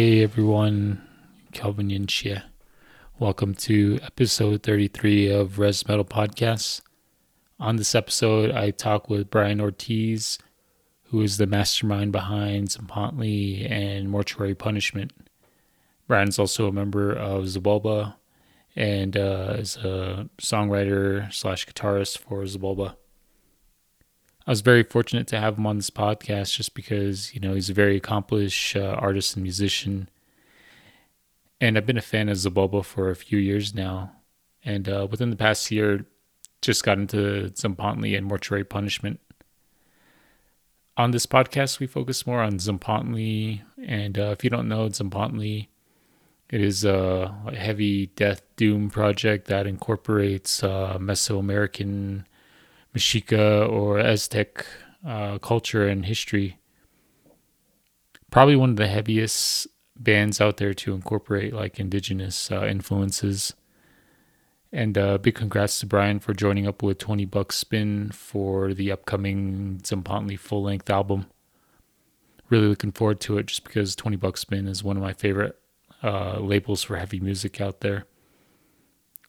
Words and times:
A 0.00 0.22
everyone, 0.22 1.02
Kelvin 1.50 1.88
Yinchia. 1.88 2.44
Welcome 3.18 3.56
to 3.56 3.98
episode 4.04 4.62
33 4.62 5.28
of 5.28 5.58
Res 5.58 5.88
Metal 5.88 6.04
Podcasts. 6.04 6.82
On 7.58 7.74
this 7.74 7.96
episode, 7.96 8.52
I 8.52 8.70
talk 8.70 9.10
with 9.10 9.28
Brian 9.28 9.60
Ortiz, 9.60 10.38
who 11.06 11.20
is 11.20 11.36
the 11.36 11.48
mastermind 11.48 12.12
behind 12.12 12.68
Tzompantli 12.68 13.68
and 13.68 14.08
Mortuary 14.08 14.54
Punishment. 14.54 15.10
Brian's 16.06 16.38
also 16.38 16.68
a 16.68 16.72
member 16.72 17.12
of 17.12 17.46
Xibalba 17.46 18.14
and 18.76 19.16
uh, 19.16 19.56
is 19.58 19.78
a 19.78 20.30
songwriter 20.40 21.34
slash 21.34 21.66
guitarist 21.66 22.18
for 22.18 22.44
Xibalba. 22.44 22.94
I 24.48 24.50
was 24.50 24.62
very 24.62 24.82
fortunate 24.82 25.26
to 25.26 25.38
have 25.38 25.58
him 25.58 25.66
on 25.66 25.76
this 25.76 25.90
podcast 25.90 26.54
just 26.54 26.72
because, 26.72 27.34
you 27.34 27.40
know, 27.40 27.52
he's 27.52 27.68
a 27.68 27.74
very 27.74 27.98
accomplished 27.98 28.74
uh, 28.74 28.96
artist 28.98 29.36
and 29.36 29.42
musician. 29.42 30.08
And 31.60 31.76
I've 31.76 31.84
been 31.84 31.98
a 31.98 32.00
fan 32.00 32.30
of 32.30 32.38
Xibalba 32.38 32.82
for 32.82 33.10
a 33.10 33.14
few 33.14 33.38
years 33.38 33.74
now. 33.74 34.12
And 34.64 34.88
uh, 34.88 35.06
within 35.10 35.28
the 35.28 35.36
past 35.36 35.70
year, 35.70 36.06
just 36.62 36.82
got 36.82 36.96
into 36.96 37.50
Tzompantli 37.50 38.16
and 38.16 38.24
Mortuary 38.24 38.64
Punishment. 38.64 39.20
On 40.96 41.10
this 41.10 41.26
podcast, 41.26 41.78
we 41.78 41.86
focus 41.86 42.26
more 42.26 42.40
on 42.40 42.52
Tzompantli. 42.52 43.60
And 43.84 44.18
uh, 44.18 44.30
if 44.30 44.42
you 44.42 44.48
don't 44.48 44.66
know 44.66 44.88
Tzompantli, 44.88 45.68
it 46.48 46.62
is 46.62 46.86
a 46.86 47.34
heavy 47.54 48.06
death 48.06 48.40
doom 48.56 48.88
project 48.88 49.46
that 49.48 49.66
incorporates 49.66 50.64
uh, 50.64 50.96
Mesoamerican 50.98 52.24
Mexica 52.98 53.70
or 53.70 54.00
Aztec 54.00 54.66
uh, 55.06 55.38
culture 55.38 55.86
and 55.86 56.04
history. 56.04 56.58
Probably 58.30 58.56
one 58.56 58.70
of 58.70 58.76
the 58.76 58.88
heaviest 58.88 59.68
bands 59.96 60.40
out 60.40 60.56
there 60.56 60.74
to 60.74 60.94
incorporate 60.94 61.54
like 61.54 61.78
indigenous 61.78 62.50
uh, 62.50 62.66
influences. 62.66 63.54
And 64.72 64.98
uh, 64.98 65.18
big 65.18 65.36
congrats 65.36 65.78
to 65.80 65.86
Brian 65.86 66.18
for 66.18 66.34
joining 66.34 66.66
up 66.66 66.82
with 66.82 66.98
20 66.98 67.24
Bucks 67.24 67.56
Spin 67.56 68.10
for 68.10 68.74
the 68.74 68.90
upcoming 68.90 69.78
Tzompantli 69.82 70.38
full 70.38 70.64
length 70.64 70.90
album. 70.90 71.26
Really 72.50 72.66
looking 72.66 72.92
forward 72.92 73.20
to 73.20 73.38
it 73.38 73.46
just 73.46 73.62
because 73.62 73.94
20 73.94 74.16
Bucks 74.16 74.40
Spin 74.40 74.66
is 74.66 74.82
one 74.82 74.96
of 74.96 75.02
my 75.02 75.12
favorite 75.12 75.56
uh, 76.02 76.40
labels 76.40 76.82
for 76.82 76.96
heavy 76.96 77.20
music 77.20 77.60
out 77.60 77.80
there 77.80 78.06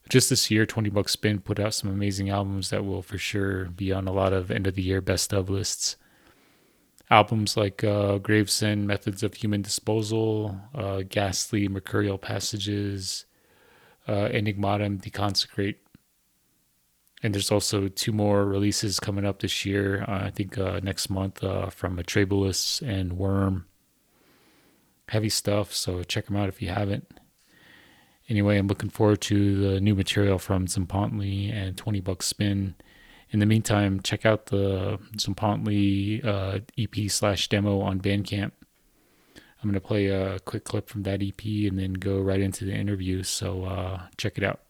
just 0.09 0.29
this 0.29 0.49
year, 0.49 0.65
20 0.65 0.89
Bucks 0.89 1.13
Spin 1.13 1.39
put 1.39 1.59
out 1.59 1.73
some 1.73 1.89
amazing 1.89 2.29
albums 2.29 2.71
that 2.71 2.83
will 2.83 3.03
for 3.03 3.17
sure 3.17 3.65
be 3.65 3.93
on 3.93 4.07
a 4.07 4.11
lot 4.11 4.33
of 4.33 4.51
end 4.51 4.67
of 4.67 4.75
the 4.75 4.81
year 4.81 5.01
best 5.01 5.31
of 5.31 5.49
lists. 5.49 5.95
Albums 7.11 7.55
like 7.55 7.83
uh, 7.83 8.17
Gravesend, 8.17 8.87
Methods 8.87 9.23
of 9.23 9.35
Human 9.35 9.61
Disposal, 9.61 10.59
uh, 10.75 11.03
Ghastly 11.07 11.67
Mercurial 11.67 12.17
Passages, 12.17 13.25
uh, 14.07 14.29
Enigmatum, 14.29 15.01
Deconsecrate. 15.01 15.75
And 17.21 17.33
there's 17.33 17.51
also 17.51 17.87
two 17.87 18.11
more 18.11 18.45
releases 18.45 18.99
coming 18.99 19.25
up 19.25 19.39
this 19.39 19.65
year, 19.65 20.03
uh, 20.07 20.25
I 20.25 20.31
think 20.31 20.57
uh, 20.57 20.79
next 20.81 21.09
month 21.09 21.43
uh, 21.43 21.69
from 21.69 21.97
Atrabilis 21.97 22.81
and 22.81 23.13
Worm. 23.13 23.65
Heavy 25.09 25.29
stuff, 25.29 25.73
so 25.73 26.03
check 26.03 26.27
them 26.27 26.35
out 26.35 26.49
if 26.49 26.61
you 26.61 26.69
haven't 26.69 27.18
anyway, 28.29 28.57
I'm 28.57 28.67
looking 28.67 28.89
forward 28.89 29.21
to 29.21 29.55
the 29.73 29.81
new 29.81 29.95
material 29.95 30.39
from 30.39 30.67
Tzompantli 30.67 31.53
and 31.53 31.77
20 31.77 31.99
Bucks 32.01 32.27
Spin. 32.27 32.75
In 33.31 33.39
the 33.39 33.45
meantime, 33.45 33.99
check 34.01 34.25
out 34.25 34.47
the 34.47 34.99
Tzompantli 35.15 36.25
uh, 36.25 36.59
EP 36.77 37.09
slash 37.09 37.47
demo 37.47 37.81
on 37.81 37.99
Bandcamp. 37.99 38.51
I'm 39.61 39.69
going 39.69 39.73
to 39.73 39.81
play 39.81 40.07
a 40.07 40.39
quick 40.39 40.63
clip 40.63 40.87
from 40.87 41.03
that 41.03 41.21
EP 41.21 41.43
and 41.43 41.77
then 41.77 41.93
go 41.93 42.19
right 42.19 42.39
into 42.39 42.63
the 42.63 42.73
interview. 42.73 43.23
So 43.23 43.65
uh, 43.65 44.03
check 44.17 44.37
it 44.37 44.43
out. 44.43 44.61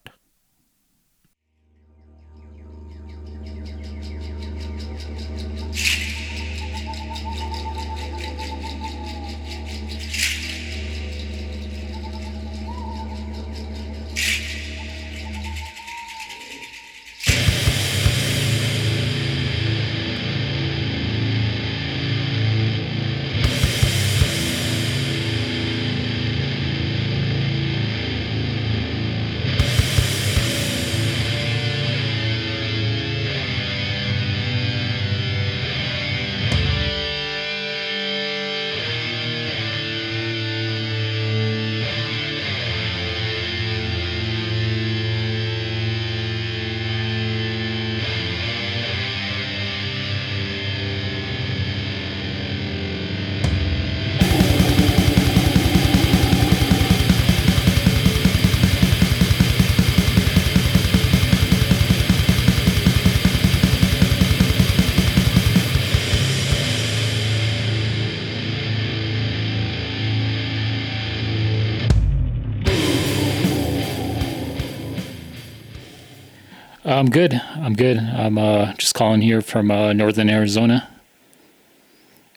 I'm 77.00 77.10
good. 77.10 77.34
I'm 77.34 77.76
good. 77.76 77.98
I'm 77.98 78.38
uh, 78.38 78.74
just 78.74 78.94
calling 78.94 79.22
here 79.22 79.40
from 79.42 79.72
uh, 79.72 79.94
northern 79.94 80.30
Arizona. 80.30 80.90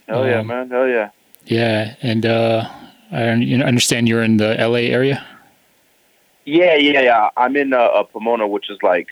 Hell 0.06 0.24
yeah, 0.24 0.38
um, 0.38 0.46
man. 0.46 0.70
Hell 0.70 0.86
yeah. 0.86 1.10
Yeah, 1.46 1.96
and 2.00 2.24
uh, 2.24 2.70
I 3.10 3.24
understand 3.24 4.08
you're 4.08 4.22
in 4.22 4.36
the 4.36 4.54
LA 4.54 4.86
area. 4.94 5.26
Yeah, 6.44 6.76
yeah, 6.76 7.00
yeah. 7.00 7.30
I'm 7.36 7.56
in 7.56 7.72
uh, 7.72 7.78
uh, 7.78 8.04
Pomona, 8.04 8.46
which 8.46 8.70
is 8.70 8.78
like 8.84 9.08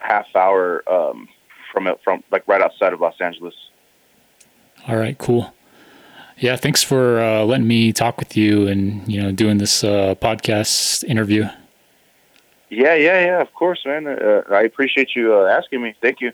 half 0.00 0.26
hour 0.34 0.82
um, 0.92 1.28
from 1.72 1.86
it, 1.86 2.00
from 2.02 2.24
like 2.32 2.42
right 2.48 2.60
outside 2.60 2.92
of 2.92 3.00
Los 3.00 3.14
Angeles. 3.20 3.54
All 4.88 4.96
right, 4.96 5.16
cool. 5.18 5.54
Yeah, 6.36 6.56
thanks 6.56 6.82
for 6.82 7.20
uh, 7.20 7.44
letting 7.44 7.68
me 7.68 7.92
talk 7.92 8.18
with 8.18 8.36
you 8.36 8.66
and 8.66 9.06
you 9.06 9.22
know 9.22 9.30
doing 9.30 9.58
this 9.58 9.84
uh, 9.84 10.16
podcast 10.16 11.04
interview. 11.04 11.48
Yeah, 12.70 12.94
yeah, 12.94 13.24
yeah. 13.26 13.40
Of 13.40 13.52
course, 13.52 13.80
man. 13.84 14.06
Uh, 14.06 14.42
I 14.50 14.62
appreciate 14.62 15.10
you 15.14 15.34
uh, 15.34 15.46
asking 15.46 15.82
me. 15.82 15.94
Thank 16.00 16.20
you. 16.20 16.32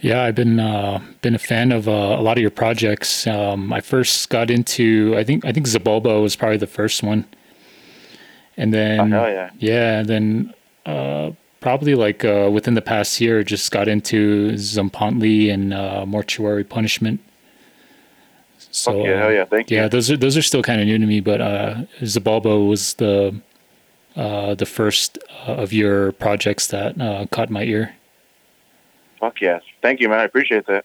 Yeah, 0.00 0.22
I've 0.24 0.34
been 0.34 0.58
uh, 0.58 1.00
been 1.22 1.34
a 1.34 1.38
fan 1.38 1.72
of 1.72 1.88
uh, 1.88 1.92
a 1.92 2.22
lot 2.22 2.36
of 2.36 2.42
your 2.42 2.50
projects. 2.50 3.26
Um, 3.26 3.72
I 3.72 3.80
first 3.80 4.28
got 4.28 4.50
into 4.50 5.14
I 5.16 5.24
think 5.24 5.44
I 5.44 5.52
think 5.52 5.66
Xibalba 5.66 6.20
was 6.20 6.36
probably 6.36 6.56
the 6.56 6.66
first 6.66 7.02
one, 7.02 7.24
and 8.56 8.74
then 8.74 9.12
oh, 9.12 9.26
yeah, 9.26 9.50
yeah, 9.58 10.02
then 10.02 10.52
uh, 10.86 11.30
probably 11.60 11.94
like 11.94 12.24
uh, 12.24 12.50
within 12.52 12.74
the 12.74 12.82
past 12.82 13.20
year, 13.20 13.42
just 13.44 13.70
got 13.70 13.86
into 13.86 14.52
Tzompantli 14.52 15.52
and 15.52 15.70
Mortuary 16.08 16.64
Punishment. 16.64 17.20
So 18.70 19.04
yeah, 19.04 19.18
hell 19.18 19.32
yeah, 19.32 19.44
thank 19.44 19.70
you. 19.70 19.76
Yeah, 19.76 19.88
those 19.88 20.10
are 20.10 20.16
those 20.16 20.36
are 20.36 20.42
still 20.42 20.62
kind 20.62 20.80
of 20.80 20.86
new 20.86 20.98
to 20.98 21.06
me, 21.06 21.20
but 21.20 21.40
uh, 21.40 21.74
Xibalba 22.00 22.68
was 22.68 22.94
the 22.94 23.40
uh, 24.16 24.54
the 24.54 24.66
first 24.66 25.18
uh, 25.46 25.52
of 25.52 25.72
your 25.72 26.12
projects 26.12 26.66
that 26.68 27.00
uh, 27.00 27.26
caught 27.30 27.50
my 27.50 27.62
ear. 27.64 27.94
Fuck 29.20 29.40
yes. 29.40 29.62
Thank 29.80 30.00
you, 30.00 30.08
man. 30.08 30.18
I 30.18 30.24
appreciate 30.24 30.66
that. 30.66 30.84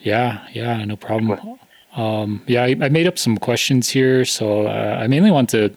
Yeah, 0.00 0.46
yeah, 0.52 0.84
no 0.84 0.96
problem. 0.96 1.58
Um, 1.94 2.42
yeah, 2.46 2.62
I, 2.62 2.76
I, 2.80 2.88
made 2.88 3.06
up 3.06 3.18
some 3.18 3.36
questions 3.36 3.88
here. 3.88 4.24
So 4.24 4.66
uh, 4.66 4.98
I 5.00 5.06
mainly 5.06 5.30
want 5.30 5.50
to, 5.50 5.74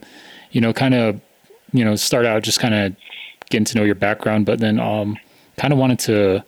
you 0.51 0.61
know, 0.61 0.73
kind 0.73 0.93
of, 0.93 1.19
you 1.73 1.83
know, 1.83 1.95
start 1.95 2.25
out 2.25 2.43
just 2.43 2.59
kind 2.59 2.73
of 2.73 2.95
getting 3.49 3.65
to 3.65 3.77
know 3.77 3.83
your 3.83 3.95
background, 3.95 4.45
but 4.45 4.59
then 4.59 4.79
um, 4.79 5.17
kind 5.57 5.73
of 5.73 5.79
wanted 5.79 5.99
to 5.99 6.43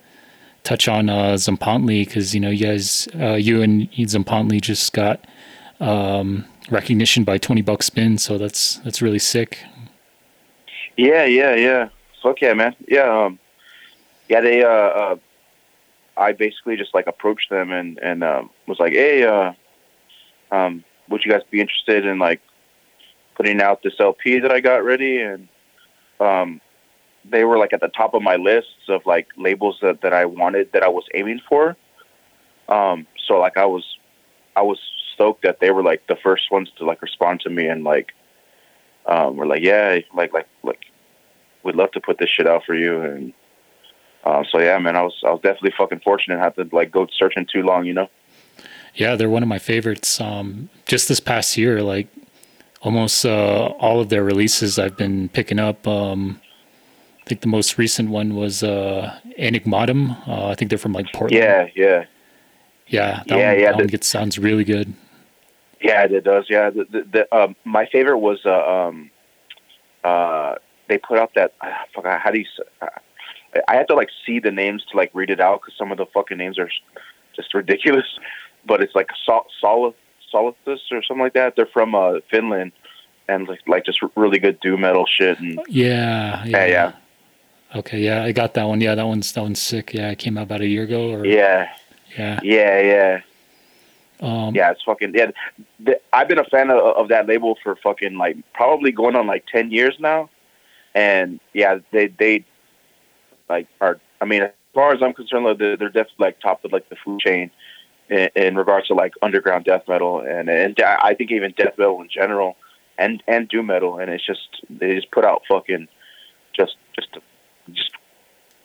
touch 0.64 0.88
on 0.88 1.10
uh, 1.10 1.34
Tzompantli 1.34 2.06
because, 2.06 2.34
you 2.34 2.40
know, 2.40 2.50
you 2.50 2.66
guys, 2.66 3.08
uh, 3.20 3.34
you 3.34 3.62
and 3.62 3.92
Tzompantli 3.92 4.62
just 4.62 4.94
got 4.94 5.26
um, 5.80 6.46
recognition 6.70 7.24
by 7.24 7.38
20 7.38 7.62
Bucks 7.62 7.88
Spin. 7.88 8.18
So 8.18 8.38
that's, 8.38 8.78
that's 8.78 9.02
really 9.02 9.20
sick. 9.20 9.60
Yeah, 10.98 11.26
yeah, 11.26 11.56
yeah. 11.56 11.90
Fuck 12.22 12.42
yeah, 12.42 12.54
man. 12.54 12.76
Yeah, 12.88 13.26
um, 13.26 13.40
yeah. 14.30 14.42
They, 14.42 14.64
uh, 14.64 14.68
uh, 14.68 15.16
I 16.16 16.32
basically 16.34 16.78
just 16.78 16.94
like 16.94 17.08
approached 17.08 17.50
them 17.50 17.72
and 17.72 17.98
and 18.00 18.24
um, 18.24 18.50
was 18.68 18.80
like, 18.80 18.94
hey, 18.94 19.24
uh, 19.24 19.54
um, 20.52 20.84
would 21.10 21.26
you 21.26 21.32
guys 21.32 21.42
be 21.50 21.60
interested 21.60 22.06
in 22.06 22.20
like 22.20 22.42
putting 23.36 23.62
out 23.62 23.82
this 23.84 23.94
LP 24.00 24.40
that 24.40 24.52
I 24.52 24.60
got 24.60 24.84
ready, 24.84 25.22
and 25.22 25.48
um, 26.20 26.62
they 27.30 27.44
were 27.44 27.58
like 27.58 27.74
at 27.74 27.82
the 27.82 27.88
top 27.90 28.14
of 28.14 28.22
my 28.22 28.36
lists 28.36 28.90
of 28.90 29.06
like 29.06 29.28
labels 29.38 29.80
that, 29.82 30.02
that 30.02 30.14
I 30.14 30.26
wanted 30.26 30.72
that 30.74 30.84
I 30.84 30.90
was 30.90 31.06
aiming 31.14 31.42
for. 31.48 31.76
Um, 32.70 33.08
so 33.28 33.40
like 33.40 33.58
I 33.58 33.66
was, 33.66 33.98
I 34.56 34.62
was 34.62 34.80
stoked 35.14 35.44
that 35.44 35.60
they 35.60 35.72
were 35.72 35.84
like 35.84 36.08
the 36.08 36.16
first 36.16 36.52
ones 36.52 36.70
to 36.78 36.86
like 36.86 37.02
respond 37.02 37.42
to 37.42 37.50
me 37.50 37.68
and 37.68 37.84
like, 37.84 38.14
um, 39.06 39.38
we're 39.38 39.46
like, 39.46 39.64
yeah, 39.64 40.00
like 40.14 40.34
like 40.34 40.48
like, 40.64 40.80
we'd 41.64 41.76
love 41.76 41.92
to 41.92 42.02
put 42.02 42.18
this 42.18 42.30
shit 42.30 42.48
out 42.48 42.64
for 42.66 42.76
you, 42.76 43.02
and 43.02 43.34
um, 44.24 44.46
so 44.52 44.60
yeah, 44.60 44.78
man, 44.80 44.96
I 44.96 45.02
was 45.02 45.16
I 45.26 45.32
was 45.32 45.42
definitely 45.42 45.74
fucking 45.78 46.00
fortunate. 46.00 46.40
Had 46.40 46.56
to 46.56 46.68
like 46.72 46.92
go 46.92 47.08
searching 47.18 47.46
too 47.52 47.64
long, 47.64 47.86
you 47.86 47.94
know. 47.94 48.10
Yeah, 48.96 49.16
they're 49.16 49.30
one 49.30 49.44
of 49.44 49.50
my 49.50 49.60
favorites. 49.60 50.22
Um, 50.22 50.70
just 50.86 51.10
this 51.10 51.20
past 51.20 51.58
year, 51.58 51.82
like 51.82 52.08
almost 52.82 53.26
uh, 53.26 53.74
all 53.80 54.00
of 54.00 54.10
their 54.10 54.24
releases, 54.24 54.78
I've 54.78 54.96
been 54.96 55.30
picking 55.30 55.60
up. 55.60 55.88
Um, 55.88 56.40
I 57.22 57.26
think 57.26 57.42
the 57.42 57.48
most 57.48 57.78
recent 57.78 58.10
one 58.10 58.36
was 58.36 58.64
uh, 58.64 59.18
Enigmatum. 59.40 60.28
Uh, 60.28 60.48
I 60.48 60.56
think 60.56 60.70
they're 60.70 60.78
from 60.78 60.94
like 60.94 61.12
Portland. 61.14 61.44
Yeah, 61.44 61.70
yeah, 61.76 62.06
yeah, 62.88 63.24
that 63.28 63.38
yeah, 63.38 63.52
one, 63.52 63.60
yeah. 63.60 63.66
That 63.66 63.78
the, 63.78 63.84
one 63.84 63.88
gets, 63.88 64.08
sounds 64.08 64.38
really 64.38 64.64
good. 64.64 64.94
Yeah, 65.84 66.04
it 66.06 66.24
does. 66.24 66.46
Yeah, 66.50 66.70
the, 66.70 66.86
the, 66.90 67.08
the 67.12 67.36
um, 67.36 67.56
my 67.66 67.86
favorite 67.86 68.20
was 68.20 68.40
uh, 68.46 68.88
um, 68.88 69.12
uh, 70.04 70.56
they 70.88 70.98
put 70.98 71.20
out 71.20 71.34
that 71.36 71.54
I 71.62 71.86
forgot 71.94 72.22
how 72.22 72.32
do 72.32 72.40
you. 72.40 72.46
Uh, 72.82 72.88
I 73.68 73.76
had 73.76 73.88
to 73.90 73.94
like 73.94 74.10
see 74.26 74.40
the 74.40 74.52
names 74.52 74.84
to 74.92 74.98
like 74.98 75.12
read 75.14 75.30
it 75.30 75.42
out 75.42 75.62
because 75.62 75.78
some 75.78 75.92
of 75.92 75.98
the 75.98 76.06
fucking 76.08 76.38
names 76.38 76.58
are 76.58 76.70
just 77.36 77.54
ridiculous. 77.54 78.06
But 78.66 78.82
it's 78.82 78.96
like 78.96 79.10
Sol- 79.26 79.48
Sol- 79.60 79.94
Solothus 80.32 80.80
or 80.90 81.04
something 81.04 81.22
like 81.22 81.34
that. 81.34 81.58
They're 81.58 81.66
from 81.66 81.94
uh, 81.94 82.22
Finland 82.32 82.72
and 83.28 83.46
like 83.46 83.60
like 83.68 83.84
just 83.84 84.00
really 84.16 84.40
good 84.40 84.58
doom 84.62 84.82
metal 84.82 85.06
shit. 85.06 85.38
And 85.38 85.60
yeah, 85.68 86.46
yeah, 86.46 86.46
yeah, 86.46 86.66
yeah. 86.66 86.92
Okay, 87.76 88.00
yeah, 88.00 88.24
I 88.24 88.32
got 88.32 88.54
that 88.54 88.64
one. 88.64 88.80
Yeah, 88.80 88.96
that 88.96 89.06
one's 89.06 89.34
that 89.34 89.42
one's 89.42 89.62
sick. 89.62 89.94
Yeah, 89.94 90.12
it 90.12 90.18
came 90.18 90.38
out 90.38 90.44
about 90.44 90.62
a 90.62 90.66
year 90.66 90.84
ago. 90.84 91.12
Or 91.12 91.26
yeah, 91.26 91.74
yeah, 92.18 92.40
yeah, 92.42 92.82
yeah. 92.82 93.22
Um, 94.24 94.56
yeah, 94.56 94.72
it's 94.72 94.82
fucking 94.84 95.14
yeah. 95.14 95.32
The, 95.80 96.00
I've 96.14 96.30
been 96.30 96.40
a 96.40 96.46
fan 96.46 96.72
of, 96.72 96.78
of 96.78 97.10
that 97.10 97.28
label 97.28 97.58
for 97.62 97.76
fucking 97.76 98.18
like 98.18 98.38
probably 98.54 98.92
going 98.92 99.16
on 99.16 99.28
like 99.28 99.46
ten 99.48 99.70
years 99.70 99.96
now, 100.00 100.30
and 100.96 101.42
yeah, 101.54 101.80
they 101.92 102.08
they 102.08 102.46
like 103.50 103.68
are. 103.82 104.00
I 104.22 104.26
mean, 104.26 104.44
as 104.44 104.52
far 104.74 104.94
as 104.94 105.04
I'm 105.04 105.14
concerned, 105.14 105.44
like, 105.44 105.58
they're, 105.58 105.76
they're 105.76 105.90
definitely 105.90 106.26
like 106.26 106.40
top 106.40 106.64
of 106.64 106.72
like 106.72 106.88
the 106.88 106.96
food 107.04 107.20
chain 107.20 107.52
in, 108.10 108.30
in 108.36 108.56
regards 108.56 108.88
to 108.88 108.94
like 108.94 109.14
underground 109.22 109.66
death 109.66 109.84
metal 109.88 110.22
and 110.22 110.50
and 110.50 110.80
I 110.82 111.14
think 111.16 111.32
even 111.32 111.54
death 111.58 111.78
metal 111.78 112.02
in 112.02 112.08
general 112.10 112.56
and 112.98 113.22
and 113.28 113.50
doom 113.50 113.68
metal. 113.68 114.00
And 114.00 114.10
it's 114.10 114.26
just 114.26 114.64
they 114.70 114.96
just 114.96 115.12
put 115.12 115.26
out 115.26 115.44
fucking 115.50 115.88
just 116.56 116.78
just 116.96 117.10
just 117.74 117.92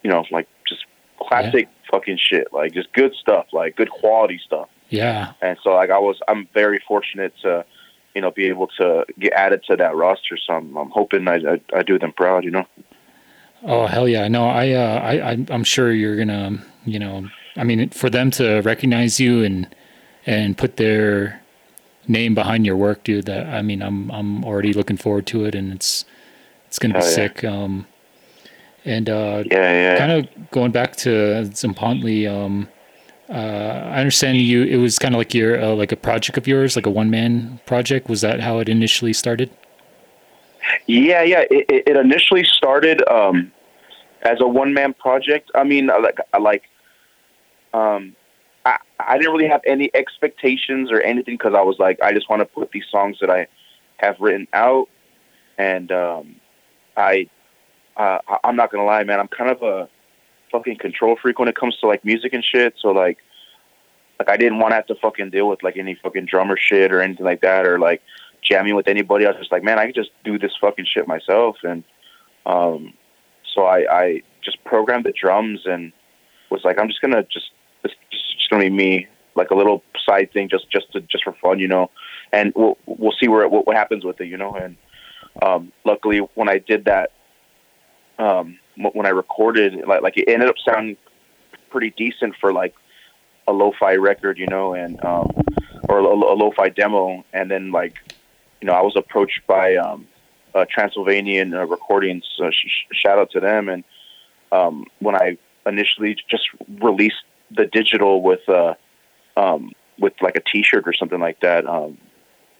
you 0.05 0.10
know 0.10 0.25
like 0.31 0.49
just 0.69 0.84
classic 1.19 1.69
yeah. 1.69 1.90
fucking 1.90 2.19
shit, 2.19 2.52
like 2.52 2.72
just 2.72 2.93
good 2.93 3.14
stuff, 3.20 3.46
like 3.52 3.75
good 3.75 3.90
quality 3.90 4.40
stuff. 4.44 4.69
Yeah. 4.88 5.32
And 5.43 5.58
so 5.62 5.70
like 5.70 5.90
I 5.90 5.99
was, 5.99 6.20
I'm 6.29 6.49
very 6.55 6.81
fortunate 6.87 7.35
to, 7.43 7.64
you 8.14 8.23
know, 8.23 8.31
be 8.31 8.46
able 8.46 8.69
to 8.79 9.05
get 9.19 9.32
added 9.32 9.62
to 9.64 9.76
that 9.76 9.94
roster. 9.94 10.37
So 10.37 10.55
I'm, 10.55 10.76
I'm 10.76 10.90
hoping 10.90 11.29
I, 11.29 11.37
I, 11.37 11.61
I 11.75 11.82
do 11.82 11.99
them 11.99 12.12
proud, 12.12 12.44
you 12.44 12.50
know. 12.50 12.67
Oh 13.64 13.87
hell 13.87 14.08
yeah! 14.08 14.29
No, 14.29 14.49
I, 14.49 14.70
uh, 14.70 15.00
I, 15.00 15.46
I'm 15.50 15.64
sure 15.64 15.93
you're 15.93 16.17
gonna, 16.17 16.62
you 16.85 17.00
know, 17.00 17.29
I 17.56 17.64
mean, 17.64 17.90
for 17.90 18.08
them 18.08 18.31
to 18.32 18.61
recognize 18.61 19.19
you 19.19 19.43
and 19.43 19.75
and 20.26 20.56
put 20.56 20.76
their 20.76 21.43
name 22.06 22.34
behind 22.34 22.64
your 22.64 22.76
work, 22.76 23.02
dude. 23.02 23.26
That 23.26 23.46
I 23.46 23.62
mean, 23.62 23.82
I'm 23.82 24.12
I'm 24.12 24.44
already 24.44 24.73
looking 24.73 24.96
forward 24.96 25.26
to 25.29 25.44
it, 25.44 25.56
and 25.56 25.73
it's 25.73 26.05
it's 26.69 26.79
gonna 26.79 26.94
be 26.94 27.00
yeah. 27.00 27.11
sick. 27.11 27.43
Um, 27.43 27.87
and 28.84 29.11
uh, 29.11 29.43
yeah, 29.50 29.73
yeah. 29.73 29.99
kind 29.99 30.12
of 30.12 30.50
going 30.52 30.70
back 30.70 30.94
to 30.96 31.08
Tzompantli, 31.08 32.31
um, 32.31 32.69
uh, 33.29 33.91
I 33.93 34.01
understand 34.01 34.39
you. 34.39 34.65
It 34.65 34.77
was 34.77 34.99
kind 34.99 35.15
of 35.15 35.19
like 35.19 35.35
your 35.35 35.61
uh, 35.61 35.75
like 35.75 35.93
a 35.93 35.97
project 35.97 36.39
of 36.39 36.47
yours, 36.47 36.77
like 36.77 36.87
a 36.87 36.91
one 36.91 37.11
man 37.11 37.61
project. 37.67 38.09
Was 38.09 38.23
that 38.23 38.41
how 38.41 38.59
it 38.59 38.69
initially 38.69 39.13
started? 39.13 39.51
Yeah, 40.87 41.23
yeah. 41.23 41.45
It, 41.51 41.67
it 41.87 41.97
initially 41.97 42.45
started 42.45 43.07
um, 43.09 43.53
as 44.23 44.41
a 44.41 44.49
one 44.49 44.73
man 44.73 44.95
project. 44.95 45.51
I 45.55 45.65
mean, 45.65 45.89
like 45.89 46.19
like 46.41 46.65
um, 47.75 48.17
I 48.65 48.79
I 48.99 49.19
didn't 49.19 49.33
really 49.33 49.49
have 49.49 49.63
any 49.67 49.91
expectations 49.95 50.91
or 50.91 51.01
anything 51.03 51.35
because 51.35 51.55
I 51.55 51.63
was 51.63 51.79
like, 51.79 52.01
I 52.03 52.13
just 52.13 52.31
want 52.31 52.41
to 52.41 52.47
put 52.47 52.71
these 52.71 52.87
songs 52.91 53.19
that 53.21 53.31
I 53.31 53.47
have 53.99 54.17
written 54.21 54.49
out, 54.55 54.89
and 55.59 55.93
um, 55.93 56.37
I 56.97 57.29
uh, 57.99 58.19
I'm 58.43 58.57
not 58.57 58.73
gonna 58.73 58.87
lie, 58.87 59.05
man. 59.05 59.21
I'm 59.21 59.29
kind 59.29 59.51
of 59.51 59.63
a 59.63 59.89
fucking 60.50 60.79
control 60.79 61.17
freak 61.21 61.39
when 61.39 61.49
it 61.49 61.56
comes 61.56 61.77
to 61.79 61.87
like 61.87 62.05
music 62.05 62.33
and 62.33 62.45
shit. 62.45 62.75
So 62.81 62.91
like, 62.91 63.19
like 64.19 64.29
I 64.29 64.37
didn't 64.37 64.59
want 64.59 64.73
to 64.73 64.77
have 64.77 64.87
to 64.87 64.95
fucking 64.97 65.31
deal 65.31 65.49
with 65.49 65.62
like 65.62 65.77
any 65.77 65.95
fucking 66.03 66.27
drummer 66.27 66.56
shit 66.56 66.93
or 66.93 67.00
anything 67.00 67.25
like 67.25 67.41
that, 67.43 67.67
or 67.67 67.79
like 67.79 68.03
jamming 68.43 68.75
with 68.75 68.89
anybody. 68.89 69.27
I 69.27 69.31
was 69.31 69.39
just 69.39 69.53
like, 69.53 69.62
man, 69.62 69.79
I 69.79 69.87
can 69.87 69.95
just 69.95 70.11
do 70.25 70.39
this 70.39 70.53
fucking 70.61 70.87
shit 70.93 71.06
myself. 71.06 71.56
And 71.62 71.85
um, 72.47 72.95
so 73.55 73.65
I, 73.65 73.87
I 73.91 74.23
just 74.43 74.62
programmed 74.65 75.05
the 75.05 75.12
drums 75.12 75.61
and 75.67 75.93
was 76.51 76.62
like, 76.65 76.79
I'm 76.79 76.89
just 76.89 77.01
gonna 77.01 77.23
just 77.25 77.51
it's 77.85 77.94
just 78.11 78.51
gonna 78.51 78.65
be 78.65 78.71
me, 78.71 79.06
like 79.35 79.51
a 79.51 79.55
little 79.55 79.83
side 80.05 80.33
thing, 80.33 80.49
just 80.49 80.71
just 80.71 80.93
to, 80.93 81.01
just 81.03 81.25
for 81.25 81.35
fun, 81.35 81.59
you 81.59 81.69
know. 81.69 81.91
And 82.32 82.53
we'll 82.56 82.79
we'll 82.87 83.15
see 83.20 83.29
where 83.29 83.49
what, 83.49 83.67
what 83.67 83.77
happens 83.77 84.05
with 84.05 84.20
it, 84.20 84.27
you 84.27 84.37
know. 84.37 84.55
And 84.55 84.77
um, 85.43 85.72
luckily, 85.84 86.19
when 86.34 86.49
I 86.49 86.58
did 86.58 86.87
that, 86.87 87.13
um, 88.19 88.58
when 88.79 89.06
I 89.06 89.11
recorded, 89.11 89.87
like 89.87 90.03
like 90.03 90.17
it 90.17 90.29
ended 90.29 90.49
up 90.49 90.56
sounding 90.65 90.97
pretty 91.70 91.91
decent 91.91 92.35
for 92.41 92.53
like 92.53 92.75
a 93.47 93.53
lo-fi 93.53 93.94
record, 93.97 94.39
you 94.39 94.47
know, 94.47 94.75
and 94.75 95.03
um, 95.05 95.31
or 95.89 95.99
a, 95.99 96.05
a 96.05 96.37
lo-fi 96.37 96.69
demo. 96.69 97.25
And 97.32 97.51
then 97.51 97.73
like, 97.73 97.94
you 98.61 98.67
know, 98.67 98.75
I 98.75 98.82
was 98.82 98.94
approached 98.97 99.41
by 99.47 99.77
um, 99.77 100.06
uh, 100.55 100.65
Transylvanian 100.70 101.55
uh, 101.55 101.67
Recordings. 101.67 102.25
Uh, 102.43 102.51
sh- 102.51 102.87
shout 102.93 103.19
out 103.19 103.31
to 103.32 103.41
them. 103.41 103.69
And 103.69 103.85
um, 104.53 104.87
when 105.01 105.15
I 105.15 105.39
initially 105.67 106.17
just 106.29 106.49
released 106.81 107.23
the 107.51 107.67
digital 107.67 108.23
with 108.23 108.47
uh, 108.49 108.75
um, 109.37 109.73
with 109.99 110.13
like 110.20 110.37
a 110.37 110.41
T-shirt 110.41 110.87
or 110.87 110.93
something 110.93 111.20
like 111.20 111.41
that, 111.41 111.67
um, 111.67 111.99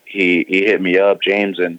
he 0.05 0.45
he 0.49 0.65
hit 0.65 0.81
me 0.81 0.99
up, 0.99 1.21
James, 1.23 1.59
and 1.59 1.79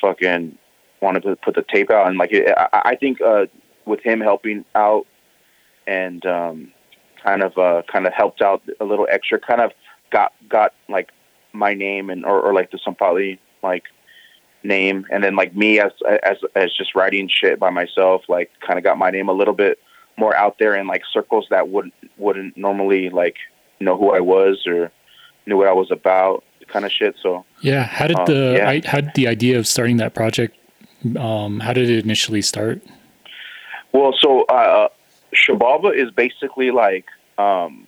fucking 0.00 0.56
wanted 1.00 1.22
to 1.22 1.36
put 1.36 1.54
the 1.54 1.64
tape 1.72 1.90
out. 1.90 2.06
And 2.06 2.18
like, 2.18 2.32
I, 2.34 2.68
I 2.72 2.96
think 2.96 3.20
uh, 3.20 3.46
with 3.84 4.00
him 4.00 4.20
helping 4.20 4.64
out 4.74 5.06
and 5.86 6.24
um, 6.26 6.72
kind 7.22 7.42
of 7.42 7.56
uh, 7.58 7.82
kind 7.90 8.06
of 8.06 8.12
helped 8.12 8.42
out 8.42 8.62
a 8.80 8.84
little 8.84 9.06
extra, 9.10 9.38
kind 9.38 9.60
of 9.60 9.72
got 10.10 10.32
got 10.48 10.74
like 10.88 11.10
my 11.52 11.74
name 11.74 12.10
and 12.10 12.24
or, 12.24 12.40
or 12.40 12.54
like 12.54 12.70
the 12.70 12.78
Tzompantli 12.78 13.38
like 13.62 13.84
name, 14.62 15.06
and 15.10 15.22
then 15.24 15.36
like 15.36 15.54
me 15.54 15.80
as 15.80 15.92
as 16.22 16.36
as 16.54 16.72
just 16.76 16.94
writing 16.94 17.28
shit 17.28 17.58
by 17.58 17.70
myself, 17.70 18.22
like 18.28 18.50
kind 18.66 18.78
of 18.78 18.84
got 18.84 18.98
my 18.98 19.10
name 19.10 19.28
a 19.28 19.32
little 19.32 19.54
bit 19.54 19.78
more 20.16 20.36
out 20.36 20.58
there 20.58 20.74
in 20.74 20.86
like 20.86 21.02
circles 21.12 21.46
that 21.50 21.68
wouldn't 21.68 21.94
wouldn't 22.18 22.56
normally 22.56 23.10
like 23.10 23.36
know 23.80 23.96
who 23.96 24.14
I 24.14 24.20
was 24.20 24.66
or 24.66 24.92
knew 25.46 25.56
what 25.56 25.68
I 25.68 25.72
was 25.72 25.90
about, 25.90 26.44
kind 26.68 26.84
of 26.84 26.92
shit. 26.92 27.16
So 27.22 27.44
yeah, 27.62 27.84
how 27.84 28.06
did 28.06 28.18
um, 28.18 28.26
the 28.26 28.54
yeah. 28.58 28.68
I, 28.68 28.82
how 28.84 29.00
did 29.00 29.14
the 29.14 29.28
idea 29.28 29.58
of 29.58 29.66
starting 29.66 29.96
that 29.98 30.14
project? 30.14 30.56
Um, 31.18 31.60
how 31.60 31.72
did 31.72 31.88
it 31.88 32.04
initially 32.04 32.42
start? 32.42 32.82
Well, 33.92 34.14
so 34.18 34.42
uh, 34.44 34.88
Xibalba 35.34 35.94
is 35.94 36.10
basically 36.10 36.70
like, 36.70 37.06
um, 37.38 37.86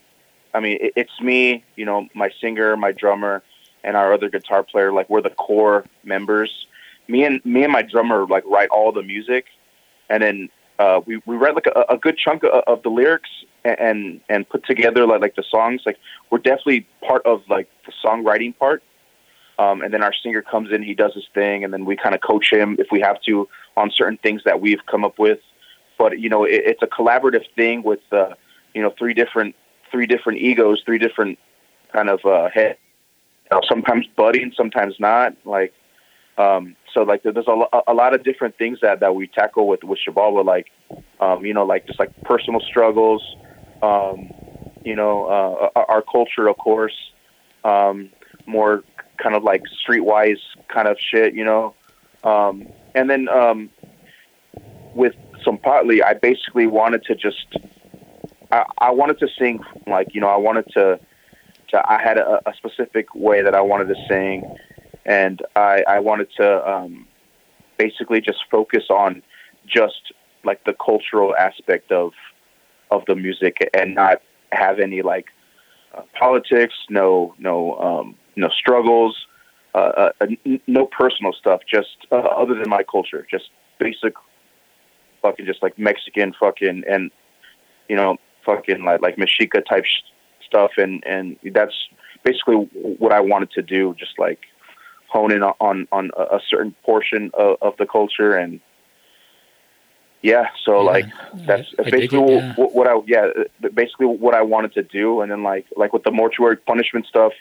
I 0.55 0.61
mean, 0.61 0.79
it, 0.81 0.93
it's 0.97 1.21
me, 1.21 1.65
you 1.77 1.85
know, 1.85 2.09
my 2.15 2.31
singer, 2.41 2.77
my 2.77 2.93
drummer, 2.93 3.43
and 3.85 3.97
our 3.97 4.13
other 4.13 4.29
guitar 4.29 4.63
player. 4.63 4.93
Like 4.93 5.09
we're 5.11 5.23
the 5.23 5.31
core 5.31 5.85
members. 6.05 6.67
Me 7.09 7.25
and 7.25 7.45
me 7.45 7.65
and 7.65 7.73
my 7.73 7.83
drummer 7.83 8.27
like 8.27 8.45
write 8.47 8.69
all 8.71 8.93
the 8.93 9.03
music, 9.03 9.47
and 10.09 10.23
then 10.23 10.49
uh, 10.79 11.01
we 11.05 11.21
we 11.27 11.37
write 11.37 11.55
like 11.55 11.67
a, 11.67 11.85
a 11.89 11.99
good 11.99 12.17
chunk 12.17 12.45
of, 12.45 12.63
of 12.67 12.83
the 12.83 12.89
lyrics 12.89 13.31
and 13.65 14.21
and 14.29 14.49
put 14.49 14.65
together 14.65 15.07
like 15.07 15.21
like 15.21 15.37
the 15.37 15.43
songs. 15.43 15.83
Like 15.85 15.99
we're 16.31 16.39
definitely 16.39 16.87
part 17.07 17.25
of 17.27 17.43
like 17.49 17.69
the 17.87 17.93
songwriting 18.05 18.57
part. 18.57 18.83
Um, 19.59 19.83
and 19.83 19.93
then 19.93 20.03
our 20.03 20.13
singer 20.23 20.43
comes 20.43 20.73
in, 20.73 20.83
he 20.83 20.95
does 20.95 21.15
his 21.15 21.27
thing, 21.35 21.63
and 21.65 21.73
then 21.73 21.85
we 21.85 21.97
kind 21.97 22.15
of 22.15 22.21
coach 22.21 22.51
him 22.51 22.77
if 22.79 22.89
we 22.91 23.01
have 23.01 23.21
to 23.23 23.49
on 23.77 23.91
certain 23.95 24.19
things 24.19 24.43
that 24.45 24.61
we've 24.61 24.85
come 24.91 25.05
up 25.05 25.19
with. 25.19 25.39
But 25.99 26.19
you 26.19 26.29
know, 26.29 26.45
it, 26.45 26.63
it's 26.65 26.83
a 26.83 26.87
collaborative 26.87 27.45
thing 27.55 27.83
with 27.83 28.01
uh, 28.11 28.35
you 28.75 28.83
know 28.83 28.93
three 28.99 29.15
different 29.15 29.55
three 29.91 30.07
different 30.07 30.41
egos, 30.41 30.83
three 30.85 30.99
different 30.99 31.39
kind 31.93 32.09
of 32.09 32.21
uh, 32.25 32.49
head. 32.53 32.79
You 33.51 33.59
know, 33.59 33.61
sometimes 33.69 34.07
budding, 34.17 34.53
sometimes 34.57 34.95
not. 34.99 35.37
Like 35.45 35.75
um, 36.39 36.77
so, 36.95 37.03
like 37.03 37.23
there's 37.23 37.47
a, 37.47 37.83
a 37.87 37.95
lot 37.95 38.15
of 38.15 38.25
different 38.25 38.57
things 38.57 38.79
that 38.83 39.01
that 39.01 39.15
we 39.15 39.27
tackle 39.27 39.67
with 39.67 39.85
with 39.85 39.99
Xibalba, 40.07 40.45
like 40.45 40.69
um, 41.21 41.45
you 41.45 41.53
know, 41.55 41.65
like 41.65 41.87
just 41.87 41.99
like 41.99 42.11
personal 42.23 42.61
struggles. 42.61 43.23
Um, 43.83 44.31
you 44.85 44.97
know, 44.97 45.27
uh, 45.27 45.81
our 45.89 46.03
culture, 46.03 46.49
of 46.49 46.57
course, 46.57 46.95
um, 47.65 48.11
more 48.47 48.83
kind 49.19 49.35
of 49.35 49.43
like 49.43 49.63
streetwise 49.87 50.41
kind 50.69 50.89
of 50.89 50.97
shit, 50.99 51.35
you 51.35 51.45
know. 51.45 51.75
Um, 52.25 52.69
and 52.95 53.11
then 53.11 53.29
um, 53.29 53.71
with 54.95 55.15
Tzompantli, 55.45 56.03
I 56.05 56.15
basically 56.15 56.67
wanted 56.67 57.05
to 57.05 57.15
just 57.15 57.57
I, 58.51 58.65
I 58.79 58.91
wanted 58.91 59.19
to 59.21 59.29
sing 59.39 59.61
like 59.87 60.15
you 60.15 60.21
know 60.21 60.29
I 60.29 60.37
wanted 60.37 60.67
to 60.75 61.01
to 61.69 61.91
I 61.91 62.01
had 62.01 62.19
a, 62.19 62.41
a 62.49 62.55
specific 62.55 63.15
way 63.15 63.43
that 63.43 63.55
I 63.55 63.61
wanted 63.61 63.89
to 63.89 63.97
sing, 64.09 64.57
and 65.05 65.43
I 65.57 65.83
I 65.89 65.99
wanted 66.01 66.29
to 66.37 66.71
um, 66.71 67.07
basically 67.79 68.21
just 68.21 68.39
focus 68.51 68.85
on 68.91 69.23
just 69.67 70.13
like 70.45 70.65
the 70.65 70.75
cultural 70.75 71.35
aspect 71.37 71.91
of 71.91 72.13
of 72.91 73.05
the 73.07 73.15
music 73.15 73.57
and 73.75 73.95
not 73.95 74.21
have 74.53 74.79
any 74.79 75.03
like 75.03 75.27
uh, 75.95 76.03
politics, 76.19 76.75
no 76.91 77.35
no 77.39 77.79
um, 77.79 78.17
no 78.37 78.49
struggles, 78.49 79.27
uh, 79.75 80.11
uh, 80.21 80.27
n- 80.45 80.61
no 80.67 80.87
personal 80.87 81.33
stuff, 81.33 81.61
just 81.69 81.97
uh, 82.11 82.17
other 82.17 82.55
than 82.55 82.69
my 82.69 82.83
culture, 82.83 83.27
just 83.31 83.51
basic 83.79 84.15
fucking 85.23 85.47
just 85.47 85.63
like 85.63 85.79
Mexican 85.79 86.33
fucking 86.39 86.83
and 86.89 87.11
you 87.89 87.97
know 87.97 88.17
fucking 88.45 88.85
like 88.85 89.01
like 89.03 89.17
Mexica 89.17 89.65
type 89.65 89.85
sh- 89.85 90.03
stuff, 90.47 90.73
and 90.77 91.03
and 91.07 91.37
that's 91.53 91.75
basically 92.25 92.57
what 92.99 93.13
I 93.13 93.21
wanted 93.21 93.51
to 93.53 93.63
do, 93.63 93.95
just 93.99 94.19
like 94.19 94.41
hone 95.09 95.33
in 95.33 95.43
on 95.43 95.87
on 95.93 96.11
a 96.17 96.41
certain 96.49 96.75
portion 96.85 97.31
of, 97.35 97.57
of 97.63 97.77
the 97.79 97.87
culture 97.87 98.37
and. 98.37 98.61
Yeah, 100.25 100.47
so 100.65 100.85
Yeah, 100.85 100.91
like 100.91 101.07
that's 101.49 101.69
I- 101.81 101.83
I 101.83 101.91
basically 101.91 102.35
it, 102.35 102.45
yeah. 102.45 102.55
what, 102.55 102.75
what 102.77 102.87
I 102.87 102.95
yeah 103.09 103.27
basically 103.75 104.07
what 104.07 104.37
I 104.37 104.43
wanted 104.43 104.73
to 104.75 104.85
do, 104.85 105.21
and 105.21 105.33
then 105.33 105.43
like 105.43 105.67
like 105.77 105.93
with 105.93 106.05
the 106.05 106.13
mortuary 106.13 106.57
punishment 106.57 107.07
stuff 107.07 107.33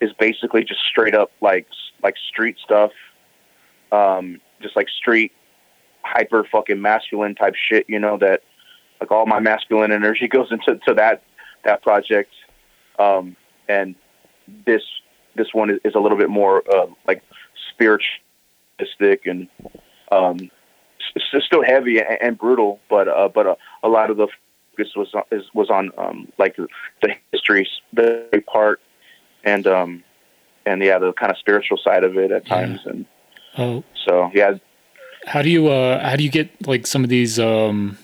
is 0.00 0.12
basically 0.18 0.64
just 0.64 0.80
straight 0.88 1.14
up 1.14 1.30
like 1.40 1.66
like 2.02 2.14
street 2.28 2.56
stuff, 2.64 2.92
um, 3.92 4.40
just 4.60 4.76
like 4.76 4.88
street 4.88 5.32
hyper 6.02 6.44
fucking 6.50 6.80
masculine 6.80 7.34
type 7.34 7.54
shit, 7.54 7.84
you 7.88 7.98
know 7.98 8.16
that 8.18 8.42
like 9.00 9.10
all 9.10 9.26
my 9.26 9.40
masculine 9.40 9.92
energy 9.92 10.28
goes 10.36 10.50
into 10.50 10.78
to 10.86 10.94
that 10.94 11.22
that 11.64 11.82
project, 11.82 12.32
um, 12.98 13.36
and 13.68 13.94
this 14.66 14.82
this 15.36 15.48
one 15.52 15.78
is, 15.84 15.94
a 15.94 15.98
little 15.98 16.18
bit 16.18 16.30
more 16.30 16.62
uh, 16.74 16.86
like 17.06 17.22
spiritualistic 17.70 19.26
and 19.26 19.48
um, 20.10 20.50
s- 21.16 21.42
still 21.44 21.62
heavy 21.62 21.98
and, 21.98 22.18
and 22.20 22.38
brutal, 22.38 22.80
but 22.88 23.08
uh, 23.08 23.28
but 23.28 23.46
uh, 23.46 23.54
a 23.82 23.88
lot 23.88 24.10
of 24.10 24.16
the 24.16 24.26
focus 24.72 24.92
was 24.96 25.14
on, 25.14 25.22
is, 25.30 25.44
was 25.54 25.70
on 25.70 25.90
um, 25.98 26.32
like 26.38 26.56
the 26.56 27.14
history 27.32 27.68
the 27.92 28.42
part 28.46 28.80
and 29.44 29.66
um, 29.66 30.02
and 30.66 30.82
yeah 30.82 30.98
the 30.98 31.12
kind 31.14 31.30
of 31.32 31.38
spiritual 31.38 31.78
side 31.78 32.04
of 32.04 32.16
it 32.16 32.30
at 32.30 32.46
Yeah. 32.46 32.56
times 32.56 32.80
and 32.84 33.06
Oh, 33.58 33.82
so 34.06 34.30
yeah 34.32 34.54
how 35.26 35.42
do 35.42 35.50
you 35.50 35.68
uh 35.68 35.98
how 36.08 36.16
do 36.16 36.22
you 36.22 36.30
get 36.30 36.48
like 36.66 36.86
some 36.86 37.02
of 37.04 37.10
these 37.10 37.38
um 37.38 37.98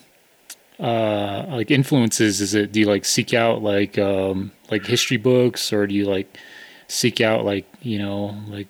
uh 0.81 1.47
like 1.49 1.71
influences 1.71 2.41
is 2.41 2.55
it 2.55 2.73
do 2.73 2.81
you 2.81 2.87
like 2.87 3.05
seek 3.05 3.33
out 3.33 3.63
like 3.63 3.97
um 3.99 4.53
like 4.71 4.85
history 4.85 5.17
books 5.17 5.73
or 5.73 5.87
do 5.87 5.95
you 5.95 6.05
like 6.05 6.37
seek 6.89 7.21
out 7.21 7.45
like 7.45 7.67
you 7.81 7.99
know 7.99 8.37
like 8.49 8.69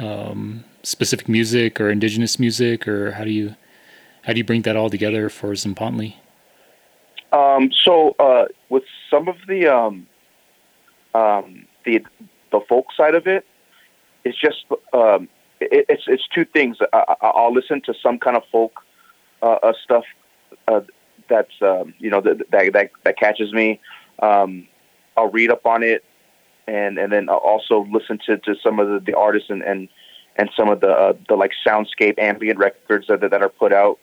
um 0.00 0.64
specific 0.82 1.28
music 1.28 1.80
or 1.80 1.90
indigenous 1.90 2.38
music 2.38 2.88
or 2.88 3.10
how 3.12 3.24
do 3.24 3.30
you 3.30 3.54
how 4.22 4.32
do 4.32 4.38
you 4.38 4.44
bring 4.44 4.62
that 4.62 4.76
all 4.76 4.88
together 4.88 5.28
for 5.28 5.52
Tzompantli? 5.52 6.14
Um, 7.32 7.70
so 7.72 8.14
uh, 8.20 8.44
with 8.68 8.84
some 9.10 9.26
of 9.26 9.34
the 9.48 9.66
um, 9.66 10.06
um, 11.14 11.66
the 11.84 12.04
the 12.50 12.60
folk 12.68 12.86
side 12.96 13.14
of 13.14 13.26
it, 13.26 13.46
it's 14.24 14.38
just 14.40 14.64
um, 14.92 15.28
it, 15.60 15.86
it's 15.88 16.04
it's 16.06 16.26
two 16.34 16.44
things. 16.44 16.76
I, 16.92 17.04
I- 17.20 17.26
I'll 17.28 17.52
listen 17.52 17.80
to 17.82 17.94
some 18.02 18.18
kind 18.18 18.36
of 18.36 18.42
folk 18.50 18.72
uh, 19.42 19.58
uh, 19.62 19.72
stuff 19.82 20.04
uh, 20.68 20.80
that's 21.28 21.52
um, 21.62 21.94
you 21.98 22.10
know 22.10 22.20
that, 22.20 22.38
that 22.50 22.72
that 22.72 22.90
that 23.04 23.18
catches 23.18 23.52
me. 23.52 23.80
Um, 24.20 24.66
I'll 25.16 25.30
read 25.30 25.50
up 25.50 25.66
on 25.66 25.82
it, 25.82 26.04
and 26.66 26.98
and 26.98 27.12
then 27.12 27.28
I'll 27.28 27.36
also 27.36 27.86
listen 27.90 28.18
to, 28.26 28.38
to 28.38 28.54
some 28.62 28.78
of 28.78 28.88
the, 28.88 29.00
the 29.00 29.16
artists 29.18 29.50
and, 29.50 29.62
and 29.62 29.88
and 30.36 30.50
some 30.56 30.68
of 30.68 30.80
the 30.80 30.90
uh, 30.90 31.12
the 31.28 31.34
like 31.36 31.52
soundscape 31.66 32.18
ambient 32.18 32.58
records 32.58 33.06
that 33.08 33.20
that 33.20 33.42
are 33.42 33.48
put 33.48 33.72
out. 33.72 33.98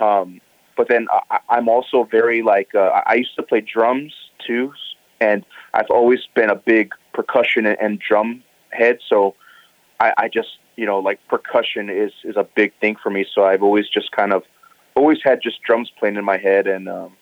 Um, 0.00 0.40
but 0.76 0.88
then 0.88 1.08
I, 1.30 1.40
I'm 1.48 1.68
also 1.68 2.04
very 2.10 2.42
like 2.42 2.74
uh, 2.74 3.02
I 3.06 3.14
used 3.14 3.34
to 3.36 3.42
play 3.42 3.60
drums 3.60 4.14
too, 4.46 4.72
and 5.20 5.44
I've 5.74 5.90
always 5.90 6.20
been 6.34 6.50
a 6.50 6.54
big 6.56 6.92
percussion 7.18 7.66
and, 7.66 7.98
drum 7.98 8.44
head. 8.70 8.98
So 9.08 9.34
I, 9.98 10.12
I 10.16 10.28
just 10.28 10.58
you 10.76 10.86
know 10.86 11.00
like 11.00 11.18
percussion 11.26 11.90
is 11.90 12.12
is 12.22 12.36
a 12.36 12.44
big 12.44 12.72
thing 12.80 12.94
for 13.02 13.10
me. 13.10 13.26
So 13.34 13.44
I've 13.44 13.64
always 13.64 13.88
just 13.88 14.12
kind 14.12 14.32
of 14.32 14.44
always 14.94 15.18
had 15.24 15.42
just 15.42 15.60
drums 15.62 15.90
playing 15.98 16.14
in 16.14 16.24
my 16.24 16.36
head, 16.36 16.68
and 16.68 16.88
um, 16.88 17.16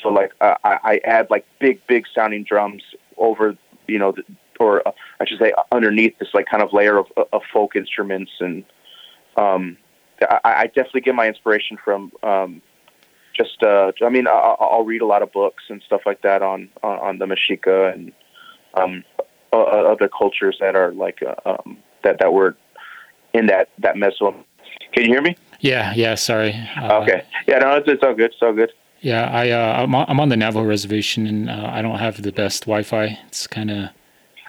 so 0.00 0.08
like 0.08 0.32
I, 0.40 0.56
I 0.64 1.00
add 1.04 1.26
like 1.30 1.44
big 1.58 1.84
big 1.88 2.04
sounding 2.14 2.44
drums 2.44 2.82
over 3.16 3.56
you 3.88 3.98
know 3.98 4.12
the, 4.12 4.22
or 4.60 4.86
uh, 4.86 4.92
I 5.20 5.26
should 5.26 5.40
say 5.40 5.52
underneath 5.72 6.16
this 6.20 6.28
like 6.32 6.46
kind 6.46 6.62
of 6.62 6.72
layer 6.72 6.96
of, 6.98 7.06
of 7.32 7.42
folk 7.52 7.74
instruments 7.74 8.30
and 8.38 8.64
um, 9.36 9.76
I, 10.22 10.38
I 10.44 10.66
definitely 10.66 11.00
get 11.00 11.16
my 11.16 11.26
inspiration 11.26 11.76
from 11.84 12.12
um, 12.22 12.62
just 13.34 13.62
uh, 13.64 13.90
I 14.00 14.10
mean 14.10 14.28
I, 14.28 14.30
I'll 14.30 14.84
read 14.84 15.02
a 15.02 15.06
lot 15.06 15.22
of 15.22 15.32
books 15.32 15.64
and 15.68 15.82
stuff 15.82 16.02
like 16.06 16.22
that 16.22 16.40
on 16.42 16.68
on, 16.84 16.98
on 16.98 17.18
the 17.18 17.26
Mexica 17.26 17.92
and 17.92 18.12
um, 18.74 19.04
uh, 19.62 19.92
other 19.92 20.08
cultures 20.08 20.56
that 20.60 20.74
are 20.76 20.92
like 20.92 21.22
uh, 21.22 21.34
um, 21.50 21.78
that 22.02 22.18
that 22.20 22.32
were 22.32 22.56
in 23.32 23.46
that 23.46 23.68
that 23.78 23.96
meso. 23.96 24.34
Can 24.92 25.02
you 25.04 25.08
hear 25.08 25.22
me? 25.22 25.36
Yeah, 25.60 25.92
yeah, 25.94 26.14
sorry. 26.14 26.54
Uh, 26.76 26.98
okay. 27.02 27.24
Yeah, 27.48 27.58
no, 27.58 27.76
it's, 27.76 27.88
it's 27.88 28.02
all 28.02 28.14
good. 28.14 28.32
It's 28.32 28.42
all 28.42 28.52
good. 28.52 28.72
Yeah, 29.00 29.28
I 29.30 29.50
uh, 29.50 29.82
I'm 29.82 29.94
on, 29.94 30.06
I'm 30.08 30.20
on 30.20 30.28
the 30.28 30.36
Navajo 30.36 30.64
reservation 30.64 31.26
and 31.26 31.50
uh, 31.50 31.70
I 31.72 31.82
don't 31.82 31.98
have 31.98 32.22
the 32.22 32.32
best 32.32 32.62
Wi-Fi. 32.62 33.18
It's 33.28 33.46
kind 33.46 33.70
of 33.70 33.90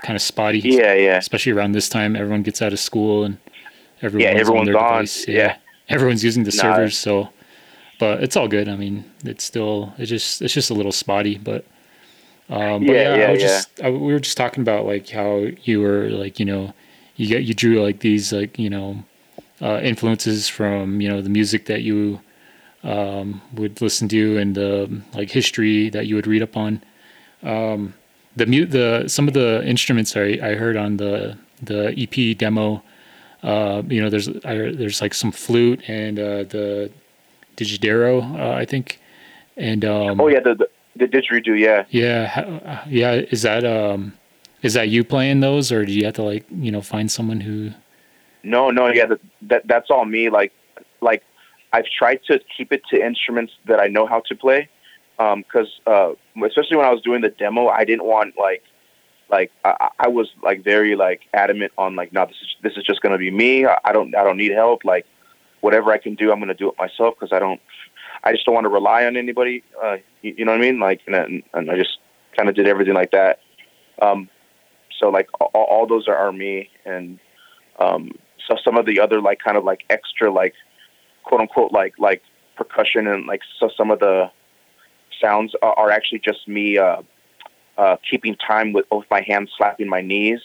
kind 0.02 0.16
of 0.16 0.22
spotty. 0.22 0.60
Yeah, 0.60 0.94
yeah. 0.94 1.18
especially 1.18 1.52
around 1.54 1.72
this 1.74 1.90
time. 1.90 2.16
Everyone 2.16 2.44
gets 2.44 2.62
out 2.62 2.74
of 2.74 2.80
school 2.80 3.24
and 3.26 3.38
everyone's, 4.02 4.24
Yeah, 4.34 4.40
everyone's 4.40 4.70
on 4.70 4.76
on, 4.76 4.82
device. 5.02 5.28
yeah. 5.28 5.58
everyone's 5.90 6.24
using 6.24 6.44
the 6.44 6.52
Nah. 6.56 6.62
servers. 6.62 6.98
So, 6.98 7.30
but 8.00 8.24
it's 8.24 8.36
all 8.36 8.48
good. 8.48 8.68
I 8.70 8.76
mean, 8.76 9.04
it's 9.24 9.44
still 9.44 9.94
it's 9.98 10.10
just 10.10 10.42
it's 10.42 10.54
just 10.54 10.70
a 10.70 10.74
little 10.74 10.92
spotty, 10.92 11.38
but. 11.38 11.66
Um, 12.50 12.86
but 12.86 12.94
Yeah, 12.94 13.02
yeah, 13.04 13.18
yeah, 13.18 13.28
I 13.28 13.32
was 13.32 13.42
yeah. 13.42 13.48
just 13.48 13.84
I, 13.84 13.90
we 13.90 14.14
were 14.14 14.20
just 14.20 14.38
talking 14.38 14.62
about 14.62 14.86
like 14.86 15.10
how 15.10 15.48
you 15.64 15.82
were 15.82 16.10
like 16.10 16.40
you 16.40 16.46
know 16.46 16.74
you 17.16 17.28
get 17.28 17.44
you 17.44 17.54
drew 17.54 17.82
like 17.82 18.00
these 18.00 18.32
like 18.32 18.60
you 18.60 18.70
know 18.70 19.04
uh, 19.62 19.80
influences 19.82 20.48
from 20.48 21.02
you 21.02 21.10
know 21.10 21.22
the 21.22 21.30
music 21.30 21.66
that 21.66 21.82
you 21.82 22.20
um, 22.84 23.42
would 23.54 23.82
listen 23.82 24.08
to 24.10 24.38
and 24.38 24.56
the 24.56 25.02
like 25.14 25.32
history 25.32 25.90
that 25.90 26.06
you 26.08 26.16
would 26.16 26.28
read 26.28 26.44
up 26.44 26.56
on. 26.56 26.82
Um, 27.44 27.94
the 28.36 28.46
mu- 28.46 28.66
the 28.66 29.08
some 29.08 29.28
of 29.28 29.34
the 29.34 29.64
instruments 29.66 30.16
I, 30.16 30.40
I 30.42 30.56
heard 30.56 30.78
on 30.78 30.98
the 30.98 31.38
the 31.62 31.94
EP 31.98 32.38
demo. 32.38 32.84
Uh, 33.42 33.84
you 33.88 34.02
know, 34.02 34.10
there's 34.10 34.28
I, 34.28 34.72
there's 34.72 35.02
like 35.02 35.14
some 35.14 35.32
flute 35.32 35.82
and 35.88 36.20
uh, 36.20 36.44
the 36.44 36.92
didgeridoo, 37.58 38.40
uh, 38.40 38.54
I 38.54 38.66
think, 38.66 39.00
and 39.56 39.86
um, 39.86 40.20
Oh 40.20 40.28
yeah, 40.28 40.40
the 40.40 40.56
the, 40.56 40.70
the 40.96 41.08
didgeridoo. 41.08 41.60
Yeah. 41.60 41.86
yeah, 41.90 42.84
yeah. 42.88 43.14
Is 43.32 43.42
that 43.44 43.66
um, 43.66 44.14
is 44.62 44.74
that 44.74 44.90
you 44.90 45.04
playing 45.04 45.42
those, 45.42 45.72
or 45.72 45.86
do 45.86 45.92
you 45.92 46.06
have 46.06 46.16
to 46.16 46.24
like 46.24 46.46
you 46.52 46.72
know 46.72 46.82
find 46.82 47.12
someone 47.12 47.42
who? 47.42 47.72
No, 48.44 48.70
no, 48.70 48.88
yeah, 48.88 49.08
that, 49.08 49.20
that 49.42 49.68
that's 49.68 49.90
all 49.90 50.06
me. 50.06 50.30
Like, 50.30 50.54
like 51.02 51.24
I've 51.74 51.86
tried 51.86 52.20
to 52.28 52.40
keep 52.56 52.72
it 52.72 52.84
to 52.92 53.04
instruments 53.04 53.54
that 53.66 53.80
I 53.80 53.88
know 53.88 54.06
how 54.06 54.22
to 54.28 54.36
play, 54.36 54.70
because 55.18 55.82
uh, 55.88 56.12
especially 56.46 56.78
when 56.78 56.86
I 56.86 56.92
was 56.92 57.02
doing 57.02 57.22
the 57.22 57.30
demo, 57.30 57.68
I 57.68 57.86
didn't 57.86 58.06
want 58.06 58.38
like, 58.38 58.62
like 59.32 59.52
I, 59.64 59.90
I 60.00 60.08
was 60.10 60.32
like 60.44 60.64
very 60.64 60.96
like 60.96 61.22
adamant 61.34 61.72
on 61.78 61.96
like, 61.96 62.14
no, 62.14 62.26
this 62.26 62.38
is 62.42 62.56
this 62.62 62.74
is 62.78 62.84
just 62.84 63.02
gonna 63.02 63.18
be 63.18 63.32
me. 63.32 63.66
I, 63.66 63.80
I 63.84 63.92
don't 63.94 64.16
I 64.16 64.24
don't 64.24 64.38
need 64.38 64.52
help. 64.52 64.86
Like, 64.86 65.08
whatever 65.62 65.92
I 65.92 65.98
can 65.98 66.14
do, 66.14 66.32
I'm 66.32 66.40
gonna 66.40 66.54
do 66.54 66.70
it 66.70 66.76
myself 66.78 67.16
because 67.20 67.34
I 67.34 67.40
don't, 67.40 67.60
I 68.26 68.32
just 68.32 68.46
don't 68.46 68.56
want 68.56 68.66
to 68.66 68.70
rely 68.70 69.06
on 69.06 69.16
anybody. 69.18 69.64
Uh, 69.82 69.98
you, 70.22 70.36
you 70.40 70.46
know 70.46 70.52
what 70.52 70.62
I 70.62 70.62
mean? 70.62 70.80
Like, 70.80 71.02
and, 71.08 71.44
and 71.54 71.72
I 71.72 71.78
just 71.78 72.00
kind 72.36 72.50
of 72.50 72.56
did 72.56 72.68
everything 72.68 72.96
like 72.96 73.12
that. 73.12 73.40
Um, 74.02 74.30
so 75.00 75.10
like 75.10 75.28
all, 75.40 75.50
all 75.54 75.88
those 75.88 76.08
are, 76.08 76.16
are 76.16 76.32
me 76.32 76.70
and 76.86 77.20
um, 77.80 78.12
so 78.48 78.56
some 78.64 78.78
of 78.78 78.86
the 78.86 79.00
other 79.00 79.22
like 79.22 79.40
kind 79.40 79.58
of 79.58 79.64
like 79.64 79.84
extra 79.90 80.32
like 80.32 80.54
quote 81.24 81.42
unquote 81.42 81.72
like 81.72 81.98
like 82.00 82.22
percussion 82.56 83.08
and 83.08 83.26
like 83.26 83.42
so 83.60 83.70
some 83.76 83.92
of 83.92 84.00
the 84.00 84.30
sounds 85.22 85.54
are, 85.62 85.74
are 85.78 85.92
actually 85.92 86.20
just 86.20 86.48
me 86.48 86.78
uh, 86.78 87.02
uh, 87.78 87.98
keeping 88.10 88.36
time 88.36 88.74
with 88.74 88.88
both 88.90 89.06
my 89.10 89.22
hands 89.22 89.50
slapping 89.58 89.90
my 89.90 90.02
knees 90.02 90.40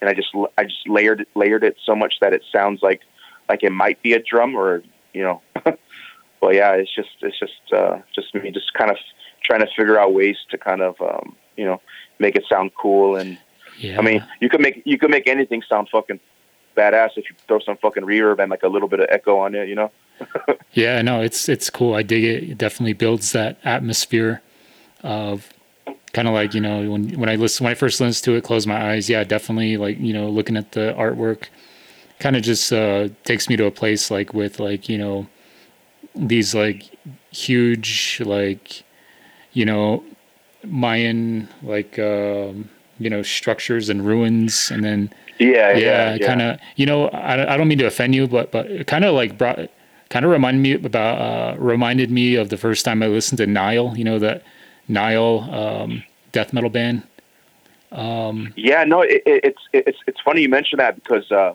and 0.00 0.10
I 0.10 0.14
just 0.14 0.28
I 0.58 0.64
just 0.64 0.88
layered 0.88 1.26
layered 1.34 1.64
it 1.64 1.76
so 1.84 1.94
much 1.94 2.14
that 2.20 2.32
it 2.32 2.42
sounds 2.52 2.80
like 2.82 3.02
like 3.48 3.62
it 3.62 3.72
might 3.72 4.02
be 4.02 4.12
a 4.14 4.18
drum 4.22 4.54
or 4.56 4.82
you 5.12 5.22
know 5.22 5.42
well 6.44 6.54
yeah 6.54 6.72
it's 6.72 6.94
just 6.94 7.16
it's 7.22 7.38
just 7.38 7.72
uh, 7.72 7.96
just 8.14 8.34
me 8.34 8.50
just 8.50 8.72
kind 8.74 8.90
of 8.90 8.98
trying 9.42 9.60
to 9.60 9.68
figure 9.76 9.98
out 9.98 10.12
ways 10.12 10.36
to 10.50 10.58
kind 10.58 10.82
of 10.82 11.00
um, 11.00 11.34
you 11.56 11.64
know 11.64 11.80
make 12.18 12.36
it 12.36 12.44
sound 12.48 12.70
cool 12.80 13.16
and 13.16 13.38
Yeah. 13.78 13.98
I 13.98 14.02
mean, 14.02 14.24
you 14.40 14.48
could 14.48 14.60
make 14.60 14.82
you 14.84 14.98
could 14.98 15.10
make 15.10 15.26
anything 15.26 15.62
sound 15.68 15.88
fucking 15.90 16.20
badass 16.76 17.10
if 17.16 17.28
you 17.28 17.36
throw 17.46 17.58
some 17.60 17.76
fucking 17.78 18.04
reverb 18.04 18.38
and 18.40 18.50
like 18.50 18.62
a 18.62 18.68
little 18.68 18.88
bit 18.88 19.00
of 19.00 19.06
echo 19.10 19.38
on 19.38 19.54
it, 19.54 19.68
you 19.68 19.74
know? 19.74 19.90
yeah, 20.72 21.02
no, 21.02 21.20
it's 21.20 21.48
it's 21.48 21.70
cool. 21.70 21.94
I 21.94 22.02
dig 22.02 22.24
it. 22.24 22.50
It 22.50 22.58
definitely 22.58 22.92
builds 22.92 23.32
that 23.32 23.58
atmosphere 23.64 24.42
of 25.02 25.52
kind 26.12 26.28
of 26.28 26.34
like 26.34 26.54
you 26.54 26.60
know 26.60 26.88
when 26.90 27.18
when 27.18 27.28
I 27.28 27.34
listen 27.34 27.64
when 27.64 27.72
I 27.72 27.74
first 27.74 28.00
listened 28.00 28.24
to 28.24 28.36
it, 28.36 28.44
close 28.44 28.66
my 28.66 28.92
eyes. 28.92 29.10
Yeah, 29.10 29.24
definitely 29.24 29.76
like 29.76 29.98
you 29.98 30.12
know 30.12 30.28
looking 30.28 30.56
at 30.56 30.72
the 30.72 30.94
artwork, 30.96 31.48
kind 32.20 32.36
of 32.36 32.42
just 32.42 32.72
uh, 32.72 33.08
takes 33.24 33.48
me 33.48 33.56
to 33.56 33.66
a 33.66 33.72
place 33.72 34.10
like 34.10 34.32
with 34.32 34.60
like 34.60 34.88
you 34.88 34.98
know 34.98 35.26
these 36.14 36.54
like 36.54 36.84
huge 37.30 38.20
like 38.24 38.82
you 39.52 39.64
know 39.64 40.04
Mayan 40.64 41.48
like 41.62 41.98
um, 41.98 42.70
you 42.98 43.10
know 43.10 43.22
structures 43.22 43.88
and 43.88 44.04
ruins, 44.06 44.70
and 44.70 44.84
then 44.84 45.12
Yeah, 45.38 45.72
yeah, 45.72 45.78
yeah, 45.78 46.14
yeah. 46.14 46.26
kind 46.26 46.42
of 46.42 46.58
you 46.76 46.86
know 46.86 47.08
I, 47.08 47.54
I 47.54 47.56
don't 47.56 47.68
mean 47.68 47.78
to 47.78 47.86
offend 47.86 48.14
you, 48.14 48.26
but 48.26 48.52
but 48.52 48.66
it 48.66 48.86
kind 48.86 49.04
of 49.04 49.14
like 49.14 49.36
brought 49.36 49.58
kind 50.10 50.24
of 50.24 50.30
reminded 50.30 50.60
me 50.60 50.72
about 50.72 51.20
uh, 51.20 51.60
reminded 51.60 52.10
me 52.10 52.36
of 52.36 52.48
the 52.48 52.56
first 52.56 52.84
time 52.84 53.02
I 53.02 53.06
listened 53.08 53.38
to 53.38 53.46
Nile. 53.46 53.96
You 53.96 54.04
know 54.04 54.18
that 54.18 54.42
Nile 54.88 55.48
um, 55.50 56.04
death 56.32 56.52
metal 56.52 56.70
band. 56.70 57.02
Yeah, 58.56 58.84
no, 58.84 59.02
it, 59.02 59.22
it, 59.26 59.44
it's 59.44 59.62
it's 59.72 59.98
it's 60.06 60.20
funny 60.20 60.42
you 60.42 60.48
mention 60.48 60.78
that 60.78 60.94
because 60.94 61.30
uh, 61.30 61.54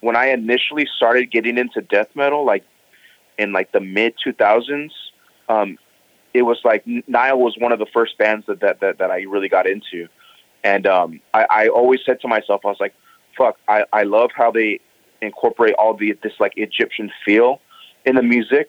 when 0.00 0.16
I 0.16 0.26
initially 0.26 0.86
started 0.96 1.30
getting 1.30 1.58
into 1.58 1.80
death 1.82 2.08
metal, 2.14 2.44
like 2.44 2.64
in 3.38 3.52
like 3.52 3.72
the 3.72 3.80
mid 3.80 4.14
two 4.22 4.32
thousands, 4.32 4.92
um, 5.48 5.78
it 6.32 6.42
was 6.42 6.58
like 6.64 6.84
Nile 7.06 7.38
was 7.38 7.56
one 7.58 7.72
of 7.72 7.78
the 7.78 7.86
first 7.92 8.18
bands 8.18 8.46
that 8.46 8.60
that 8.60 8.80
that, 8.80 8.98
that 8.98 9.10
I 9.10 9.22
really 9.22 9.48
got 9.48 9.66
into, 9.66 10.08
and 10.62 10.86
um, 10.86 11.20
I, 11.32 11.46
I 11.50 11.68
always 11.68 12.00
said 12.04 12.20
to 12.20 12.28
myself, 12.28 12.62
I 12.64 12.68
was 12.68 12.80
like, 12.80 12.94
"Fuck, 13.36 13.58
I 13.68 13.84
I 13.92 14.02
love 14.02 14.30
how 14.34 14.50
they 14.50 14.80
incorporate 15.22 15.74
all 15.74 15.94
the 15.94 16.12
this 16.22 16.32
like 16.38 16.52
Egyptian 16.56 17.10
feel 17.24 17.60
in 18.04 18.16
the 18.16 18.22
music, 18.22 18.68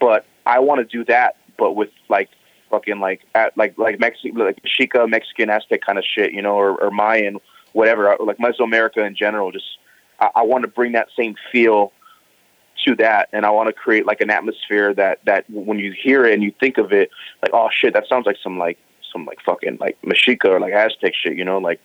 but 0.00 0.26
I 0.44 0.58
want 0.60 0.78
to 0.80 0.84
do 0.84 1.04
that, 1.04 1.36
but 1.58 1.72
with 1.72 1.90
like 2.08 2.30
fucking 2.70 3.00
like 3.00 3.22
at, 3.34 3.56
like 3.56 3.76
like 3.78 3.98
Mexican 4.00 4.38
like 4.38 4.60
Mexica 4.62 5.08
Mexican 5.08 5.50
Aztec 5.50 5.80
kind 5.82 5.98
of 5.98 6.04
shit, 6.04 6.32
you 6.32 6.42
know, 6.42 6.54
or, 6.54 6.82
or 6.82 6.90
Mayan, 6.90 7.38
whatever, 7.72 8.12
or 8.14 8.26
like 8.26 8.38
Mesoamerica 8.38 9.06
in 9.06 9.14
general. 9.14 9.52
Just 9.52 9.78
I, 10.20 10.30
I 10.36 10.42
want 10.42 10.62
to 10.62 10.68
bring 10.68 10.92
that 10.92 11.08
same 11.16 11.34
feel 11.52 11.92
to 12.86 12.96
that, 12.96 13.28
and 13.32 13.44
I 13.44 13.50
want 13.50 13.68
to 13.68 13.72
create 13.72 14.06
like 14.06 14.20
an 14.20 14.30
atmosphere 14.30 14.94
that 14.94 15.20
that 15.26 15.48
when 15.50 15.78
you 15.78 15.92
hear 15.92 16.24
it 16.24 16.34
and 16.34 16.42
you 16.42 16.52
think 16.58 16.78
of 16.78 16.92
it, 16.92 17.10
like 17.42 17.52
oh 17.52 17.68
shit, 17.70 17.92
that 17.94 18.04
sounds 18.08 18.26
like 18.26 18.36
some 18.42 18.58
like 18.58 18.78
some 19.12 19.24
like 19.24 19.38
fucking 19.44 19.78
like 19.80 19.98
Mexica 20.02 20.46
or 20.46 20.60
like 20.60 20.72
Aztec 20.72 21.14
shit, 21.14 21.36
you 21.36 21.44
know, 21.44 21.58
like 21.58 21.80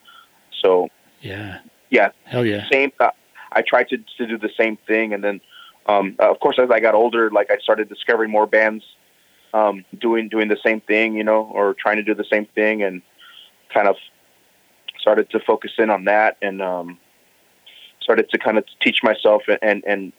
so 0.63 0.89
Yeah, 1.22 1.60
yeah, 1.89 2.10
hell 2.25 2.46
yeah. 2.46 2.70
same. 2.72 2.91
Uh, 3.00 3.12
I 3.51 3.62
tried 3.62 3.89
to 3.89 3.98
to 4.17 4.28
do 4.28 4.38
the 4.38 4.52
same 4.58 4.78
thing, 4.88 5.13
and 5.13 5.23
then, 5.23 5.41
um, 5.88 6.15
uh, 6.19 6.30
of 6.32 6.39
course, 6.39 6.58
as 6.62 6.69
I 6.71 6.80
got 6.80 6.95
older, 6.95 7.30
like 7.32 7.52
I 7.52 7.58
started 7.58 7.89
discovering 7.89 8.32
more 8.32 8.47
bands 8.47 8.84
um, 9.54 9.86
doing 9.99 10.30
doing 10.30 10.47
the 10.47 10.58
same 10.63 10.82
thing, 10.82 11.15
you 11.15 11.23
know, 11.23 11.49
or 11.54 11.73
trying 11.73 11.97
to 11.97 12.04
do 12.04 12.13
the 12.13 12.26
same 12.32 12.45
thing, 12.56 12.84
and 12.84 13.02
kind 13.73 13.88
of 13.88 13.95
started 14.99 15.30
to 15.32 15.39
focus 15.39 15.71
in 15.78 15.89
on 15.89 16.06
that, 16.06 16.38
and 16.41 16.62
um, 16.62 16.97
started 18.02 18.30
to 18.30 18.38
kind 18.38 18.58
of 18.58 18.65
teach 18.82 18.99
myself 19.04 19.43
and 19.47 19.60
and 19.62 19.84
and 19.86 20.13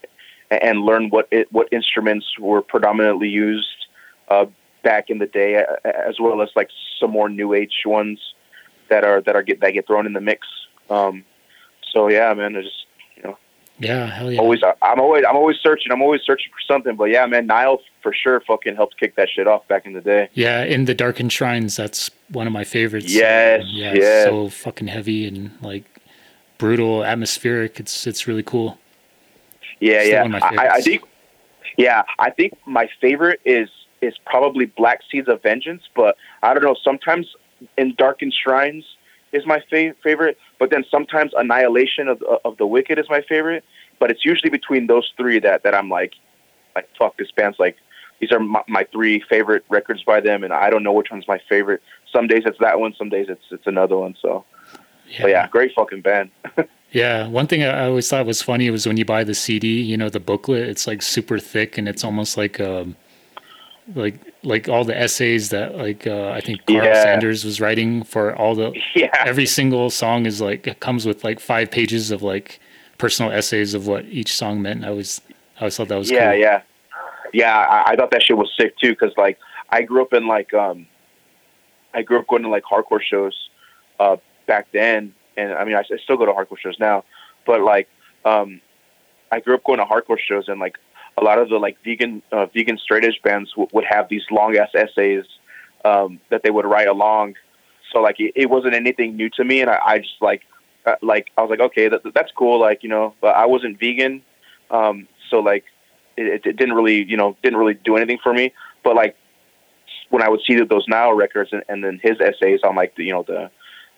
learn 0.61 1.11
what 1.11 1.29
it, 1.31 1.53
what 1.53 1.69
instruments 1.73 2.39
were 2.39 2.63
predominantly 2.63 3.29
used 3.29 3.87
uh, 4.29 4.47
back 4.83 5.11
in 5.11 5.19
the 5.19 5.27
day, 5.27 5.65
as 5.85 6.19
well 6.21 6.43
as 6.43 6.51
like 6.57 6.69
some 6.99 7.11
more 7.11 7.29
new 7.29 7.55
age 7.55 7.83
ones 7.85 8.21
that 8.89 9.05
are 9.05 9.21
that 9.23 9.37
are 9.37 9.43
get 9.43 9.61
that 9.61 9.73
get 9.73 9.87
thrown 9.87 10.07
in 10.07 10.13
the 10.13 10.21
mix. 10.21 10.47
Um, 10.91 11.25
so 11.93 12.09
yeah, 12.09 12.33
man, 12.35 12.57
I 12.57 12.63
just 12.63 12.87
Yeah, 13.79 14.07
hell 14.07 14.31
yeah. 14.31 14.41
always 14.41 14.63
I'm 14.63 15.01
always 15.01 15.25
I'm 15.29 15.37
always 15.37 15.57
searching. 15.63 15.91
I'm 15.93 16.03
always 16.03 16.23
searching 16.23 16.51
for 16.53 16.73
something. 16.73 16.95
But 16.97 17.07
yeah, 17.07 17.27
man, 17.27 17.47
Nile 17.47 17.81
for 18.03 18.13
sure 18.13 18.41
fucking 18.41 18.77
helped 18.77 18.99
kick 18.99 19.17
that 19.17 19.29
shit 19.29 19.47
off 19.47 19.67
back 19.69 19.87
in 19.87 19.93
the 19.93 20.01
day. 20.01 20.29
Yeah, 20.35 20.65
in 20.65 20.85
the 20.85 20.95
Darkened 20.95 21.33
Shrines, 21.33 21.77
that's 21.77 22.11
one 22.29 22.47
of 22.47 22.53
my 22.53 22.65
favorites. 22.65 23.13
Yes, 23.13 23.65
yeah, 23.67 23.95
yes. 23.95 24.25
so 24.25 24.49
fucking 24.49 24.89
heavy 24.89 25.27
and 25.27 25.51
like 25.63 25.85
brutal, 26.59 27.05
atmospheric. 27.05 27.81
It's 27.81 28.07
it's 28.07 28.29
really 28.29 28.43
cool. 28.43 28.79
Yeah, 29.83 30.03
Still 30.03 30.31
yeah. 30.31 30.39
I, 30.43 30.69
I 30.69 30.81
think 30.81 31.03
yeah, 31.77 32.03
I 32.19 32.31
think 32.31 32.53
my 32.67 32.89
favorite 33.01 33.41
is 33.45 33.69
is 34.01 34.15
probably 34.27 34.67
Black 34.67 35.01
Seeds 35.11 35.29
of 35.29 35.43
Vengeance, 35.43 35.83
but 35.95 36.17
I 36.43 36.55
don't 36.55 36.63
know, 36.63 36.77
sometimes 36.83 37.27
in 37.79 37.95
Darkened 37.97 38.35
Shrines 38.35 38.85
is 39.33 39.47
my 39.47 39.61
fa- 39.71 39.95
favorite, 40.03 40.37
but 40.59 40.71
then 40.71 40.85
sometimes 40.91 41.33
Annihilation 41.37 42.09
of 42.09 42.23
uh, 42.23 42.39
of 42.45 42.57
the 42.59 42.67
Wicked 42.67 42.99
is 42.99 43.07
my 43.09 43.23
favorite, 43.29 43.65
but 43.99 44.11
it's 44.11 44.25
usually 44.25 44.51
between 44.51 44.87
those 44.87 45.13
three 45.17 45.39
that 45.41 45.63
that 45.65 45.75
I'm 45.75 45.89
like 45.89 46.13
like 46.77 46.89
fuck 46.99 47.17
this 47.19 47.31
band's 47.37 47.59
like 47.59 47.77
these 48.21 48.31
are 48.31 48.39
my, 48.41 48.63
my 48.69 48.85
three 48.93 49.21
favorite 49.29 49.65
records 49.69 50.05
by 50.05 50.21
them 50.21 50.45
and 50.45 50.53
I 50.53 50.71
don't 50.71 50.85
know 50.85 50.93
which 50.93 51.11
one's 51.11 51.27
my 51.27 51.41
favorite. 51.49 51.83
Some 52.13 52.29
days 52.29 52.43
it's 52.47 52.59
that 52.61 52.79
one, 52.79 52.95
some 52.97 53.09
days 53.09 53.27
it's 53.29 53.45
it's 53.51 53.67
another 53.67 53.97
one, 53.97 54.15
so 54.23 54.45
Yeah. 55.09 55.23
but 55.23 55.31
yeah, 55.31 55.49
great 55.49 55.73
fucking 55.75 56.03
band. 56.03 56.31
Yeah, 56.93 57.27
one 57.29 57.47
thing 57.47 57.63
I 57.63 57.87
always 57.87 58.09
thought 58.09 58.27
was 58.27 58.43
funny 58.43 58.69
was 58.71 58.87
when 58.87 58.97
you 58.99 59.05
buy 59.05 59.25
the 59.25 59.35
CD, 59.35 59.81
you 59.81 59.97
know, 59.97 60.09
the 60.11 60.21
booklet, 60.21 60.69
it's 60.69 60.87
like 60.87 61.03
super 61.03 61.39
thick 61.39 61.79
and 61.79 61.89
it's 61.89 62.05
almost 62.05 62.37
like 62.37 62.61
um 62.61 62.97
like 63.95 64.15
like 64.45 64.69
all 64.69 64.85
the 64.85 64.97
essays 64.99 65.49
that 65.51 65.77
like 65.77 66.07
uh, 66.07 66.31
I 66.31 66.41
think 66.41 66.65
Karl 66.67 66.85
Yeah. 66.85 67.03
Sanders 67.03 67.45
was 67.45 67.61
writing 67.61 68.05
for 68.05 68.35
all 68.37 68.55
the 68.55 68.73
yeah. 68.95 69.11
every 69.25 69.47
single 69.47 69.91
song 69.91 70.27
is 70.27 70.41
like 70.41 70.67
it 70.67 70.81
comes 70.81 71.07
with 71.07 71.25
like 71.25 71.41
five 71.41 71.71
pages 71.71 72.11
of 72.11 72.23
like 72.23 72.61
personal 72.99 73.33
essays 73.33 73.75
of 73.75 73.87
what 73.87 74.05
each 74.07 74.35
song 74.35 74.63
meant. 74.63 74.85
I 74.85 74.91
was 74.91 75.21
I 75.57 75.61
always 75.63 75.77
thought 75.77 75.89
that 75.89 75.99
was 75.99 76.11
yeah, 76.11 76.33
cool. 76.33 76.41
yeah, 76.41 76.63
yeah. 77.33 77.59
I, 77.59 77.93
I 77.93 77.97
thought 77.97 78.11
that 78.11 78.23
shit 78.23 78.37
was 78.37 78.51
sick 78.59 78.77
too, 78.79 78.91
because 78.91 79.13
like 79.17 79.39
I 79.71 79.83
grew 79.83 80.03
up 80.03 80.13
in 80.13 80.27
like 80.27 80.53
um, 80.55 80.87
I 81.95 82.03
grew 82.03 82.19
up 82.19 82.27
going 82.29 82.43
to 82.43 82.49
like 82.49 82.65
hardcore 82.65 83.01
shows 83.03 83.49
uh, 83.99 84.17
back 84.47 84.69
then, 84.73 85.15
and 85.37 85.53
I 85.53 85.65
mean 85.65 85.77
I, 85.77 85.81
I 85.81 85.99
still 86.03 86.17
go 86.17 86.27
to 86.27 86.33
hardcore 86.33 86.59
shows 86.59 86.77
now, 86.79 87.05
but 87.47 87.61
like 87.61 87.89
um, 88.25 88.61
I 89.31 89.41
grew 89.41 89.55
up 89.55 89.65
going 89.65 89.79
to 89.79 89.85
hardcore 89.85 90.19
shows, 90.19 90.49
and 90.49 90.61
like 90.61 90.77
a 91.19 91.25
lot 91.25 91.39
of 91.39 91.49
the 91.49 91.57
like 91.57 91.77
vegan 91.85 92.23
uh, 92.33 92.47
vegan 92.47 92.79
straight 92.79 93.05
edge 93.05 93.21
bands 93.23 93.51
w- 93.53 93.69
would 93.73 93.85
have 93.89 94.09
these 94.09 94.23
long 94.31 94.57
ass 94.57 94.71
essays 94.75 95.25
um, 95.85 96.21
that 96.31 96.43
they 96.43 96.51
would 96.51 96.65
write 96.65 96.89
along. 96.89 97.35
So 97.93 98.01
like 98.01 98.21
it, 98.21 98.33
it 98.35 98.51
wasn't 98.51 98.75
anything 98.75 99.17
new 99.17 99.29
to 99.31 99.45
me, 99.45 99.61
and 99.61 99.71
I, 99.71 99.79
I 99.85 99.99
just 99.99 100.21
like 100.21 100.43
uh, 100.87 100.97
like 101.03 101.29
I 101.37 101.43
was 101.43 101.51
like 101.51 101.61
okay 101.61 101.89
that, 101.89 102.03
that's 102.15 102.33
cool, 102.33 102.61
like 102.61 102.83
you 102.83 102.89
know, 102.89 103.15
but 103.21 103.35
I 103.37 103.47
wasn't 103.47 103.79
vegan, 103.79 104.23
um, 104.71 105.09
so 105.31 105.41
like 105.41 105.65
it, 106.17 106.47
it 106.47 106.57
didn't 106.57 106.75
really, 106.75 107.05
you 107.05 107.17
know, 107.17 107.37
didn't 107.43 107.59
really 107.59 107.75
do 107.75 107.97
anything 107.97 108.19
for 108.23 108.33
me. 108.33 108.53
But 108.85 108.97
like 108.97 109.17
when 110.11 110.23
I 110.23 110.29
would 110.29 110.41
see 110.47 110.57
that 110.57 110.69
those 110.69 110.87
Nile 110.89 111.15
records 111.15 111.51
and, 111.53 111.63
and 111.69 111.83
then 111.83 112.01
his 112.03 112.21
essays 112.21 112.61
on 112.65 112.77
like 112.77 112.95
the, 112.97 113.05
you 113.05 113.13
know, 113.13 113.25
the 113.27 113.51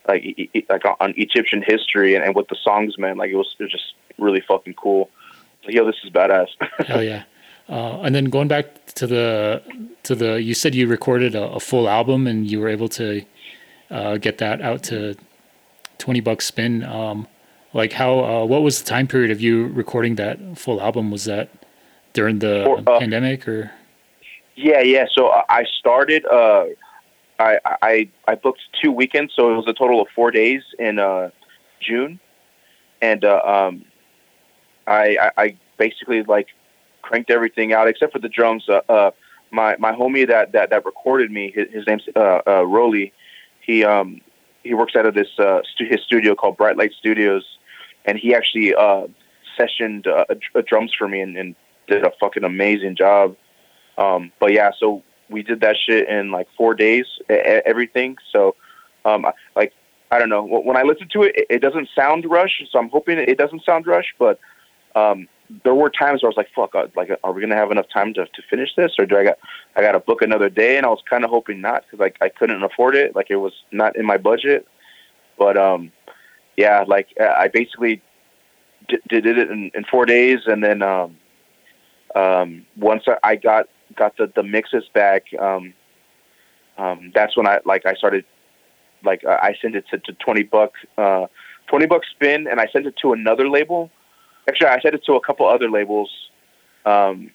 like 0.06 0.50
like 0.68 0.82
on 1.00 1.14
Egyptian 1.16 1.62
history 1.66 2.14
and, 2.14 2.24
and 2.24 2.34
what 2.34 2.48
the 2.48 2.56
songs 2.62 2.98
meant, 2.98 3.18
like 3.18 3.30
it 3.30 3.36
was, 3.36 3.54
it 3.58 3.64
was 3.64 3.72
just 3.72 3.94
really 4.18 4.40
fucking 4.40 4.74
cool. 4.74 5.10
Like, 5.64 5.74
yo, 5.74 5.86
this 5.86 5.96
is 6.04 6.10
badass. 6.10 6.48
Hell 6.86 7.02
yeah. 7.02 7.24
Uh, 7.68 8.00
and 8.02 8.14
then 8.14 8.26
going 8.26 8.48
back 8.48 8.84
to 8.94 9.06
the 9.06 9.62
to 10.02 10.14
the 10.14 10.42
you 10.42 10.52
said 10.52 10.74
you 10.74 10.86
recorded 10.86 11.34
a, 11.34 11.44
a 11.52 11.60
full 11.60 11.88
album 11.88 12.26
and 12.26 12.50
you 12.50 12.60
were 12.60 12.68
able 12.68 12.88
to 12.88 13.24
uh, 13.90 14.18
get 14.18 14.38
that 14.38 14.60
out 14.60 14.82
to 14.82 15.16
20 15.98 16.20
bucks 16.20 16.44
spin 16.44 16.84
um, 16.84 17.26
like 17.72 17.92
how 17.92 18.18
uh, 18.18 18.44
what 18.44 18.62
was 18.62 18.82
the 18.82 18.84
time 18.84 19.06
period 19.06 19.30
of 19.30 19.40
you 19.40 19.68
recording 19.68 20.16
that 20.16 20.38
full 20.58 20.78
album 20.82 21.10
was 21.10 21.24
that 21.24 21.48
during 22.12 22.40
the 22.40 22.64
For, 22.66 22.78
uh, 22.86 22.98
pandemic 22.98 23.48
or 23.48 23.72
yeah, 24.56 24.80
yeah. 24.80 25.06
So 25.12 25.28
I 25.28 25.44
I 25.48 25.64
started. 25.78 26.24
I 27.38 27.59
I 27.83 28.09
I 28.29 28.35
booked 28.35 28.61
two 28.81 28.92
weekends, 28.92 29.33
so 29.35 29.53
it 29.53 29.57
was 29.57 29.66
a 29.66 29.73
total 29.73 30.01
of 30.01 30.09
four 30.14 30.31
days 30.31 30.62
in 30.79 30.99
uh, 30.99 31.31
June, 31.81 32.20
and 33.03 33.25
uh, 33.25 33.40
um, 33.44 33.85
I, 34.87 35.16
I 35.20 35.42
I 35.42 35.57
basically 35.79 36.23
like 36.23 36.49
cranked 37.03 37.31
everything 37.31 37.73
out 37.73 37.88
except 37.88 38.12
for 38.12 38.18
the 38.18 38.29
drums. 38.29 38.68
Uh, 38.68 38.81
uh, 38.88 39.11
my 39.51 39.77
my 39.79 39.92
homie 39.92 40.27
that 40.29 40.53
that 40.53 40.70
that 40.70 40.85
recorded 40.85 41.31
me, 41.31 41.53
his, 41.55 41.66
his 41.73 41.87
name's 41.87 42.05
uh, 42.14 42.40
uh, 42.47 42.64
Rolly. 42.66 43.12
He 43.61 43.85
um 43.85 44.20
he 44.62 44.75
works 44.75 44.94
out 44.97 45.07
of 45.07 45.14
this 45.14 45.29
uh 45.38 45.61
stu- 45.75 45.87
his 45.87 46.01
studio 46.03 46.35
called 46.35 46.57
Bright 46.57 46.77
Light 46.77 46.92
Studios, 46.99 47.44
and 48.05 48.18
he 48.18 48.35
actually 48.35 48.75
uh 48.75 49.07
sessioned 49.59 50.07
uh, 50.07 50.25
a, 50.29 50.59
a 50.59 50.62
drums 50.62 50.92
for 50.92 51.09
me 51.09 51.20
and, 51.20 51.37
and 51.37 51.55
did 51.87 52.05
a 52.05 52.12
fucking 52.20 52.44
amazing 52.44 52.97
job. 52.97 53.37
Um, 53.99 54.33
but 54.40 54.53
yeah, 54.53 54.70
so 54.79 55.03
we 55.30 55.42
did 55.42 55.60
that 55.60 55.76
shit 55.76 56.08
in 56.08 56.30
like 56.30 56.48
four 56.56 56.74
days, 56.74 57.06
everything. 57.28 58.16
So, 58.32 58.54
um, 59.04 59.26
like, 59.56 59.72
I 60.10 60.18
don't 60.18 60.28
know. 60.28 60.44
When 60.44 60.76
I 60.76 60.82
listen 60.82 61.08
to 61.12 61.22
it, 61.22 61.46
it- 61.50 61.60
doesn't 61.62 61.88
sound 61.94 62.24
rushed. 62.28 62.62
So 62.70 62.78
I'm 62.78 62.88
hoping 62.88 63.18
it 63.18 63.38
doesn't 63.38 63.64
sound 63.64 63.87
rushed. 63.87 64.14
But 64.18 64.38
um, 64.94 65.28
there 65.64 65.74
were 65.74 65.90
times 65.90 66.22
where 66.22 66.28
I 66.28 66.32
was 66.32 66.37
like, 66.37 66.50
"Fuck! 66.54 66.74
Like, 66.94 67.10
are 67.24 67.32
we 67.32 67.40
gonna 67.40 67.56
have 67.56 67.70
enough 67.70 67.87
time 67.92 68.14
to, 68.14 68.26
to 68.26 68.42
finish 68.48 68.70
this, 68.76 68.92
or 68.98 69.06
do 69.06 69.16
I 69.16 69.24
got 69.24 69.38
I 69.76 69.80
got 69.82 69.92
to 69.92 70.00
book 70.00 70.22
another 70.22 70.48
day?" 70.48 70.76
And 70.76 70.87
I 70.87 70.88
was 70.90 71.02
kind 71.08 71.24
of 71.24 71.30
hoping 71.30 71.60
not 71.60 71.84
because 71.84 71.98
like 71.98 72.16
I 72.20 72.28
couldn't 72.28 72.62
afford 72.62 72.94
it. 72.94 73.16
Like 73.16 73.26
it 73.30 73.37
was 73.37 73.52
not 73.72 73.96
in 73.96 74.04
my 74.04 74.16
budget. 74.18 74.66
But 75.38 75.56
um, 75.56 75.90
yeah, 76.56 76.84
like 76.87 77.08
uh, 77.20 77.34
I 77.37 77.48
basically 77.48 78.00
did, 78.88 79.02
did 79.08 79.26
it 79.26 79.50
in, 79.50 79.70
in 79.74 79.84
four 79.84 80.06
days, 80.06 80.40
and 80.46 80.62
then 80.62 80.82
um, 80.82 81.16
um, 82.14 82.66
once 82.76 83.04
I 83.22 83.37
got 83.37 83.68
got 83.96 84.16
the 84.16 84.30
the 84.35 84.42
mixes 84.42 84.85
back, 84.94 85.24
um, 85.38 85.74
um, 86.78 87.12
that's 87.14 87.37
when 87.37 87.46
I 87.46 87.61
like 87.64 87.87
I 87.87 87.94
started 87.94 88.24
like 89.04 89.24
I 89.24 89.57
sent 89.61 89.76
it 89.76 89.85
to, 89.90 89.98
to 89.98 90.12
twenty 90.14 90.42
buck 90.42 90.72
uh, 90.98 91.26
twenty 91.66 91.87
buck 91.87 92.02
spin, 92.11 92.46
and 92.46 92.61
I 92.61 92.66
sent 92.72 92.87
it 92.87 92.96
to 93.02 93.12
another 93.12 93.48
label. 93.48 93.90
Actually, 94.48 94.68
I 94.68 94.80
sent 94.80 94.94
it 94.94 95.04
to 95.07 95.14
a 95.14 95.20
couple 95.20 95.46
other 95.46 95.70
labels, 95.70 96.11
um, 96.85 97.30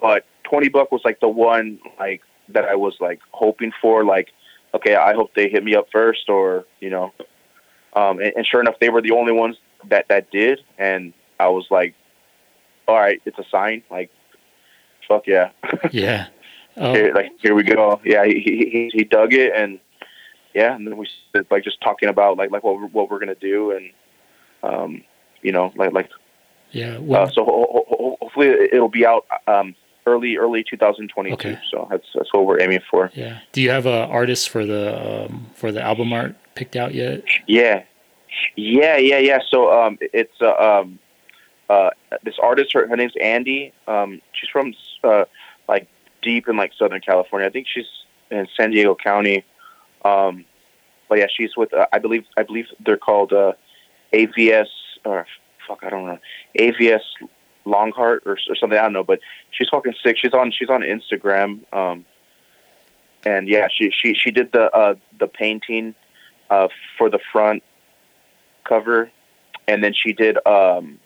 but 0.00 0.24
twenty 0.44 0.68
buck 0.68 0.92
was 0.92 1.00
like 1.04 1.20
the 1.20 1.28
one 1.28 1.78
like 1.98 2.22
that 2.50 2.64
I 2.64 2.74
was 2.74 2.96
like 3.00 3.20
hoping 3.32 3.72
for. 3.80 4.04
Like, 4.04 4.28
okay, 4.74 4.94
I 4.96 5.14
hope 5.14 5.34
they 5.34 5.48
hit 5.48 5.64
me 5.64 5.74
up 5.74 5.86
first, 5.92 6.28
or 6.28 6.64
you 6.80 6.90
know, 6.90 7.12
um, 7.94 8.20
and, 8.20 8.32
and 8.36 8.46
sure 8.46 8.60
enough, 8.60 8.76
they 8.80 8.88
were 8.88 9.02
the 9.02 9.12
only 9.12 9.32
ones 9.32 9.56
that 9.88 10.06
that 10.08 10.30
did, 10.30 10.60
and 10.78 11.12
I 11.40 11.48
was 11.48 11.66
like, 11.70 11.94
all 12.86 12.96
right, 12.96 13.20
it's 13.24 13.38
a 13.38 13.44
sign. 13.50 13.82
Like, 13.90 14.10
fuck 15.08 15.26
yeah. 15.26 15.50
yeah. 15.90 16.26
Oh. 16.76 16.92
Here, 16.92 17.12
like 17.12 17.32
here 17.40 17.54
we 17.54 17.64
go. 17.64 18.00
Yeah, 18.04 18.24
he, 18.24 18.40
he 18.40 18.90
he 18.92 19.04
dug 19.04 19.32
it, 19.32 19.52
and 19.54 19.80
yeah, 20.54 20.74
and 20.74 20.86
then 20.86 20.96
we 20.96 21.08
like 21.50 21.64
just 21.64 21.80
talking 21.80 22.08
about 22.08 22.36
like 22.36 22.52
like 22.52 22.62
what 22.62 22.76
we're, 22.76 22.86
what 22.88 23.10
we're 23.10 23.18
gonna 23.18 23.34
do, 23.34 23.72
and 23.72 23.90
um, 24.62 25.02
you 25.42 25.50
know, 25.50 25.72
like 25.76 25.92
like 25.92 26.10
yeah. 26.70 26.98
Uh, 26.98 27.28
so 27.30 27.44
ho- 27.44 27.84
ho- 27.88 28.16
hopefully 28.20 28.48
it'll 28.72 28.88
be 28.88 29.06
out 29.06 29.26
um 29.46 29.74
early 30.06 30.36
early 30.36 30.64
2022. 30.68 31.34
Okay. 31.34 31.58
So 31.70 31.86
that's 31.90 32.06
that's 32.14 32.32
what 32.32 32.46
we're 32.46 32.60
aiming 32.60 32.80
for. 32.90 33.10
Yeah. 33.14 33.40
Do 33.52 33.60
you 33.60 33.70
have 33.70 33.86
a 33.86 34.06
artist 34.06 34.48
for 34.48 34.64
the 34.64 35.26
um, 35.26 35.46
for 35.54 35.72
the 35.72 35.82
album 35.82 36.12
art 36.12 36.36
picked 36.54 36.76
out 36.76 36.94
yet? 36.94 37.22
Yeah, 37.46 37.82
yeah, 38.56 38.96
yeah, 38.96 39.18
yeah. 39.18 39.38
So 39.50 39.72
um, 39.72 39.98
it's 40.00 40.40
uh, 40.40 40.54
um, 40.54 40.98
uh, 41.68 41.90
this 42.24 42.36
artist. 42.42 42.72
Her, 42.72 42.88
her 42.88 42.96
name's 42.96 43.14
Andy. 43.20 43.72
Um, 43.86 44.20
she's 44.32 44.50
from 44.50 44.74
uh, 45.04 45.24
like 45.68 45.88
deep 46.22 46.48
in 46.48 46.56
like 46.56 46.72
Southern 46.78 47.00
California. 47.00 47.46
I 47.46 47.50
think 47.50 47.66
she's 47.72 47.86
in 48.30 48.46
San 48.56 48.70
Diego 48.70 48.94
County. 48.94 49.44
Um, 50.04 50.44
but 51.08 51.18
yeah, 51.18 51.26
she's 51.34 51.56
with 51.56 51.72
uh, 51.74 51.86
I 51.92 51.98
believe 51.98 52.24
I 52.36 52.42
believe 52.42 52.66
they're 52.84 52.96
called 52.96 53.32
uh, 53.32 53.52
AVS 54.12 54.68
or 55.04 55.26
fuck 55.66 55.82
I 55.82 55.90
don't 55.90 56.06
know 56.06 56.18
AVS 56.58 57.00
Longheart 57.64 58.22
or, 58.26 58.38
or 58.48 58.56
something 58.56 58.78
I 58.78 58.82
don't 58.82 58.92
know. 58.92 59.04
But 59.04 59.20
she's 59.50 59.68
fucking 59.68 59.94
sick. 60.02 60.16
She's 60.18 60.32
on 60.32 60.52
she's 60.52 60.70
on 60.70 60.82
Instagram. 60.82 61.60
Um, 61.72 62.04
and 63.24 63.48
yeah, 63.48 63.68
she 63.74 63.90
she 63.90 64.14
she 64.14 64.30
did 64.30 64.52
the 64.52 64.70
uh, 64.74 64.94
the 65.18 65.26
painting 65.26 65.94
uh, 66.50 66.68
for 66.96 67.10
the 67.10 67.18
front 67.32 67.62
cover, 68.64 69.10
and 69.66 69.82
then 69.82 69.92
she 69.92 70.12
did 70.12 70.38
um, 70.46 70.98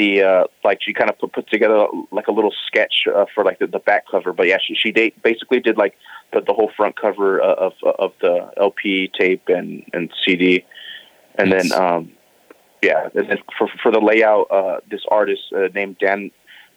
the 0.00 0.22
uh, 0.22 0.44
like 0.64 0.78
she 0.80 0.94
kind 0.94 1.10
of 1.10 1.18
put, 1.18 1.32
put 1.32 1.50
together 1.50 1.86
like 2.10 2.26
a 2.26 2.32
little 2.32 2.54
sketch 2.66 3.06
uh, 3.14 3.26
for 3.34 3.44
like 3.44 3.58
the, 3.58 3.66
the 3.66 3.78
back 3.80 4.04
cover. 4.10 4.32
But 4.32 4.46
yeah, 4.46 4.56
she 4.66 4.74
she 4.74 4.90
date, 4.90 5.22
basically 5.22 5.60
did 5.60 5.76
like 5.76 5.94
the, 6.32 6.40
the 6.40 6.54
whole 6.54 6.70
front 6.74 6.98
cover 6.98 7.42
uh, 7.42 7.66
of 7.66 7.74
of 7.98 8.12
the 8.22 8.50
LP 8.56 9.10
tape 9.18 9.44
and 9.48 9.84
and 9.92 10.10
CD, 10.24 10.64
and 11.36 11.50
Nice. 11.50 11.68
then 11.68 11.82
um, 11.82 12.12
yeah, 12.82 13.08
and 13.14 13.28
then 13.28 13.38
for 13.58 13.68
for 13.82 13.92
the 13.92 14.00
layout, 14.00 14.50
uh, 14.50 14.80
this 14.90 15.02
artist 15.08 15.42
uh, 15.54 15.68
named 15.74 15.98
Dan. 15.98 16.30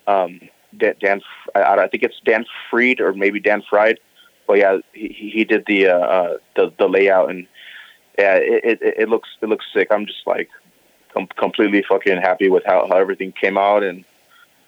Um, 0.06 0.42
Dan, 0.76 0.96
Dan 1.00 1.22
I, 1.54 1.76
I 1.76 1.88
think 1.88 2.02
it's 2.02 2.20
Dan 2.26 2.46
Fried 2.70 3.00
or 3.00 3.14
maybe 3.14 3.40
Dan 3.40 3.62
Fried, 3.70 4.00
but 4.48 4.58
yeah, 4.58 4.80
he 4.92 5.32
he 5.36 5.44
did 5.46 5.64
the 5.68 5.88
uh, 5.88 6.00
uh 6.18 6.38
the 6.56 6.74
the 6.80 6.88
layout 6.88 7.30
and 7.30 7.48
yeah, 8.18 8.36
it, 8.36 8.80
it 8.82 8.94
it 9.04 9.10
looks 9.10 9.30
it 9.44 9.50
looks 9.50 9.66
sick. 9.72 9.90
I'm 9.92 10.08
just 10.08 10.26
like 10.26 10.50
com- 11.14 11.28
completely 11.38 11.84
fucking 11.88 12.18
happy 12.22 12.50
with 12.50 12.64
how, 12.66 12.88
how 12.90 12.98
everything 12.98 13.32
came 13.32 13.58
out, 13.58 13.84
and 13.84 14.04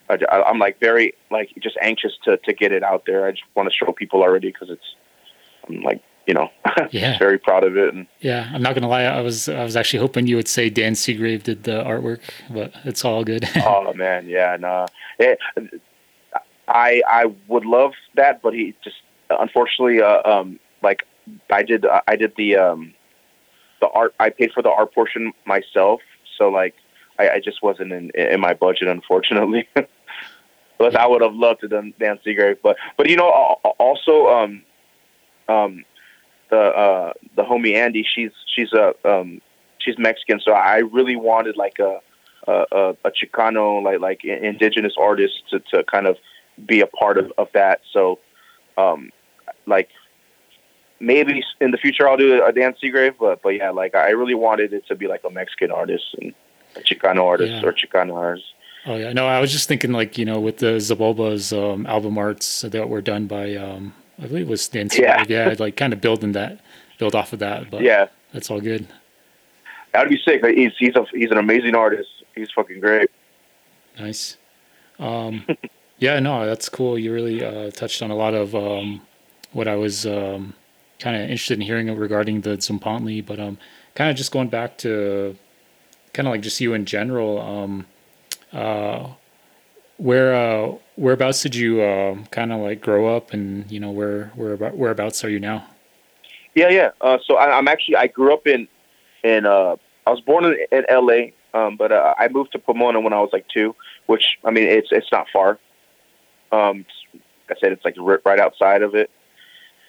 I, 0.10 0.18
I- 0.32 0.44
I'm 0.50 0.60
like 0.60 0.80
very 0.80 1.14
like 1.32 1.52
just 1.60 1.78
anxious 1.82 2.14
to 2.24 2.38
to 2.38 2.54
get 2.54 2.72
it 2.72 2.84
out 2.84 3.06
there. 3.06 3.26
I 3.26 3.32
just 3.32 3.44
want 3.56 3.70
to 3.70 3.76
show 3.76 3.92
people 3.92 4.22
already 4.22 4.50
because 4.52 4.70
it's 4.70 4.96
I'm 5.68 5.82
like 5.82 6.02
you 6.28 6.34
know 6.34 6.50
Yeah. 6.92 7.18
very 7.20 7.38
proud 7.38 7.64
of 7.64 7.78
it 7.78 7.94
and 7.94 8.08
Yeah. 8.20 8.50
I'm 8.54 8.62
not 8.62 8.74
gonna 8.76 8.88
lie. 8.88 9.04
I 9.04 9.22
was 9.22 9.48
I 9.50 9.64
was 9.64 9.76
actually 9.76 10.00
hoping 10.00 10.26
you 10.28 10.36
would 10.38 10.48
say 10.48 10.70
Dan 10.70 10.94
Seagrave 10.94 11.44
did 11.44 11.64
the 11.64 11.84
artwork, 11.84 12.22
but 12.50 12.74
it's 12.84 13.04
all 13.06 13.24
good. 13.24 13.48
oh 13.58 13.94
man, 13.94 14.28
yeah, 14.28 14.58
no, 14.60 14.86
it, 15.20 15.38
I 16.68 17.02
I 17.08 17.26
would 17.48 17.66
love 17.66 17.94
that, 18.16 18.42
but 18.42 18.54
he 18.54 18.74
just 18.84 18.98
unfortunately, 19.30 20.02
uh, 20.02 20.22
um, 20.30 20.60
like 20.82 21.06
I 21.50 21.64
did, 21.64 21.86
I 22.08 22.16
did 22.16 22.34
the 22.38 22.56
um, 22.58 22.94
the 23.82 23.88
art. 23.90 24.14
I 24.20 24.30
paid 24.30 24.52
for 24.52 24.62
the 24.64 24.72
art 24.72 24.94
portion 24.94 25.32
myself, 25.46 26.02
so 26.38 26.50
like 26.50 26.76
I, 27.20 27.30
I 27.30 27.40
just 27.40 27.62
wasn't 27.64 27.92
in 27.92 28.12
in 28.12 28.40
my 28.40 28.54
budget, 28.54 28.88
unfortunately. 28.88 29.68
but 30.78 30.96
I 30.96 31.08
would 31.08 31.22
have 31.22 31.34
loved 31.34 31.62
to 31.62 31.68
done 31.68 31.94
Dan 32.00 32.20
Seagrave, 32.26 32.58
but 32.62 32.78
but 32.98 33.10
you 33.10 33.16
know, 33.16 33.30
also 33.30 34.28
um, 34.28 34.64
um, 35.48 35.86
the 36.50 36.58
uh, 36.58 37.14
the 37.36 37.44
homie 37.44 37.76
Andy, 37.76 38.06
she's 38.14 38.32
she's 38.54 38.74
a 38.74 38.94
um, 39.04 39.42
she's 39.80 39.98
Mexican, 39.98 40.40
so 40.40 40.52
I 40.52 40.78
really 40.78 41.16
wanted 41.16 41.58
like 41.58 41.80
a 41.80 42.00
a, 42.48 42.96
a, 43.04 43.12
Chicano 43.12 43.82
like 43.84 44.00
like 44.00 44.24
indigenous 44.24 44.94
artist 45.00 45.34
to, 45.50 45.60
to 45.72 45.84
kind 45.84 46.08
of 46.08 46.18
be 46.66 46.82
a 46.82 46.88
part 46.88 47.18
of, 47.18 47.32
of 47.38 47.48
that. 47.54 47.82
So, 47.92 48.20
um, 48.78 49.10
like 49.66 49.90
maybe 51.00 51.44
in 51.62 51.72
the 51.72 51.78
future 51.78 52.08
I'll 52.08 52.18
do 52.18 52.44
a 52.44 52.52
Dan 52.52 52.74
Seagrave, 52.82 53.16
but 53.20 53.42
but 53.42 53.50
yeah, 53.50 53.70
like 53.72 53.96
I 53.96 54.10
really 54.10 54.36
wanted 54.36 54.74
it 54.74 54.86
to 54.88 54.96
be 54.96 55.08
like 55.08 55.24
a 55.24 55.30
Mexican 55.30 55.72
artist 55.72 56.06
and 56.22 56.34
a 56.76 56.80
Chicano 56.82 57.24
artist 57.24 57.52
Yeah. 57.54 57.66
or 57.68 57.74
Chicano 57.74 58.16
artist. 58.16 58.46
Oh 58.88 58.96
yeah, 58.98 59.14
no, 59.14 59.28
I 59.28 59.40
was 59.40 59.52
just 59.52 59.68
thinking 59.68 59.92
like 59.92 60.18
you 60.18 60.26
know 60.26 60.40
with 60.40 60.58
the 60.58 60.80
Xibalba's 60.80 61.52
um, 61.54 61.86
album 61.88 62.18
arts 62.18 62.62
that 62.62 62.88
were 62.90 63.02
done 63.02 63.26
by 63.28 63.56
um, 63.56 63.94
I 64.22 64.28
believe 64.28 64.48
it 64.48 64.50
was 64.50 64.68
Dan 64.68 64.90
Yeah. 64.94 65.24
Seagrave. 65.24 65.30
Yeah, 65.30 65.56
like 65.60 65.76
kind 65.78 65.92
of 65.94 66.02
building 66.02 66.34
that, 66.34 66.60
build 66.98 67.16
off 67.16 67.34
of 67.34 67.40
that. 67.40 67.70
But 67.72 67.82
Yeah, 67.82 68.08
that's 68.34 68.50
all 68.52 68.62
good. 68.62 68.88
that'd 69.92 70.10
be 70.10 70.20
sick. 70.24 70.46
He's 70.46 70.74
he's 70.78 70.96
a 70.96 71.06
he's 71.12 71.32
an 71.32 71.38
amazing 71.38 71.76
artist. 71.76 72.10
He's 72.36 72.52
fucking 72.52 72.80
great. 72.80 73.10
Nice. 74.00 74.38
Um, 75.00 75.46
yeah, 76.00 76.20
no, 76.20 76.46
that's 76.46 76.70
cool. 76.70 77.00
You 77.00 77.14
really 77.14 77.44
uh, 77.44 77.72
touched 77.72 78.02
on 78.02 78.12
a 78.12 78.16
lot 78.16 78.34
of 78.34 78.54
um, 78.56 79.02
what 79.54 79.68
I 79.68 79.76
was 79.76 80.06
um, 80.06 80.54
kind 81.00 81.16
of 81.16 81.24
interested 81.24 81.56
in 81.56 81.62
hearing 81.62 81.94
regarding 81.96 82.42
the 82.42 82.52
Tzompantli, 82.58 83.26
but 83.26 83.40
um, 83.40 83.58
kind 83.96 84.10
of 84.10 84.16
just 84.16 84.32
going 84.32 84.50
back 84.50 84.78
to 84.80 85.36
kind 86.14 86.28
of 86.28 86.32
like 86.32 86.42
just 86.42 86.60
you 86.62 86.74
in 86.74 86.86
general. 86.86 87.40
Um, 87.42 87.86
uh, 88.54 89.10
where 89.98 90.36
uh, 90.36 90.74
whereabouts 90.96 91.42
did 91.44 91.56
you 91.56 91.82
uh, 91.82 92.16
kind 92.32 92.52
of 92.52 92.60
like 92.62 92.82
grow 92.82 93.16
up, 93.16 93.34
and 93.34 93.70
you 93.72 93.80
know 93.80 93.92
where 93.92 94.32
where 94.36 94.54
about 94.54 94.76
whereabouts 94.78 95.24
are 95.24 95.30
you 95.30 95.40
now? 95.40 95.66
Yeah, 96.54 96.70
yeah. 96.70 96.92
Uh, 97.02 97.18
so 97.26 97.36
I, 97.36 97.58
I'm 97.58 97.68
actually 97.68 97.98
I 97.98 98.08
grew 98.08 98.34
up 98.34 98.48
in 98.48 98.68
in 99.24 99.46
uh, 99.46 99.76
I 100.06 100.12
was 100.12 100.22
born 100.22 100.46
in, 100.46 100.58
in 100.72 100.86
L.A. 100.90 101.34
Um, 101.54 101.78
but 101.78 101.92
uh, 101.92 102.14
I 102.18 102.28
moved 102.28 102.52
to 102.52 102.60
Pomona 102.60 103.00
when 103.00 103.14
I 103.14 103.22
was 103.22 103.30
like 103.32 103.46
two, 103.48 103.76
which 104.08 104.38
I 104.44 104.52
mean 104.52 104.66
it's 104.66 104.90
it's 104.92 105.12
not 105.12 105.28
far. 105.32 105.58
Um, 106.52 106.86
like 107.14 107.58
I 107.58 107.60
said 107.60 107.72
it's 107.72 107.86
like 107.86 107.96
right 108.26 108.40
outside 108.40 108.82
of 108.82 108.96
it, 108.96 109.10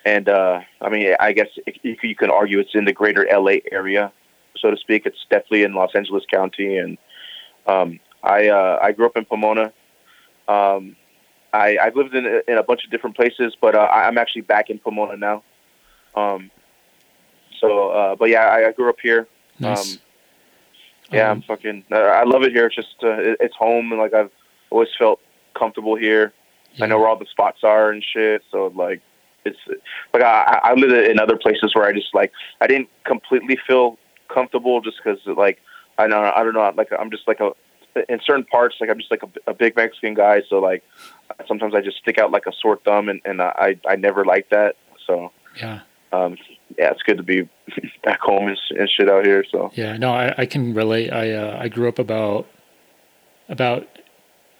and 0.06 0.28
uh, 0.28 0.60
I 0.80 0.88
mean 0.88 1.14
I 1.20 1.32
guess 1.32 1.48
it, 1.66 1.76
you, 1.82 2.14
can- 2.16 2.30
argue 2.30 2.58
it's 2.60 2.74
in 2.74 2.84
the 2.86 2.92
greater 2.92 3.28
L.A. 3.28 3.60
area, 3.72 4.12
so 4.56 4.70
to 4.70 4.76
speak. 4.76 5.04
It's 5.04 5.22
definitely 5.28 5.64
in 5.64 5.74
Los 5.74 5.94
Angeles 5.94 6.24
County, 6.32 6.78
and 6.78 6.96
um, 7.66 8.00
I 8.22 8.48
uh, 8.48 8.78
I 8.80 8.92
grew 8.92 9.06
up 9.06 9.16
in 9.16 9.24
Pomona. 9.24 9.72
Um, 10.48 10.96
I 11.52 11.76
I've 11.82 11.96
lived 11.96 12.14
in 12.14 12.24
in 12.46 12.56
a 12.56 12.62
bunch 12.62 12.84
of 12.84 12.90
different 12.90 13.16
places, 13.16 13.56
but 13.60 13.74
uh, 13.74 13.80
I- 13.80 14.06
I'm 14.06 14.16
actually 14.16 14.42
back 14.42 14.70
in 14.70 14.78
Pomona 14.78 15.16
now. 15.16 15.42
Um, 16.14 16.50
so, 17.60 17.90
uh, 17.90 18.14
but 18.16 18.28
yeah, 18.30 18.46
I, 18.46 18.68
I 18.68 18.72
grew 18.72 18.88
up 18.88 18.96
here. 19.02 19.26
Nice. 19.58 19.94
Um, 19.96 20.00
yeah, 21.12 21.30
I'm 21.30 21.36
Um, 21.38 21.42
fucking. 21.42 21.84
Uh, 21.90 21.96
I 21.96 22.24
love 22.24 22.42
it 22.42 22.52
here. 22.52 22.66
It's 22.66 22.76
just 22.76 22.96
uh, 23.02 23.08
it, 23.30 23.36
it's 23.40 23.56
home, 23.56 23.90
and 23.92 24.00
like 24.00 24.14
I've 24.14 24.30
always 24.70 24.88
felt 24.98 25.20
comfortable 25.54 25.96
here. 25.96 26.32
I 26.80 26.86
know 26.86 26.98
where 26.98 27.08
all 27.08 27.16
the 27.18 27.26
spots 27.26 27.60
are 27.64 27.90
and 27.90 28.04
shit. 28.04 28.42
So 28.50 28.66
like, 28.74 29.00
it's 29.46 29.80
like 30.12 30.22
I, 30.22 30.60
I 30.62 30.74
lived 30.74 30.92
in 30.92 31.18
other 31.18 31.36
places 31.36 31.74
where 31.74 31.84
I 31.84 31.92
just 31.92 32.14
like 32.14 32.32
I 32.60 32.66
didn't 32.66 32.88
completely 33.04 33.58
feel 33.66 33.98
comfortable 34.28 34.80
just 34.80 34.96
because 35.02 35.18
like 35.26 35.58
I 35.98 36.06
know 36.06 36.32
I 36.34 36.42
don't 36.44 36.54
know 36.54 36.72
like 36.76 36.88
I'm 36.98 37.10
just 37.10 37.26
like 37.26 37.40
a 37.40 37.52
in 38.08 38.20
certain 38.24 38.44
parts 38.44 38.76
like 38.80 38.90
I'm 38.90 38.98
just 38.98 39.10
like 39.10 39.22
a, 39.22 39.50
a 39.50 39.54
big 39.54 39.76
Mexican 39.76 40.14
guy. 40.14 40.42
So 40.48 40.58
like 40.58 40.82
sometimes 41.46 41.74
I 41.74 41.80
just 41.80 41.98
stick 41.98 42.18
out 42.18 42.30
like 42.30 42.46
a 42.46 42.52
sore 42.60 42.78
thumb, 42.84 43.08
and 43.08 43.20
and 43.24 43.40
I 43.40 43.76
I 43.88 43.96
never 43.96 44.24
like 44.24 44.48
that. 44.50 44.76
So 45.06 45.32
yeah. 45.60 45.80
um, 46.12 46.36
yeah, 46.78 46.90
it's 46.90 47.02
good 47.02 47.16
to 47.16 47.22
be 47.22 47.48
back 48.04 48.20
home 48.20 48.48
and, 48.48 48.58
and 48.78 48.90
shit 48.90 49.08
out 49.08 49.24
here. 49.24 49.44
So 49.50 49.70
Yeah, 49.74 49.96
no, 49.96 50.12
I, 50.12 50.34
I 50.38 50.46
can 50.46 50.74
relate. 50.74 51.12
I 51.12 51.32
uh, 51.32 51.58
I 51.60 51.68
grew 51.68 51.88
up 51.88 51.98
about 51.98 52.46
about 53.48 53.86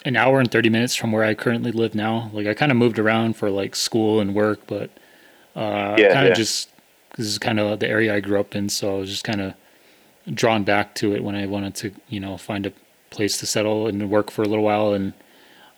an 0.06 0.16
hour 0.16 0.40
and 0.40 0.50
thirty 0.50 0.70
minutes 0.70 0.96
from 0.96 1.12
where 1.12 1.24
I 1.24 1.34
currently 1.34 1.72
live 1.72 1.94
now. 1.96 2.30
Like 2.34 2.48
I 2.48 2.54
kind 2.54 2.72
of 2.72 2.78
moved 2.78 2.98
around 3.00 3.36
for 3.36 3.50
like 3.50 3.76
school 3.76 4.20
and 4.20 4.34
work, 4.34 4.60
but 4.68 4.90
uh, 5.56 5.96
Yeah, 5.96 6.08
kind 6.08 6.26
of 6.28 6.32
yeah. 6.32 6.34
just 6.34 6.70
this 7.16 7.26
is 7.26 7.38
kind 7.38 7.60
of 7.60 7.80
the 7.80 7.88
area 7.88 8.14
I 8.14 8.20
grew 8.20 8.40
up 8.40 8.56
in, 8.56 8.70
so 8.70 8.96
I 8.96 9.00
was 9.00 9.10
just 9.10 9.24
kind 9.24 9.42
of 9.42 9.54
drawn 10.34 10.64
back 10.64 10.94
to 10.96 11.14
it 11.14 11.24
when 11.24 11.36
I 11.36 11.46
wanted 11.46 11.74
to, 11.76 11.92
you 12.08 12.20
know, 12.20 12.36
find 12.38 12.66
a 12.66 12.72
place 13.10 13.38
to 13.38 13.46
settle 13.46 13.86
and 13.88 14.10
work 14.10 14.30
for 14.30 14.42
a 14.42 14.48
little 14.48 14.64
while. 14.64 14.92
And 14.94 15.14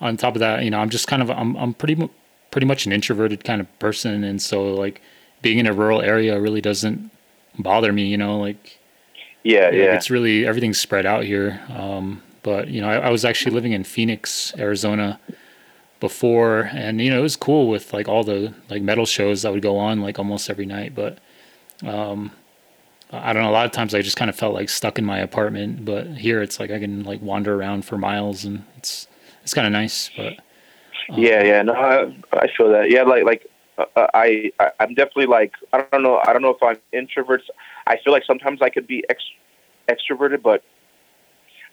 on 0.00 0.16
top 0.16 0.36
of 0.36 0.40
that, 0.40 0.64
you 0.64 0.70
know, 0.70 0.80
I'm 0.80 0.90
just 0.90 1.08
kind 1.08 1.22
of 1.22 1.30
I'm 1.30 1.56
I'm 1.56 1.74
pretty 1.74 2.08
pretty 2.50 2.66
much 2.68 2.86
an 2.86 2.92
introverted 2.92 3.44
kind 3.44 3.60
of 3.60 3.80
person, 3.80 4.24
and 4.24 4.42
so 4.42 4.74
like 4.74 5.02
being 5.42 5.58
in 5.58 5.66
a 5.66 5.72
rural 5.74 6.02
area 6.02 6.40
really 6.40 6.60
doesn't 6.62 7.10
bother 7.58 7.92
me. 7.92 8.06
You 8.06 8.18
know, 8.18 8.38
like 8.40 8.78
yeah, 9.42 9.70
yeah, 9.70 9.94
it's 9.94 10.10
really 10.10 10.46
everything's 10.46 10.78
spread 10.78 11.06
out 11.06 11.24
here. 11.24 11.60
Um, 11.70 12.22
but 12.48 12.68
you 12.68 12.80
know, 12.80 12.88
I, 12.88 12.96
I 13.08 13.10
was 13.10 13.24
actually 13.24 13.54
living 13.54 13.72
in 13.72 13.84
Phoenix, 13.84 14.52
Arizona 14.56 15.20
before 16.00 16.70
and 16.72 17.00
you 17.00 17.10
know 17.10 17.18
it 17.18 17.22
was 17.22 17.34
cool 17.34 17.68
with 17.68 17.92
like 17.92 18.06
all 18.06 18.22
the 18.22 18.54
like 18.70 18.80
metal 18.80 19.04
shows 19.04 19.42
that 19.42 19.50
would 19.52 19.62
go 19.62 19.76
on 19.76 20.00
like 20.00 20.16
almost 20.16 20.48
every 20.48 20.64
night 20.64 20.94
but 20.94 21.18
um 21.84 22.30
I 23.10 23.32
don't 23.32 23.42
know. 23.42 23.48
A 23.48 23.52
lot 23.52 23.64
of 23.64 23.72
times 23.72 23.94
I 23.94 24.02
just 24.02 24.16
kind 24.16 24.28
of 24.28 24.36
felt 24.36 24.54
like 24.54 24.68
stuck 24.68 24.98
in 24.98 25.04
my 25.04 25.18
apartment, 25.18 25.84
but 25.84 26.06
here 26.08 26.42
it's 26.42 26.60
like 26.60 26.70
I 26.70 26.78
can 26.78 27.04
like 27.04 27.22
wander 27.22 27.54
around 27.54 27.84
for 27.86 27.96
miles, 27.96 28.44
and 28.44 28.64
it's 28.76 29.08
it's 29.42 29.54
kind 29.54 29.66
of 29.66 29.72
nice. 29.72 30.10
But 30.14 30.34
um, 31.08 31.18
yeah, 31.18 31.42
yeah, 31.42 31.62
no, 31.62 31.72
I, 31.72 32.14
I 32.34 32.48
feel 32.54 32.70
that. 32.70 32.90
Yeah, 32.90 33.04
like 33.04 33.24
like 33.24 33.46
uh, 33.78 34.08
I, 34.12 34.52
I 34.60 34.70
I'm 34.80 34.94
definitely 34.94 35.26
like 35.26 35.52
I 35.72 35.86
don't 35.90 36.02
know 36.02 36.20
I 36.26 36.32
don't 36.34 36.42
know 36.42 36.50
if 36.50 36.62
I'm 36.62 36.78
introvert. 36.92 37.42
I 37.86 37.96
feel 38.04 38.12
like 38.12 38.24
sometimes 38.26 38.60
I 38.60 38.68
could 38.68 38.86
be 38.86 39.02
ex, 39.08 39.22
extroverted, 39.88 40.42
but 40.42 40.62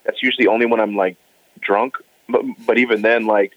that's 0.06 0.22
usually 0.22 0.48
only 0.48 0.66
when 0.66 0.80
I'm 0.80 0.96
like 0.96 1.18
drunk. 1.60 1.96
But 2.30 2.44
but 2.66 2.78
even 2.78 3.02
then, 3.02 3.26
like 3.26 3.54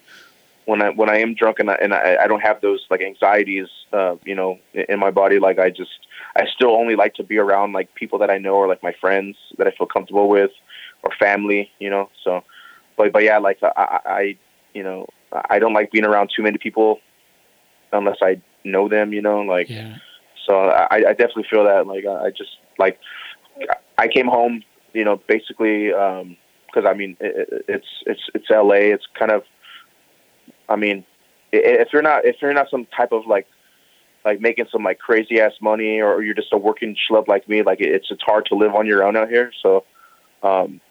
when 0.65 0.81
I 0.81 0.89
when 0.89 1.09
I 1.09 1.17
am 1.17 1.33
drunk 1.33 1.59
and 1.59 1.71
I 1.71 1.75
and 1.75 1.93
I, 1.93 2.17
I 2.21 2.27
don't 2.27 2.41
have 2.41 2.61
those 2.61 2.85
like 2.89 3.01
anxieties, 3.01 3.67
uh, 3.93 4.15
you 4.25 4.35
know, 4.35 4.59
in 4.73 4.99
my 4.99 5.11
body, 5.11 5.39
like 5.39 5.59
I 5.59 5.69
just 5.69 5.91
I 6.35 6.45
still 6.55 6.71
only 6.71 6.95
like 6.95 7.15
to 7.15 7.23
be 7.23 7.37
around 7.37 7.73
like 7.73 7.93
people 7.95 8.19
that 8.19 8.29
I 8.29 8.37
know 8.37 8.55
or 8.55 8.67
like 8.67 8.83
my 8.83 8.93
friends 9.01 9.35
that 9.57 9.67
I 9.67 9.71
feel 9.71 9.87
comfortable 9.87 10.29
with 10.29 10.51
or 11.03 11.11
family, 11.19 11.71
you 11.79 11.89
know. 11.89 12.09
So, 12.23 12.43
but 12.97 13.11
but 13.11 13.23
yeah, 13.23 13.39
like 13.39 13.59
I, 13.63 13.99
I 14.05 14.37
you 14.73 14.83
know 14.83 15.07
I 15.49 15.59
don't 15.59 15.73
like 15.73 15.91
being 15.91 16.05
around 16.05 16.29
too 16.35 16.43
many 16.43 16.57
people 16.57 16.99
unless 17.91 18.17
I 18.21 18.41
know 18.63 18.87
them, 18.87 19.13
you 19.13 19.21
know. 19.21 19.41
Like, 19.41 19.69
yeah. 19.69 19.97
so 20.45 20.69
I, 20.69 21.09
I 21.09 21.13
definitely 21.13 21.47
feel 21.49 21.63
that. 21.63 21.87
Like 21.87 22.05
I 22.05 22.29
just 22.29 22.57
like 22.77 22.99
I 23.97 24.07
came 24.07 24.27
home, 24.27 24.63
you 24.93 25.03
know, 25.03 25.17
basically 25.27 25.91
because 26.71 26.89
I 26.89 26.93
mean 26.93 27.17
it, 27.19 27.65
it's 27.67 27.87
it's 28.05 28.21
it's 28.33 28.51
L.A. 28.51 28.91
It's 28.91 29.05
kind 29.17 29.31
of 29.31 29.43
I 30.67 30.75
mean 30.75 31.05
if 31.51 31.89
you're 31.93 32.01
not 32.01 32.25
if 32.25 32.37
you're 32.41 32.53
not 32.53 32.69
some 32.69 32.85
type 32.85 33.11
of 33.11 33.25
like 33.25 33.47
like 34.25 34.41
making 34.41 34.67
some 34.71 34.83
like 34.83 34.99
crazy 34.99 35.39
ass 35.39 35.53
money 35.61 36.01
or 36.01 36.21
you're 36.21 36.35
just 36.35 36.53
a 36.53 36.57
working 36.57 36.95
schlub 36.95 37.27
like 37.27 37.47
me, 37.47 37.63
like 37.63 37.79
it's 37.81 38.11
it's 38.11 38.23
hard 38.23 38.45
to 38.47 38.55
live 38.55 38.75
on 38.75 38.85
your 38.85 39.03
own 39.03 39.15
out 39.15 39.29
here. 39.29 39.51
So 39.61 39.85
um 40.43 40.81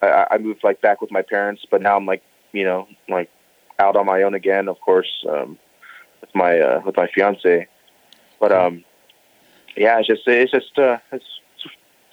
I, 0.00 0.26
I 0.32 0.38
moved 0.38 0.64
like 0.64 0.80
back 0.80 1.00
with 1.00 1.10
my 1.10 1.22
parents, 1.22 1.64
but 1.70 1.80
now 1.80 1.96
I'm 1.96 2.06
like, 2.06 2.22
you 2.52 2.64
know, 2.64 2.88
like 3.08 3.30
out 3.78 3.96
on 3.96 4.06
my 4.06 4.22
own 4.22 4.34
again, 4.34 4.68
of 4.68 4.80
course, 4.80 5.24
um 5.28 5.58
with 6.20 6.34
my 6.34 6.58
uh 6.58 6.80
with 6.84 6.96
my 6.96 7.08
fiance. 7.14 7.66
But 8.40 8.52
um 8.52 8.84
yeah, 9.76 9.98
it's 9.98 10.08
just 10.08 10.26
it's 10.26 10.52
just 10.52 10.78
uh 10.78 10.98
it's 11.12 11.24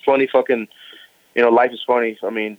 funny 0.05 0.27
fucking 0.27 0.67
you 1.35 1.41
know, 1.41 1.49
life 1.49 1.71
is 1.71 1.81
funny. 1.85 2.17
I 2.23 2.29
mean, 2.29 2.57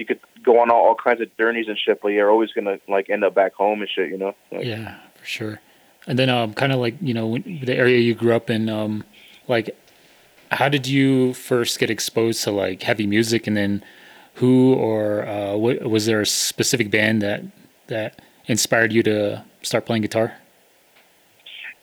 you 0.00 0.06
could 0.06 0.20
go 0.42 0.58
on 0.58 0.70
all, 0.70 0.82
all 0.82 0.94
kinds 0.94 1.20
of 1.20 1.28
journeys 1.36 1.68
and 1.68 1.78
shit, 1.78 2.00
but 2.02 2.08
you're 2.08 2.30
always 2.30 2.50
gonna 2.52 2.78
like 2.88 3.10
end 3.10 3.22
up 3.22 3.34
back 3.34 3.54
home 3.54 3.80
and 3.82 3.90
shit, 3.90 4.08
you 4.08 4.18
know? 4.18 4.34
Like, 4.50 4.64
yeah, 4.64 4.98
for 5.14 5.24
sure. 5.24 5.60
And 6.06 6.18
then, 6.18 6.30
um, 6.30 6.54
kind 6.54 6.72
of 6.72 6.80
like 6.80 6.96
you 7.00 7.14
know 7.14 7.38
the 7.38 7.76
area 7.76 7.98
you 7.98 8.14
grew 8.14 8.32
up 8.32 8.48
in, 8.50 8.68
um, 8.68 9.04
like, 9.46 9.76
how 10.50 10.68
did 10.68 10.86
you 10.86 11.34
first 11.34 11.78
get 11.78 11.90
exposed 11.90 12.42
to 12.44 12.50
like 12.50 12.82
heavy 12.82 13.06
music, 13.06 13.46
and 13.46 13.56
then 13.56 13.84
who 14.34 14.74
or 14.74 15.26
uh, 15.26 15.56
what, 15.56 15.82
was 15.88 16.06
there 16.06 16.22
a 16.22 16.26
specific 16.26 16.90
band 16.90 17.20
that 17.20 17.42
that 17.88 18.22
inspired 18.46 18.92
you 18.92 19.02
to 19.02 19.44
start 19.62 19.84
playing 19.84 20.02
guitar? 20.02 20.34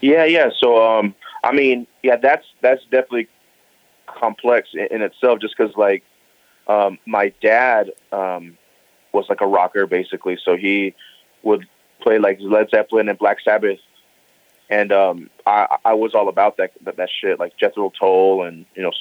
Yeah, 0.02 0.26
yeah. 0.26 0.50
So, 0.60 0.84
um, 0.84 1.16
I 1.44 1.52
mean, 1.52 1.88
yeah, 2.04 2.18
that's 2.18 2.46
that's 2.62 2.82
definitely 2.86 3.28
complex 4.08 4.70
in, 4.74 4.88
in 4.92 5.02
itself, 5.04 5.40
just 5.40 5.56
because 5.58 5.76
like 5.76 6.04
um, 6.68 7.00
my 7.06 7.34
dad 7.42 7.92
um, 8.12 8.58
was 9.14 9.26
like 9.30 9.42
a 9.42 9.48
rocker 9.48 9.88
basically, 9.88 10.38
so 10.44 10.56
he 10.56 10.94
would 11.44 11.68
play 12.02 12.20
like 12.20 12.40
Led 12.42 12.70
Zeppelin 12.70 13.10
and 13.10 13.18
Black 13.18 13.38
Sabbath 13.44 13.80
and 14.70 14.92
um, 14.92 15.30
I, 15.46 15.78
I 15.86 15.94
was 15.94 16.14
all 16.14 16.30
about 16.30 16.58
that, 16.58 16.72
that 16.84 16.98
that 16.98 17.10
shit, 17.22 17.40
like 17.40 17.58
Jethro 17.58 17.92
Tull 17.98 18.44
and 18.44 18.66
you 18.76 18.84
know, 18.84 18.92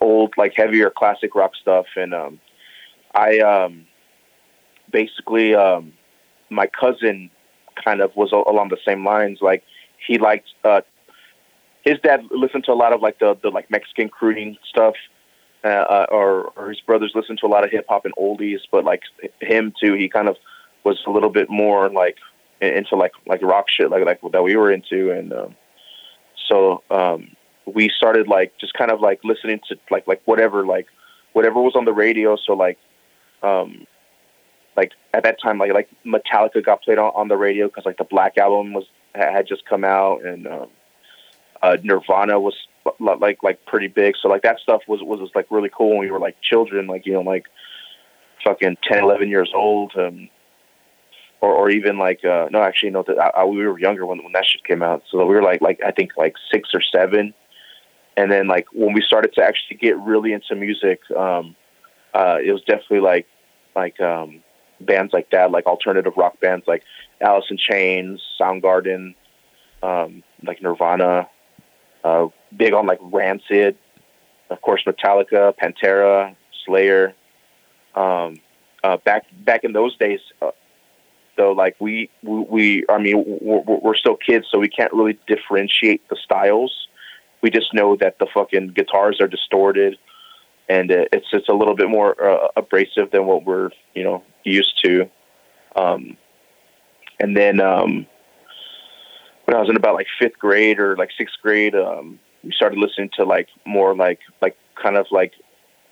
old 0.00 0.34
like 0.36 0.54
heavier 0.56 0.90
classic 0.90 1.34
rock 1.34 1.52
stuff. 1.60 1.86
And 1.96 2.12
um, 2.12 2.40
I 3.14 3.38
um, 3.38 3.86
basically 4.90 5.54
um, 5.54 5.92
my 6.50 6.66
cousin 6.66 7.30
kind 7.84 8.00
of 8.00 8.14
was 8.16 8.32
along 8.32 8.70
the 8.70 8.78
same 8.84 9.04
lines. 9.04 9.38
Like 9.40 9.62
he 10.06 10.18
liked 10.18 10.48
uh, 10.64 10.80
his 11.84 11.98
dad 12.00 12.24
listened 12.30 12.64
to 12.64 12.72
a 12.72 12.74
lot 12.74 12.92
of 12.92 13.00
like 13.00 13.20
the 13.20 13.38
the 13.40 13.50
like 13.50 13.70
Mexican 13.70 14.08
crooning 14.08 14.56
stuff. 14.68 14.94
Uh, 15.62 15.68
uh, 15.68 16.06
or, 16.10 16.52
or 16.56 16.70
his 16.70 16.80
brothers 16.80 17.12
listened 17.14 17.38
to 17.38 17.46
a 17.46 17.48
lot 17.48 17.64
of 17.64 17.70
hip 17.70 17.84
hop 17.86 18.06
and 18.06 18.14
oldies, 18.14 18.60
but 18.72 18.82
like 18.82 19.02
him 19.42 19.74
too, 19.78 19.92
he 19.92 20.08
kind 20.08 20.26
of 20.26 20.36
was 20.84 20.98
a 21.06 21.10
little 21.10 21.28
bit 21.28 21.50
more 21.50 21.90
like 21.90 22.16
into 22.62 22.96
like 22.96 23.12
like 23.26 23.42
rock 23.42 23.66
shit 23.68 23.90
like 23.90 24.04
like 24.06 24.20
that 24.32 24.42
we 24.42 24.56
were 24.56 24.72
into, 24.72 25.10
and 25.10 25.34
um, 25.34 25.54
so 26.48 26.82
um, 26.90 27.36
we 27.66 27.90
started 27.94 28.26
like 28.26 28.52
just 28.58 28.72
kind 28.74 28.90
of 28.90 29.00
like 29.00 29.20
listening 29.22 29.60
to 29.68 29.76
like 29.90 30.06
like 30.06 30.22
whatever 30.24 30.64
like 30.64 30.86
whatever 31.32 31.60
was 31.60 31.74
on 31.76 31.84
the 31.84 31.92
radio. 31.92 32.36
So 32.36 32.54
like 32.54 32.78
um, 33.42 33.86
like 34.76 34.92
at 35.12 35.24
that 35.24 35.40
time 35.42 35.58
like 35.58 35.72
like 35.72 35.90
Metallica 36.06 36.64
got 36.64 36.82
played 36.82 36.98
on, 36.98 37.12
on 37.14 37.28
the 37.28 37.36
radio 37.36 37.66
because 37.66 37.84
like 37.84 37.98
the 37.98 38.04
Black 38.04 38.38
album 38.38 38.72
was 38.72 38.84
had 39.14 39.46
just 39.46 39.66
come 39.66 39.84
out, 39.84 40.24
and 40.24 40.46
um, 40.46 40.68
uh, 41.62 41.76
Nirvana 41.82 42.38
was 42.40 42.54
like 42.98 43.38
like 43.42 43.64
pretty 43.66 43.88
big. 43.88 44.14
So 44.20 44.28
like 44.28 44.42
that 44.42 44.58
stuff 44.60 44.82
was 44.88 45.00
was 45.02 45.30
like 45.34 45.46
really 45.50 45.70
cool 45.76 45.90
when 45.90 45.98
we 45.98 46.10
were 46.10 46.18
like 46.18 46.40
children, 46.42 46.86
like 46.86 47.06
you 47.06 47.12
know 47.12 47.22
like 47.22 47.46
fucking 48.44 48.78
10, 48.90 49.04
11 49.04 49.28
years 49.28 49.50
old. 49.54 49.92
Um, 49.96 50.28
or, 51.40 51.54
or 51.54 51.70
even 51.70 51.98
like 51.98 52.24
uh, 52.24 52.48
no, 52.50 52.62
actually 52.62 52.90
no, 52.90 53.04
I, 53.20 53.40
I, 53.40 53.44
we 53.44 53.66
were 53.66 53.78
younger 53.78 54.06
when 54.06 54.22
when 54.22 54.32
that 54.32 54.44
shit 54.46 54.64
came 54.64 54.82
out, 54.82 55.02
so 55.10 55.24
we 55.24 55.34
were 55.34 55.42
like 55.42 55.60
like 55.60 55.80
I 55.84 55.90
think 55.90 56.12
like 56.16 56.34
six 56.52 56.70
or 56.74 56.82
seven, 56.82 57.34
and 58.16 58.30
then 58.30 58.46
like 58.46 58.66
when 58.72 58.92
we 58.92 59.00
started 59.00 59.32
to 59.34 59.42
actually 59.42 59.78
get 59.78 59.98
really 59.98 60.32
into 60.32 60.54
music, 60.54 61.00
um, 61.16 61.56
uh, 62.14 62.38
it 62.44 62.52
was 62.52 62.62
definitely 62.62 63.00
like 63.00 63.26
like 63.74 63.98
um, 64.00 64.42
bands 64.80 65.12
like 65.12 65.30
that, 65.30 65.50
like 65.50 65.66
alternative 65.66 66.12
rock 66.16 66.38
bands 66.40 66.66
like 66.66 66.82
Alice 67.20 67.46
in 67.50 67.56
Chains, 67.56 68.20
Soundgarden, 68.38 69.14
um, 69.82 70.22
like 70.42 70.60
Nirvana, 70.60 71.28
uh, 72.04 72.26
big 72.56 72.72
on 72.72 72.86
like 72.86 72.98
Rancid, 73.00 73.76
of 74.50 74.60
course 74.60 74.82
Metallica, 74.86 75.54
Pantera, 75.56 76.34
Slayer. 76.64 77.14
Um, 77.94 78.40
uh, 78.82 78.96
back 78.98 79.26
back 79.44 79.64
in 79.64 79.72
those 79.72 79.96
days, 79.96 80.20
uh, 80.40 80.52
though 81.36 81.52
like 81.52 81.76
we 81.80 82.10
we, 82.22 82.84
I 82.88 82.98
mean 82.98 83.24
we're, 83.40 83.62
we're 83.62 83.94
still 83.94 84.16
kids, 84.16 84.46
so 84.50 84.58
we 84.58 84.68
can't 84.68 84.92
really 84.92 85.18
differentiate 85.26 86.08
the 86.08 86.16
styles. 86.16 86.88
We 87.42 87.50
just 87.50 87.72
know 87.74 87.96
that 87.96 88.18
the 88.18 88.26
fucking 88.32 88.68
guitars 88.68 89.20
are 89.20 89.28
distorted, 89.28 89.98
and 90.68 90.90
it's 90.90 91.26
it's 91.32 91.48
a 91.48 91.54
little 91.54 91.74
bit 91.74 91.88
more 91.88 92.22
uh, 92.22 92.48
abrasive 92.56 93.10
than 93.10 93.26
what 93.26 93.44
we're 93.44 93.70
you 93.94 94.04
know 94.04 94.22
used 94.44 94.82
to. 94.84 95.10
Um, 95.76 96.16
and 97.18 97.36
then 97.36 97.60
um, 97.60 98.06
when 99.44 99.56
I 99.56 99.60
was 99.60 99.68
in 99.68 99.76
about 99.76 99.94
like 99.94 100.06
fifth 100.18 100.38
grade 100.38 100.78
or 100.78 100.96
like 100.96 101.10
sixth 101.16 101.36
grade, 101.42 101.74
um, 101.74 102.18
we 102.42 102.52
started 102.52 102.78
listening 102.78 103.10
to 103.16 103.24
like 103.24 103.48
more 103.66 103.94
like 103.94 104.20
like 104.40 104.56
kind 104.80 104.96
of 104.96 105.06
like 105.10 105.32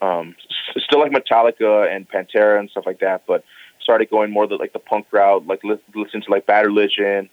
um, 0.01 0.35
still 0.77 1.01
like 1.01 1.13
Metallica 1.13 1.95
and 1.95 2.09
Pantera 2.09 2.59
and 2.59 2.71
stuff 2.71 2.85
like 2.87 3.01
that, 3.01 3.25
but 3.27 3.45
started 3.83 4.11
going 4.11 4.31
more 4.31 4.47
the, 4.47 4.57
like 4.57 4.73
the 4.73 4.79
punk 4.79 5.07
route, 5.13 5.47
like 5.47 5.65
li- 5.65 5.81
listen 5.95 6.21
to 6.23 6.31
like 6.31 6.47
Bad 6.47 6.67
Religion, 6.67 7.29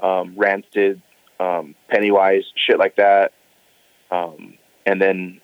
um, 0.00 0.34
Rancid, 0.36 1.00
um, 1.40 1.74
Pennywise, 1.88 2.44
shit 2.54 2.78
like 2.78 2.96
that, 2.96 3.32
um, 4.10 4.54
and 4.84 5.00
then 5.00 5.40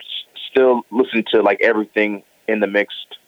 s- 0.00 0.40
still 0.50 0.82
listen 0.90 1.24
to 1.32 1.42
like 1.42 1.60
everything 1.60 2.22
in 2.46 2.60
the 2.60 2.66
mixed, 2.66 3.18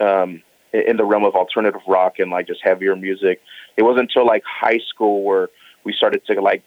um, 0.00 0.42
in 0.72 0.96
the 0.96 1.04
realm 1.04 1.24
of 1.24 1.34
alternative 1.34 1.80
rock 1.88 2.18
and 2.18 2.30
like 2.30 2.46
just 2.46 2.60
heavier 2.62 2.94
music. 2.94 3.40
It 3.76 3.82
wasn't 3.82 4.10
until 4.10 4.26
like 4.26 4.44
high 4.44 4.78
school 4.88 5.24
where 5.24 5.48
we 5.84 5.92
started 5.92 6.24
to 6.26 6.40
like 6.40 6.62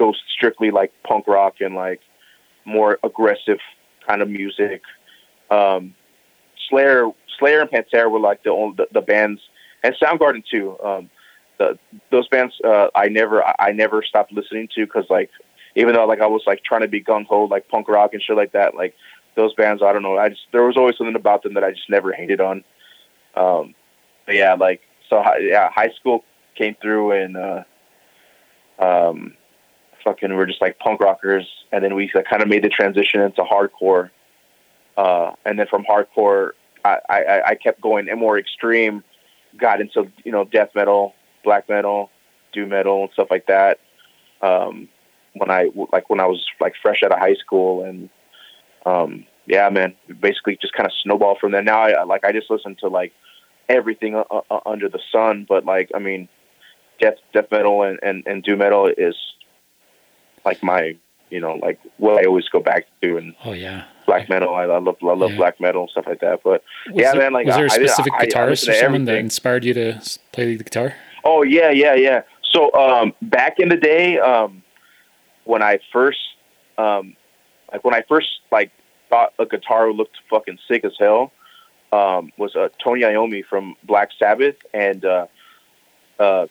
go 0.00 0.14
strictly 0.34 0.70
like 0.72 0.92
punk 1.04 1.28
rock 1.28 1.56
and 1.60 1.74
like 1.76 2.00
more 2.64 2.98
aggressive 3.04 3.58
kind 4.06 4.22
of 4.22 4.28
music. 4.28 4.82
Um, 5.50 5.94
Slayer, 6.68 7.10
Slayer 7.38 7.60
and 7.60 7.70
Pantera 7.70 8.10
were 8.10 8.18
like 8.18 8.42
the 8.42 8.50
only 8.50 8.76
the, 8.78 8.86
the 8.92 9.02
bands, 9.02 9.40
and 9.84 9.94
Soundgarden 10.02 10.42
too. 10.50 10.76
Um, 10.82 11.10
the, 11.58 11.78
those 12.10 12.26
bands 12.28 12.54
uh, 12.64 12.88
I 12.94 13.08
never 13.08 13.44
I 13.60 13.72
never 13.72 14.02
stopped 14.02 14.32
listening 14.32 14.68
to 14.74 14.86
because 14.86 15.04
like 15.10 15.30
even 15.76 15.94
though 15.94 16.06
like 16.06 16.20
I 16.20 16.26
was 16.26 16.42
like 16.46 16.64
trying 16.64 16.80
to 16.80 16.88
be 16.88 17.02
gung 17.02 17.26
ho 17.26 17.44
like 17.44 17.68
punk 17.68 17.86
rock 17.88 18.14
and 18.14 18.22
shit 18.22 18.36
like 18.36 18.52
that. 18.52 18.74
Like 18.74 18.94
those 19.36 19.52
bands, 19.54 19.82
I 19.82 19.92
don't 19.92 20.02
know. 20.02 20.16
I 20.16 20.30
just 20.30 20.46
there 20.52 20.64
was 20.64 20.78
always 20.78 20.96
something 20.96 21.14
about 21.14 21.42
them 21.42 21.54
that 21.54 21.64
I 21.64 21.72
just 21.72 21.90
never 21.90 22.12
hated 22.12 22.40
on. 22.40 22.64
Um, 23.36 23.74
but 24.24 24.34
yeah, 24.34 24.54
like 24.54 24.80
so 25.10 25.22
yeah, 25.38 25.70
high 25.70 25.90
school 25.98 26.24
came 26.56 26.76
through 26.80 27.12
and 27.12 27.36
uh, 27.36 27.62
um, 28.78 29.34
fucking 30.04 30.34
we're 30.34 30.46
just 30.46 30.60
like 30.60 30.78
punk 30.78 31.00
rockers, 31.00 31.46
and 31.72 31.84
then 31.84 31.94
we 31.94 32.10
like, 32.14 32.26
kind 32.26 32.42
of 32.42 32.48
made 32.48 32.64
the 32.64 32.68
transition 32.68 33.20
into 33.20 33.42
hardcore. 33.42 34.10
Uh, 34.96 35.32
and 35.44 35.58
then 35.58 35.66
from 35.68 35.84
hardcore, 35.84 36.52
I, 36.84 36.98
I, 37.08 37.42
I 37.48 37.54
kept 37.54 37.80
going 37.80 38.08
and 38.08 38.18
more 38.18 38.38
extreme, 38.38 39.02
got 39.56 39.80
into 39.80 40.10
you 40.24 40.32
know 40.32 40.44
death 40.44 40.70
metal, 40.74 41.14
black 41.44 41.68
metal, 41.68 42.10
doom 42.52 42.70
metal, 42.70 43.02
and 43.04 43.12
stuff 43.12 43.28
like 43.30 43.46
that. 43.46 43.78
Um, 44.42 44.88
when 45.34 45.50
I 45.50 45.70
like 45.92 46.10
when 46.10 46.20
I 46.20 46.26
was 46.26 46.44
like 46.60 46.74
fresh 46.82 47.02
out 47.02 47.12
of 47.12 47.18
high 47.18 47.34
school, 47.34 47.84
and 47.84 48.08
um, 48.86 49.26
yeah, 49.46 49.68
man, 49.68 49.94
basically 50.20 50.58
just 50.60 50.72
kind 50.72 50.86
of 50.86 50.92
snowball 51.02 51.36
from 51.40 51.52
there. 51.52 51.62
Now 51.62 51.82
I 51.82 52.02
like 52.04 52.24
I 52.24 52.32
just 52.32 52.50
listen 52.50 52.76
to 52.80 52.88
like 52.88 53.12
everything 53.68 54.16
uh, 54.16 54.24
uh, 54.30 54.60
under 54.66 54.88
the 54.88 55.00
sun, 55.12 55.46
but 55.48 55.64
like 55.64 55.90
I 55.94 55.98
mean, 55.98 56.28
death 57.00 57.16
death 57.32 57.46
metal 57.50 57.82
and 57.82 57.98
and, 58.02 58.22
and 58.26 58.42
doom 58.42 58.58
metal 58.58 58.86
is 58.86 59.16
like 60.44 60.62
my 60.62 60.96
you 61.30 61.40
know 61.40 61.54
like 61.54 61.78
what 61.98 62.22
I 62.22 62.26
always 62.26 62.48
go 62.48 62.60
back 62.60 62.86
to 63.02 63.16
and 63.16 63.34
oh 63.44 63.52
yeah. 63.52 63.84
black 64.06 64.28
metal. 64.28 64.54
I, 64.54 64.64
I 64.64 64.78
love 64.78 64.96
I 65.02 65.14
love 65.14 65.30
yeah. 65.30 65.36
black 65.36 65.60
metal 65.60 65.82
and 65.82 65.90
stuff 65.90 66.06
like 66.06 66.20
that 66.20 66.42
but 66.42 66.62
was 66.88 66.96
yeah 66.96 67.12
there, 67.12 67.22
man 67.22 67.32
like 67.32 67.46
was 67.46 67.56
there 67.56 67.66
a 67.66 67.70
specific 67.70 68.12
I, 68.14 68.26
guitarist 68.26 68.68
I, 68.68 68.72
or 68.72 68.80
someone 68.80 69.04
that 69.06 69.18
inspired 69.18 69.64
you 69.64 69.74
to 69.74 70.00
play 70.32 70.56
the 70.56 70.64
guitar? 70.64 70.94
Oh 71.24 71.42
yeah 71.42 71.70
yeah 71.70 71.94
yeah. 71.94 72.22
So 72.52 72.72
um 72.74 73.14
back 73.22 73.58
in 73.58 73.68
the 73.68 73.76
day 73.76 74.18
um 74.18 74.62
when 75.44 75.62
I 75.62 75.78
first 75.92 76.18
um 76.78 77.16
like 77.72 77.84
when 77.84 77.94
I 77.94 78.02
first 78.08 78.28
like 78.50 78.72
thought 79.08 79.32
a 79.38 79.46
guitar 79.46 79.92
looked 79.92 80.16
fucking 80.28 80.58
sick 80.68 80.84
as 80.84 80.92
hell 80.98 81.32
um 81.92 82.32
was 82.36 82.54
uh, 82.56 82.68
Tony 82.82 83.02
Iommi 83.02 83.44
from 83.44 83.76
Black 83.84 84.10
Sabbath 84.18 84.56
and 84.74 85.04
uh 85.04 85.26
uh 86.18 86.46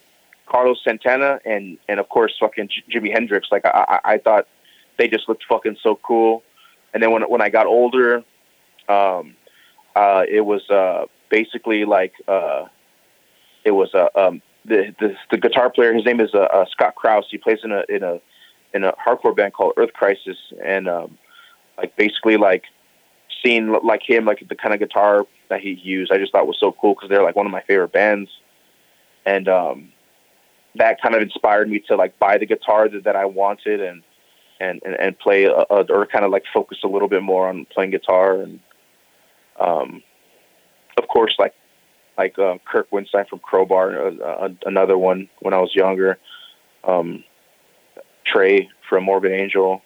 Carlos 0.49 0.79
Santana 0.83 1.39
and 1.45 1.77
and 1.88 1.99
of 1.99 2.09
course 2.09 2.33
fucking 2.39 2.69
J- 2.69 2.99
Jimi 2.99 3.13
Hendrix. 3.13 3.47
Like 3.51 3.65
I, 3.65 3.99
I, 4.03 4.17
thought 4.17 4.47
they 4.97 5.07
just 5.07 5.29
looked 5.29 5.43
fucking 5.47 5.77
so 5.81 5.99
cool. 6.03 6.43
And 6.93 7.01
then 7.01 7.12
when 7.12 7.23
when 7.23 7.41
I 7.41 7.49
got 7.49 7.67
older, 7.67 8.23
um, 8.88 9.35
uh, 9.95 10.23
it 10.29 10.41
was 10.41 10.67
uh, 10.69 11.05
basically 11.29 11.85
like 11.85 12.13
uh, 12.27 12.65
it 13.63 13.71
was 13.71 13.93
uh, 13.93 14.09
um, 14.15 14.41
the, 14.65 14.93
the 14.99 15.15
the 15.31 15.38
guitar 15.38 15.69
player. 15.69 15.93
His 15.93 16.05
name 16.05 16.19
is 16.19 16.33
uh, 16.33 16.39
uh, 16.39 16.65
Scott 16.71 16.95
Crouse. 16.95 17.25
He 17.29 17.38
plays 17.38 17.59
in 17.63 17.71
a 17.71 17.83
in 17.89 18.03
a 18.03 18.19
in 18.73 18.83
a 18.83 18.93
hardcore 18.93 19.35
band 19.35 19.53
called 19.53 19.73
Earth 19.77 19.93
Crisis, 19.93 20.38
and 20.63 20.88
um, 20.88 21.17
like 21.77 21.95
basically 21.95 22.38
like 22.38 22.63
seeing 23.43 23.71
like 23.83 24.01
him 24.05 24.25
like 24.25 24.43
the 24.47 24.55
kind 24.55 24.73
of 24.73 24.79
guitar 24.79 25.25
that 25.49 25.62
he 25.62 25.71
used, 25.71 26.12
I 26.12 26.17
just 26.17 26.31
thought 26.31 26.47
was 26.47 26.59
so 26.59 26.71
cool 26.71 26.93
because 26.93 27.09
they're 27.09 27.23
like 27.23 27.35
one 27.35 27.45
of 27.45 27.51
my 27.51 27.62
favorite 27.62 27.91
bands, 27.91 28.29
and 29.25 29.47
um, 29.47 29.91
that 30.79 31.01
kind 31.01 31.13
of 31.13 31.21
inspired 31.21 31.69
me 31.69 31.79
to 31.87 31.95
like 31.95 32.17
buy 32.19 32.37
the 32.37 32.45
guitar 32.45 32.89
that, 32.89 33.03
that 33.03 33.15
I 33.15 33.25
wanted 33.25 33.81
and 33.81 34.01
and 34.59 34.81
and, 34.83 34.95
and 34.95 35.19
play 35.19 35.43
a, 35.43 35.53
a, 35.69 35.83
or 35.89 36.07
kind 36.07 36.25
of 36.25 36.31
like 36.31 36.43
focus 36.51 36.79
a 36.83 36.87
little 36.87 37.07
bit 37.07 37.21
more 37.21 37.47
on 37.47 37.65
playing 37.65 37.91
guitar 37.91 38.41
and 38.41 38.59
um 39.59 40.01
of 40.97 41.07
course 41.07 41.35
like 41.37 41.53
like 42.17 42.37
uh, 42.39 42.57
Kirk 42.65 42.89
Windstein 42.91 43.27
from 43.27 43.39
Crowbar 43.39 44.07
uh, 44.07 44.11
uh, 44.21 44.49
another 44.65 44.97
one 44.97 45.29
when 45.39 45.53
I 45.53 45.59
was 45.59 45.75
younger 45.75 46.17
um 46.83 47.23
Trey 48.25 48.69
from 48.87 49.03
Morbid 49.05 49.31
Angel. 49.31 49.81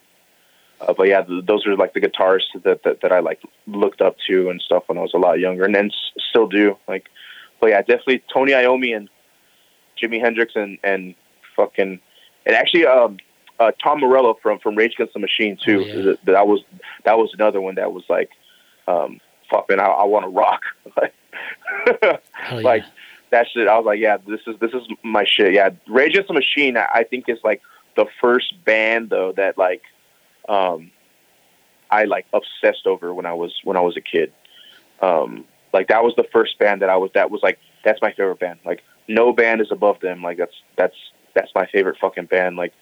Uh, 0.82 0.94
but 0.94 1.08
yeah 1.08 1.24
th- 1.24 1.46
those 1.46 1.66
are 1.66 1.76
like 1.76 1.94
the 1.94 2.02
guitarists 2.02 2.62
that, 2.64 2.84
that 2.84 3.02
that 3.02 3.12
I 3.12 3.20
like 3.20 3.42
looked 3.68 4.02
up 4.02 4.16
to 4.28 4.50
and 4.50 4.62
stuff 4.62 4.84
when 4.88 4.98
I 4.98 5.02
was 5.02 5.14
a 5.14 5.18
lot 5.18 5.40
younger 5.40 5.64
and 5.64 5.74
then 5.74 5.88
s- 5.88 6.24
still 6.30 6.48
do 6.48 6.78
like 6.88 7.10
but 7.60 7.70
yeah 7.72 7.82
definitely 7.82 8.24
Tony 8.32 8.52
Iommi 8.52 8.96
and 8.96 9.10
Jimi 10.02 10.20
Hendrix 10.20 10.56
and 10.56 10.78
and 10.84 11.16
fucking 11.56 12.00
and 12.46 12.56
actually 12.56 12.86
um 12.86 13.18
uh, 13.60 13.72
Tom 13.82 14.00
Morello 14.00 14.38
from 14.42 14.60
from 14.60 14.76
Rage 14.76 14.94
Against 14.94 15.14
the 15.14 15.20
Machine 15.20 15.58
too. 15.58 15.84
Oh, 15.86 16.00
yeah. 16.10 16.14
That 16.26 16.48
was 16.48 16.62
that 17.06 17.18
was 17.18 17.32
another 17.34 17.62
one 17.62 17.76
that 17.76 17.94
was 17.94 18.04
like 18.10 18.32
um 18.88 19.20
fucking 19.50 19.80
I, 19.80 19.86
I 19.86 20.04
want 20.04 20.26
to 20.26 20.30
rock 20.30 20.62
Hell 22.34 22.62
yeah. 22.62 22.66
like 22.66 22.84
that 23.32 23.48
shit. 23.52 23.68
I 23.68 23.78
was 23.78 23.86
like, 23.86 24.00
yeah, 24.00 24.18
this 24.28 24.42
is 24.48 24.56
this 24.60 24.72
is 24.74 24.84
my 25.04 25.26
shit. 25.26 25.54
Yeah, 25.54 25.70
Rage 25.88 26.12
Against 26.12 26.28
the 26.28 26.34
Machine. 26.34 26.78
I, 26.78 26.88
I 26.94 27.04
think 27.04 27.26
is 27.28 27.40
like 27.44 27.62
the 27.96 28.06
first 28.22 28.54
band 28.66 29.10
though 29.10 29.34
that 29.34 29.58
like 29.58 29.82
um 30.50 30.92
I 31.90 32.06
like 32.06 32.26
obsessed 32.34 32.88
over 32.88 33.14
when 33.14 33.26
I 33.26 33.34
was 33.34 33.54
when 33.64 33.78
I 33.78 33.82
was 33.82 33.98
a 33.98 34.02
kid. 34.02 34.34
Um 35.02 35.46
like 35.74 35.88
that 35.88 36.04
was 36.04 36.14
the 36.16 36.26
first 36.32 36.58
band 36.60 36.82
that 36.82 36.90
I 36.90 36.98
was 36.98 37.12
that 37.14 37.32
was 37.32 37.42
like 37.44 37.60
that's 37.84 38.02
my 38.02 38.12
favorite 38.12 38.40
band. 38.40 38.60
Like 38.66 38.84
no 39.08 39.34
band 39.34 39.62
is 39.62 39.72
above 39.72 40.00
them. 40.00 40.22
Like 40.22 40.38
that's 40.38 40.56
that's 40.78 40.96
that's 41.34 41.52
my 41.56 41.68
favorite 41.68 41.98
fucking 42.00 42.26
band. 42.26 42.56
Like 42.56 42.74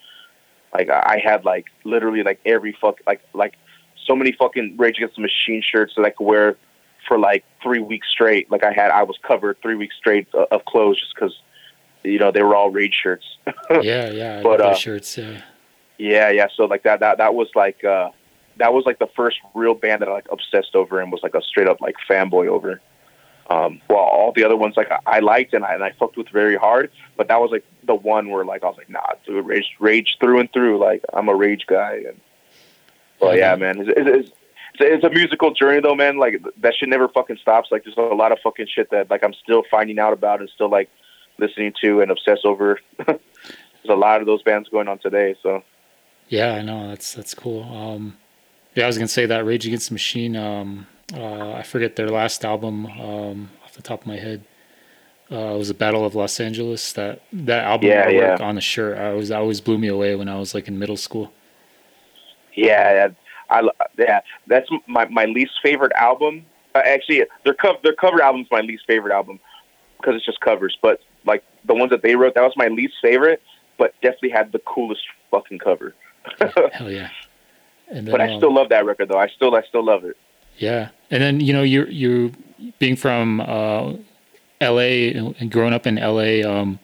like 0.72 0.88
I 0.88 1.20
had 1.22 1.44
like 1.44 1.66
literally 1.84 2.22
like 2.22 2.40
every 2.44 2.76
fuck 2.80 3.00
like 3.06 3.22
like 3.34 3.54
so 4.06 4.16
many 4.16 4.32
fucking 4.32 4.76
Rage 4.78 4.96
Against 4.96 5.16
the 5.16 5.22
Machine 5.22 5.62
shirts 5.62 5.94
that 5.96 6.04
I 6.04 6.10
could 6.10 6.24
wear 6.24 6.56
for 7.06 7.18
like 7.18 7.44
three 7.62 7.80
weeks 7.80 8.08
straight. 8.10 8.50
Like 8.50 8.64
I 8.64 8.72
had 8.72 8.90
I 8.90 9.02
was 9.02 9.18
covered 9.22 9.60
three 9.62 9.74
weeks 9.74 9.96
straight 9.96 10.28
of, 10.34 10.48
of 10.50 10.64
clothes 10.64 11.00
just 11.00 11.14
because 11.14 11.38
you 12.02 12.18
know 12.18 12.30
they 12.30 12.42
were 12.42 12.54
all 12.54 12.70
Rage 12.70 12.94
shirts. 12.94 13.24
yeah 13.82 14.10
yeah 14.10 14.38
I 14.38 14.42
But, 14.42 14.60
uh, 14.60 14.74
shirts 14.74 15.16
yeah 15.16 15.42
Yeah, 15.98 16.30
yeah. 16.30 16.48
So 16.56 16.64
like 16.64 16.82
that, 16.82 17.00
that, 17.00 17.18
that 17.18 17.34
was 17.34 17.48
like, 17.54 17.84
uh, 17.84 18.10
that 18.56 18.72
was 18.72 18.84
like 18.86 18.98
the 18.98 19.08
first 19.14 19.38
real 19.54 19.74
band 19.74 20.02
that 20.02 20.08
I 20.08 20.12
like 20.12 20.26
obsessed 20.30 20.74
over 20.74 21.00
and 21.00 21.12
was 21.12 21.22
like 21.22 21.34
a 21.34 21.42
straight 21.42 21.68
up 21.68 21.80
like 21.80 21.94
fanboy 22.08 22.48
over. 22.48 22.80
Um, 23.50 23.80
well, 23.88 23.98
all 23.98 24.32
the 24.32 24.44
other 24.44 24.56
ones 24.56 24.76
like 24.76 24.90
I, 24.90 24.98
I 25.06 25.20
liked 25.20 25.52
and 25.52 25.64
I, 25.64 25.74
and 25.74 25.84
I 25.84 25.92
fucked 25.92 26.16
with 26.16 26.28
very 26.28 26.56
hard, 26.56 26.90
but 27.16 27.28
that 27.28 27.40
was 27.40 27.50
like 27.50 27.64
the 27.84 27.94
one 27.94 28.30
where 28.30 28.44
like 28.44 28.62
I 28.62 28.66
was 28.66 28.76
like, 28.76 28.88
nah, 28.88 29.06
dude, 29.26 29.44
rage, 29.44 29.66
rage 29.78 30.16
through 30.20 30.40
and 30.40 30.52
through. 30.52 30.78
Like 30.78 31.04
I'm 31.12 31.28
a 31.28 31.34
rage 31.34 31.66
guy. 31.66 32.02
And 32.06 32.20
well, 33.20 33.36
yeah, 33.36 33.54
man, 33.56 33.80
it's, 33.80 33.90
it's, 33.96 34.28
it's, 34.28 34.30
it's 34.80 35.04
a 35.04 35.10
musical 35.10 35.52
journey 35.52 35.80
though, 35.80 35.94
man. 35.94 36.18
Like 36.18 36.42
that 36.60 36.74
shit 36.74 36.88
never 36.88 37.08
fucking 37.08 37.38
stops. 37.38 37.70
Like 37.70 37.84
there's 37.84 37.96
a 37.96 38.14
lot 38.14 38.32
of 38.32 38.38
fucking 38.42 38.68
shit 38.72 38.90
that 38.90 39.10
like 39.10 39.22
I'm 39.24 39.34
still 39.34 39.64
finding 39.70 39.98
out 39.98 40.12
about 40.12 40.40
and 40.40 40.48
still 40.48 40.70
like 40.70 40.88
listening 41.38 41.72
to 41.82 42.00
and 42.00 42.10
obsess 42.10 42.38
over. 42.44 42.80
there's 43.06 43.18
a 43.88 43.94
lot 43.94 44.20
of 44.20 44.26
those 44.26 44.42
bands 44.42 44.68
going 44.68 44.88
on 44.88 44.98
today. 44.98 45.34
So. 45.42 45.62
Yeah, 46.28 46.54
I 46.54 46.62
know 46.62 46.88
that's 46.88 47.12
that's 47.12 47.34
cool. 47.34 47.64
Um, 47.64 48.16
yeah, 48.74 48.84
I 48.84 48.86
was 48.86 48.96
gonna 48.96 49.08
say 49.08 49.26
that 49.26 49.44
Rage 49.44 49.66
Against 49.66 49.88
the 49.88 49.94
Machine. 49.94 50.36
Um, 50.36 50.86
uh, 51.14 51.52
I 51.52 51.62
forget 51.62 51.96
their 51.96 52.08
last 52.08 52.44
album 52.44 52.86
um, 52.86 53.50
off 53.64 53.74
the 53.74 53.82
top 53.82 54.02
of 54.02 54.06
my 54.06 54.16
head. 54.16 54.44
Uh, 55.30 55.54
it 55.54 55.58
was 55.58 55.70
a 55.70 55.74
Battle 55.74 56.04
of 56.04 56.14
Los 56.14 56.38
Angeles. 56.40 56.92
That 56.92 57.22
that 57.32 57.64
album 57.64 57.88
Yeah, 57.88 58.08
yeah. 58.08 58.36
on 58.40 58.56
the 58.56 58.60
shirt, 58.60 58.98
I 58.98 59.12
was 59.14 59.30
always 59.30 59.60
blew 59.60 59.78
me 59.78 59.88
away 59.88 60.14
when 60.14 60.28
I 60.28 60.38
was 60.38 60.54
like 60.54 60.68
in 60.68 60.78
middle 60.78 60.96
school. 60.96 61.32
Yeah, 62.54 63.08
I 63.48 63.68
yeah, 63.98 64.20
that's 64.46 64.68
my 64.86 65.06
my 65.06 65.24
least 65.26 65.52
favorite 65.62 65.92
album. 65.92 66.44
Uh, 66.74 66.82
actually, 66.84 67.24
their 67.44 67.54
cover 67.54 67.78
their 67.82 67.94
cover 67.94 68.22
album's 68.22 68.48
my 68.50 68.60
least 68.60 68.84
favorite 68.86 69.12
album 69.12 69.38
because 69.98 70.16
it's 70.16 70.26
just 70.26 70.40
covers. 70.40 70.76
But 70.82 71.00
like 71.24 71.44
the 71.64 71.74
ones 71.74 71.90
that 71.90 72.02
they 72.02 72.16
wrote, 72.16 72.34
that 72.34 72.42
was 72.42 72.54
my 72.56 72.68
least 72.68 72.94
favorite. 73.00 73.42
But 73.78 73.94
definitely 74.02 74.30
had 74.30 74.52
the 74.52 74.60
coolest 74.60 75.02
fucking 75.30 75.58
cover. 75.58 75.94
Hell 76.72 76.90
yeah! 76.90 77.10
And 77.88 78.10
but 78.10 78.20
I 78.20 78.32
um, 78.32 78.38
still 78.38 78.54
love 78.54 78.68
that 78.70 78.84
record 78.84 79.08
though. 79.08 79.18
I 79.18 79.28
still 79.28 79.54
I 79.54 79.62
still 79.62 79.84
love 79.84 80.04
it. 80.04 80.16
Yeah, 80.62 80.90
and 81.10 81.20
then 81.20 81.40
you 81.40 81.52
know 81.52 81.64
you 81.64 81.86
you 81.86 82.32
being 82.78 82.94
from 82.94 83.40
uh, 83.40 83.94
L.A. 84.60 85.12
and 85.12 85.50
growing 85.50 85.74
up 85.74 85.88
in 85.88 85.98
L.A. 85.98 86.44
Um, 86.44 86.78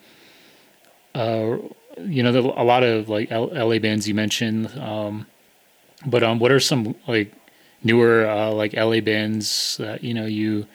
uh, 1.14 1.58
you 1.98 2.24
know 2.24 2.52
a 2.56 2.64
lot 2.64 2.82
of 2.82 3.08
like 3.08 3.30
L- 3.30 3.52
L.A. 3.54 3.78
bands 3.78 4.08
you 4.08 4.14
mentioned, 4.14 4.76
um, 4.80 5.28
but 6.04 6.24
um, 6.24 6.40
what 6.40 6.50
are 6.50 6.58
some 6.58 6.96
like 7.06 7.32
newer 7.84 8.28
uh, 8.28 8.50
like 8.50 8.74
L.A. 8.74 8.98
bands 8.98 9.76
that 9.76 10.02
you 10.02 10.12
know 10.12 10.26
you 10.26 10.66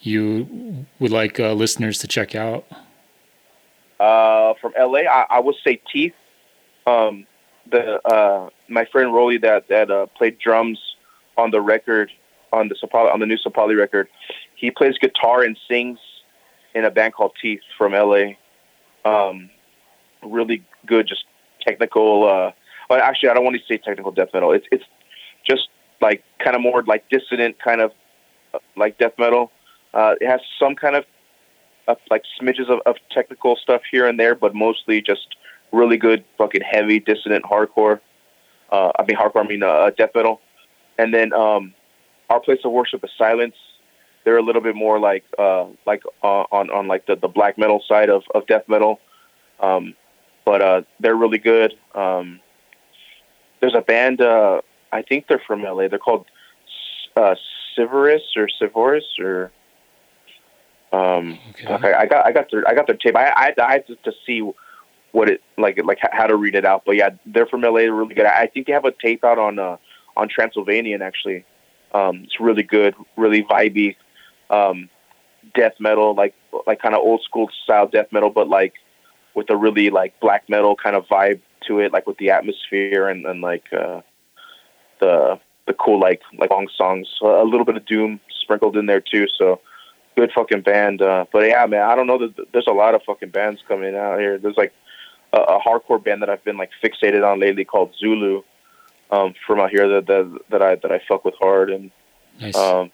you 0.00 0.84
would 0.98 1.12
like 1.12 1.38
uh, 1.38 1.52
listeners 1.52 1.98
to 1.98 2.08
check 2.08 2.34
out? 2.34 2.64
Uh, 4.00 4.54
from 4.54 4.72
LA, 4.76 5.02
I, 5.02 5.26
I 5.30 5.38
would 5.38 5.54
say 5.62 5.80
Teeth. 5.92 6.14
Um, 6.88 7.24
the 7.70 8.04
uh, 8.04 8.50
my 8.66 8.84
friend 8.86 9.14
Rolly 9.14 9.38
that 9.38 9.68
that 9.68 9.92
uh, 9.92 10.06
played 10.06 10.40
drums 10.40 10.80
on 11.36 11.52
the 11.52 11.60
record 11.60 12.10
on 12.52 12.68
the 12.68 12.74
Tzompantli, 12.74 13.12
on 13.12 13.20
the 13.20 13.26
new 13.26 13.36
Tzompantli 13.36 13.76
record. 13.76 14.08
He 14.54 14.70
plays 14.70 14.96
guitar 14.98 15.42
and 15.42 15.58
sings 15.68 15.98
in 16.74 16.84
a 16.84 16.90
band 16.90 17.14
called 17.14 17.32
Teeth 17.40 17.60
from 17.76 17.92
LA. 17.92 18.32
Um, 19.04 19.50
really 20.22 20.64
good, 20.86 21.06
just 21.08 21.24
technical. 21.66 22.24
Uh, 22.24 22.52
well, 22.88 23.00
actually, 23.00 23.30
I 23.30 23.34
don't 23.34 23.44
want 23.44 23.56
to 23.56 23.62
say 23.66 23.78
technical 23.78 24.12
death 24.12 24.28
metal. 24.32 24.52
It's 24.52 24.66
it's 24.70 24.84
just 25.46 25.68
like 26.00 26.22
kind 26.38 26.56
of 26.56 26.62
more 26.62 26.82
like 26.84 27.08
dissonant 27.08 27.58
kind 27.58 27.80
of 27.80 27.92
uh, 28.54 28.58
like 28.76 28.98
death 28.98 29.14
metal. 29.18 29.50
Uh, 29.94 30.14
it 30.20 30.28
has 30.28 30.40
some 30.58 30.74
kind 30.74 30.96
of 30.96 31.04
uh, 31.88 31.94
like 32.10 32.22
smidges 32.40 32.68
of, 32.70 32.80
of 32.86 32.96
technical 33.10 33.56
stuff 33.56 33.82
here 33.90 34.06
and 34.06 34.18
there, 34.18 34.34
but 34.34 34.54
mostly 34.54 35.00
just 35.02 35.36
really 35.72 35.96
good 35.96 36.24
fucking 36.38 36.62
heavy 36.62 37.00
dissonant 37.00 37.44
hardcore. 37.44 38.00
Uh, 38.70 38.90
I 38.98 39.04
mean 39.04 39.16
hardcore. 39.16 39.44
I 39.44 39.48
mean 39.48 39.62
uh, 39.62 39.90
death 39.96 40.10
metal. 40.14 40.40
And 40.98 41.12
then 41.12 41.32
um, 41.32 41.74
our 42.32 42.40
place 42.40 42.60
of 42.64 42.72
worship 42.72 43.04
is 43.04 43.10
Silence. 43.18 43.54
They're 44.24 44.38
a 44.38 44.42
little 44.42 44.62
bit 44.62 44.74
more 44.76 44.98
like 44.98 45.24
uh, 45.38 45.66
like 45.86 46.02
uh, 46.22 46.44
on 46.50 46.70
on 46.70 46.86
like 46.88 47.06
the, 47.06 47.16
the 47.16 47.28
black 47.28 47.58
metal 47.58 47.82
side 47.88 48.08
of, 48.08 48.22
of 48.34 48.46
death 48.46 48.64
metal. 48.68 49.00
Um, 49.60 49.94
but 50.44 50.62
uh, 50.62 50.82
they're 51.00 51.16
really 51.16 51.38
good. 51.38 51.74
Um, 51.94 52.40
there's 53.60 53.74
a 53.74 53.80
band. 53.80 54.20
Uh, 54.20 54.60
I 54.92 55.02
think 55.02 55.26
they're 55.28 55.42
from 55.46 55.62
LA. 55.62 55.88
They're 55.88 55.98
called 55.98 56.26
uh, 57.16 57.34
or 57.78 58.48
Sivoris 58.60 59.18
or. 59.18 59.50
Um, 60.92 61.38
Okay. 61.50 61.72
okay, 61.72 61.92
I 61.94 62.04
got 62.06 62.26
I 62.26 62.32
got 62.32 62.50
their 62.50 62.68
I 62.68 62.74
got 62.74 62.86
their 62.86 62.96
tape. 62.96 63.16
I 63.16 63.28
I, 63.28 63.54
I 63.62 63.72
had 63.72 63.86
to, 63.86 63.96
to 63.96 64.12
see 64.26 64.42
what 65.12 65.28
it 65.30 65.40
like 65.56 65.80
like 65.84 65.98
how 66.12 66.26
to 66.26 66.36
read 66.36 66.54
it 66.54 66.64
out. 66.66 66.82
But 66.84 66.96
yeah, 66.96 67.10
they're 67.24 67.46
from 67.46 67.62
LA. 67.62 67.80
They're 67.80 67.94
really 67.94 68.14
good. 68.14 68.26
I 68.26 68.46
think 68.46 68.66
they 68.66 68.72
have 68.72 68.84
a 68.84 68.92
tape 68.92 69.24
out 69.24 69.38
on 69.38 69.58
uh, 69.58 69.78
on 70.16 70.28
Transylvanian 70.28 71.00
actually. 71.02 71.44
Um, 71.94 72.22
it's 72.24 72.40
really 72.40 72.62
good, 72.62 72.94
really 73.16 73.42
vibey, 73.42 73.96
um, 74.50 74.88
death 75.54 75.74
metal, 75.78 76.14
like 76.14 76.34
like 76.66 76.80
kind 76.80 76.94
of 76.94 77.02
old 77.02 77.22
school 77.22 77.50
style 77.64 77.86
death 77.86 78.06
metal, 78.12 78.30
but 78.30 78.48
like 78.48 78.74
with 79.34 79.50
a 79.50 79.56
really 79.56 79.90
like 79.90 80.18
black 80.20 80.48
metal 80.48 80.76
kind 80.76 80.96
of 80.96 81.06
vibe 81.06 81.40
to 81.66 81.80
it, 81.80 81.92
like 81.92 82.06
with 82.06 82.18
the 82.18 82.30
atmosphere 82.30 83.08
and, 83.08 83.24
and 83.26 83.40
like 83.40 83.64
uh, 83.72 84.00
the 85.00 85.38
the 85.66 85.74
cool 85.74 86.00
like 86.00 86.22
like 86.38 86.50
long 86.50 86.68
songs, 86.76 87.08
a 87.22 87.44
little 87.44 87.64
bit 87.64 87.76
of 87.76 87.86
doom 87.86 88.20
sprinkled 88.40 88.76
in 88.76 88.86
there 88.86 89.00
too. 89.00 89.26
So 89.38 89.60
good 90.16 90.30
fucking 90.34 90.62
band. 90.62 91.02
Uh, 91.02 91.24
but 91.32 91.46
yeah, 91.46 91.66
man, 91.66 91.82
I 91.82 91.94
don't 91.94 92.06
know. 92.06 92.18
There's, 92.18 92.48
there's 92.52 92.66
a 92.66 92.72
lot 92.72 92.94
of 92.94 93.02
fucking 93.02 93.30
bands 93.30 93.60
coming 93.66 93.96
out 93.96 94.18
here. 94.18 94.38
There's 94.38 94.56
like 94.56 94.72
a, 95.32 95.38
a 95.38 95.60
hardcore 95.60 96.02
band 96.02 96.22
that 96.22 96.30
I've 96.30 96.44
been 96.44 96.56
like 96.56 96.70
fixated 96.82 97.26
on 97.26 97.40
lately 97.40 97.64
called 97.64 97.94
Zulu. 97.98 98.42
Um, 99.12 99.34
from 99.46 99.60
out 99.60 99.70
here 99.70 99.86
that, 99.88 100.06
that 100.06 100.38
that 100.50 100.62
I 100.62 100.74
that 100.76 100.90
I 100.90 100.98
fuck 101.06 101.24
with 101.24 101.34
hard 101.38 101.70
and 101.70 101.90
Nice. 102.40 102.56
um, 102.56 102.90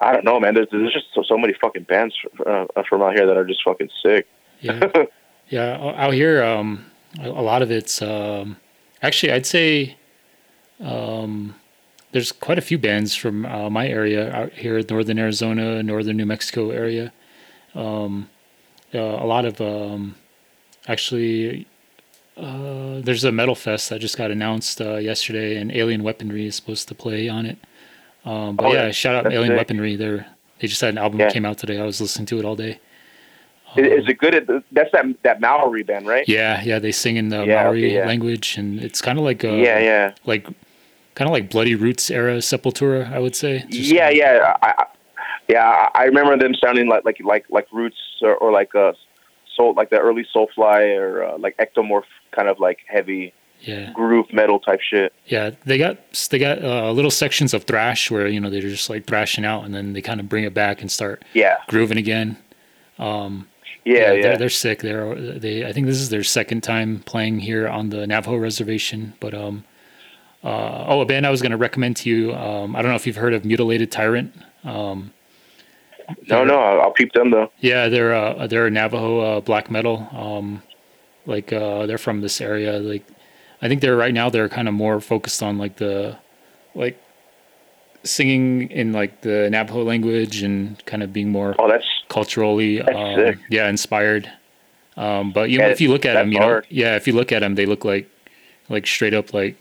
I 0.00 0.12
don't 0.12 0.24
know, 0.24 0.40
man. 0.40 0.54
There's, 0.54 0.68
there's 0.72 0.92
just 0.92 1.06
so, 1.14 1.22
so 1.22 1.36
many 1.38 1.52
fucking 1.60 1.84
bands 1.84 2.14
uh, 2.46 2.64
from 2.88 3.02
out 3.02 3.14
here 3.14 3.26
that 3.26 3.36
are 3.36 3.44
just 3.44 3.62
fucking 3.64 3.90
sick. 4.02 4.26
yeah. 4.60 4.80
Yeah. 5.48 5.76
Out 5.96 6.12
here, 6.14 6.42
um, 6.42 6.86
a 7.20 7.28
a 7.28 7.44
lot 7.50 7.62
of 7.62 7.70
it's 7.70 8.02
um, 8.02 8.56
actually, 9.00 9.30
I'd 9.32 9.46
say 9.46 9.96
um, 10.80 11.54
there's 12.10 12.32
quite 12.32 12.58
a 12.58 12.62
few 12.62 12.78
bands 12.78 13.14
from 13.14 13.46
uh, 13.46 13.70
my 13.70 13.86
area 13.86 14.34
out 14.34 14.52
here, 14.52 14.82
northern 14.90 15.18
Arizona, 15.20 15.82
northern 15.84 16.16
New 16.16 16.26
Mexico 16.26 16.70
area. 16.70 17.12
Um, 17.76 18.28
uh, 18.92 18.98
a 18.98 19.26
lot 19.26 19.44
of 19.44 19.60
um, 19.60 20.16
actually. 20.88 21.66
Uh, 22.36 23.00
there's 23.00 23.24
a 23.24 23.32
metal 23.32 23.54
fest 23.54 23.88
that 23.90 23.98
just 24.00 24.18
got 24.18 24.30
announced 24.30 24.80
uh, 24.80 24.96
yesterday, 24.96 25.56
and 25.56 25.72
Alien 25.72 26.02
Weaponry 26.02 26.46
is 26.46 26.54
supposed 26.54 26.86
to 26.88 26.94
play 26.94 27.28
on 27.28 27.46
it. 27.46 27.56
Um, 28.24 28.56
but 28.56 28.66
Oh, 28.66 28.72
yeah, 28.72 28.90
shout 28.90 29.14
out 29.14 29.32
Alien 29.32 29.52
sick. 29.52 29.56
Weaponry. 29.58 29.96
They're 29.96 30.26
they 30.58 30.66
just 30.68 30.80
had 30.80 30.90
an 30.90 30.98
album 30.98 31.20
Yeah. 31.20 31.26
that 31.26 31.32
came 31.34 31.44
out 31.46 31.58
today. 31.58 31.78
I 31.80 31.84
was 31.84 32.00
listening 32.00 32.26
to 32.26 32.38
it 32.38 32.44
all 32.44 32.56
day. 32.56 32.78
Is, 33.76 34.02
is 34.04 34.08
it 34.08 34.18
good? 34.18 34.34
At, 34.34 34.46
that's 34.72 34.90
that 34.92 35.04
that 35.22 35.40
Maori 35.40 35.82
band, 35.82 36.06
right? 36.06 36.28
Yeah, 36.28 36.62
yeah, 36.62 36.78
they 36.78 36.92
sing 36.92 37.16
in 37.16 37.28
the 37.30 37.44
Yeah, 37.44 37.62
Maori 37.64 37.84
okay, 37.86 37.94
yeah. 37.96 38.06
language, 38.06 38.56
and 38.58 38.80
it's 38.80 39.00
kind 39.00 39.18
of 39.18 39.24
like 39.24 39.44
a, 39.44 39.56
yeah, 39.56 39.78
yeah, 39.78 40.14
like 40.26 40.44
kind 41.14 41.28
of 41.28 41.32
like 41.32 41.48
Bloody 41.50 41.74
Roots 41.74 42.10
era 42.10 42.36
Sepultura, 42.38 43.10
I 43.12 43.18
would 43.18 43.34
say. 43.36 43.64
Just 43.70 43.90
yeah, 43.90 44.08
kinda- 44.10 44.18
yeah. 44.24 44.56
I, 44.62 44.74
I, 44.78 44.86
yeah, 45.48 45.88
I 45.94 46.04
remember 46.04 46.36
them 46.36 46.54
sounding 46.54 46.88
like 46.88 47.04
like 47.04 47.18
like 47.24 47.46
like 47.50 47.66
Roots 47.72 47.96
or, 48.20 48.34
or 48.36 48.50
like 48.52 48.74
uh 48.74 48.92
soul 49.54 49.72
like 49.74 49.88
the 49.90 49.98
early 49.98 50.26
Soulfly 50.34 50.98
or 50.98 51.22
uh, 51.24 51.38
like 51.38 51.56
Ektomorf 51.58 52.02
kind 52.32 52.48
of 52.48 52.58
like 52.58 52.78
heavy 52.86 53.32
yeah, 53.60 53.90
groove 53.92 54.30
metal 54.32 54.60
type 54.60 54.80
shit. 54.80 55.12
yeah. 55.26 55.50
They 55.64 55.78
got 55.78 55.98
they 56.30 56.38
got 56.38 56.62
uh, 56.62 56.92
little 56.92 57.10
sections 57.10 57.54
of 57.54 57.64
thrash 57.64 58.10
where 58.10 58.26
you 58.28 58.38
know 58.40 58.50
they're 58.50 58.60
just 58.60 58.90
like 58.90 59.06
thrashing 59.06 59.44
out, 59.44 59.64
and 59.64 59.74
then 59.74 59.92
they 59.94 60.02
kind 60.02 60.20
of 60.20 60.28
bring 60.28 60.44
it 60.44 60.52
back 60.54 60.82
and 60.82 60.90
start 60.92 61.24
Yeah, 61.32 61.56
grooving 61.66 61.96
again. 61.98 62.36
Um, 62.98 63.48
yeah, 63.84 64.12
yeah. 64.12 64.22
They're, 64.22 64.38
they're 64.38 64.50
sick. 64.50 64.80
They're 64.82 65.14
they. 65.38 65.64
I 65.64 65.72
think 65.72 65.86
this 65.86 65.96
is 66.00 66.10
their 66.10 66.24
second 66.24 66.62
time 66.62 67.00
playing 67.06 67.40
here 67.40 67.66
on 67.68 67.90
the 67.90 68.06
Navajo 68.06 68.36
reservation. 68.36 69.14
But 69.20 69.32
um, 69.32 69.64
uh, 70.44 70.84
oh, 70.86 71.00
a 71.00 71.06
band 71.06 71.26
I 71.26 71.30
was 71.30 71.40
going 71.40 71.52
to 71.52 71.56
recommend 71.56 71.96
to 71.98 72.10
you. 72.10 72.34
Um, 72.34 72.76
I 72.76 72.82
don't 72.82 72.90
know 72.90 72.96
if 72.96 73.06
you've 73.06 73.16
heard 73.16 73.32
of 73.32 73.44
Mutilated 73.44 73.90
Tyrant. 73.90 74.34
Um, 74.64 75.12
no, 76.28 76.44
no, 76.44 76.58
I'll, 76.58 76.80
I'll 76.82 76.92
peep 76.92 77.12
them 77.12 77.30
though. 77.30 77.50
Yeah, 77.60 77.88
they're 77.88 78.14
uh, 78.14 78.46
they're 78.46 78.68
Navajo 78.70 79.20
uh, 79.20 79.40
black 79.40 79.70
metal. 79.70 80.08
Um, 80.12 80.62
like 81.26 81.52
uh, 81.52 81.86
they're 81.86 81.98
from 81.98 82.20
this 82.20 82.40
area. 82.40 82.78
Like 82.78 83.04
I 83.62 83.68
think 83.68 83.80
they're 83.80 83.96
right 83.96 84.14
now 84.14 84.30
they're 84.30 84.48
kind 84.48 84.68
of 84.68 84.74
more 84.74 85.00
focused 85.00 85.42
on 85.42 85.58
like 85.58 85.76
the 85.76 86.16
like 86.74 86.98
singing 88.04 88.70
in 88.70 88.92
like 88.92 89.22
the 89.22 89.48
Navajo 89.50 89.82
language 89.82 90.42
and 90.42 90.84
kind 90.86 91.02
of 91.02 91.12
being 91.12 91.30
more 91.30 91.54
Oh, 91.58 91.68
that's 91.68 91.84
culturally 92.08 92.78
That's 92.78 92.96
um, 92.96 93.40
yeah 93.50 93.68
inspired. 93.68 94.30
Um, 94.96 95.32
but 95.32 95.50
you 95.50 95.58
know 95.58 95.68
if 95.68 95.80
you 95.80 95.90
look 95.90 96.06
at 96.06 96.14
them, 96.14 96.32
you 96.32 96.38
know 96.40 96.62
yeah 96.68 96.96
if 96.96 97.06
you 97.06 97.12
look 97.12 97.32
at 97.32 97.40
them, 97.40 97.54
they 97.54 97.66
look 97.66 97.84
like 97.84 98.08
like 98.68 98.86
straight 98.86 99.14
up 99.14 99.34
like 99.34 99.56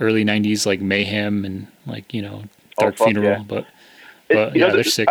early 0.00 0.24
'90s 0.24 0.66
like 0.66 0.80
mayhem 0.80 1.44
and 1.44 1.66
like 1.86 2.12
you 2.14 2.22
know 2.22 2.42
Oh, 2.78 2.84
dark 2.84 2.96
fuck 2.96 3.08
funeral. 3.08 3.28
yeah. 3.38 3.44
But 3.46 3.58
It- 3.58 4.34
but 4.34 4.54
know, 4.56 4.66
yeah, 4.66 4.72
they're 4.72 4.82
th- 4.82 4.94
sick. 4.94 5.08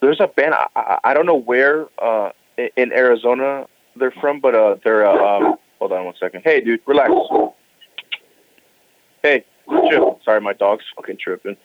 there's 0.00 0.20
a 0.20 0.26
band 0.28 0.52
I, 0.54 0.66
I, 0.76 0.98
I 1.04 1.14
don't 1.14 1.24
know 1.26 1.36
where 1.40 1.86
uh 1.98 2.30
in 2.76 2.92
Arizona 2.92 3.66
they're 3.96 4.12
from, 4.20 4.40
but 4.40 4.54
uh 4.54 4.76
they're 4.84 5.06
uh, 5.06 5.12
um 5.38 5.54
hold 5.78 5.92
on 5.92 6.04
one 6.04 6.14
second. 6.20 6.42
Hey 6.44 6.60
dude, 6.60 6.80
relax. 6.86 7.10
Hey, 9.22 9.44
chill. 9.90 10.18
Sorry, 10.24 10.40
my 10.40 10.52
dog's 10.54 10.84
fucking 10.96 11.18
tripping. 11.20 11.56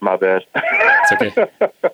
My 0.00 0.16
bad. 0.16 0.42
It's 0.54 1.12
okay. 1.12 1.50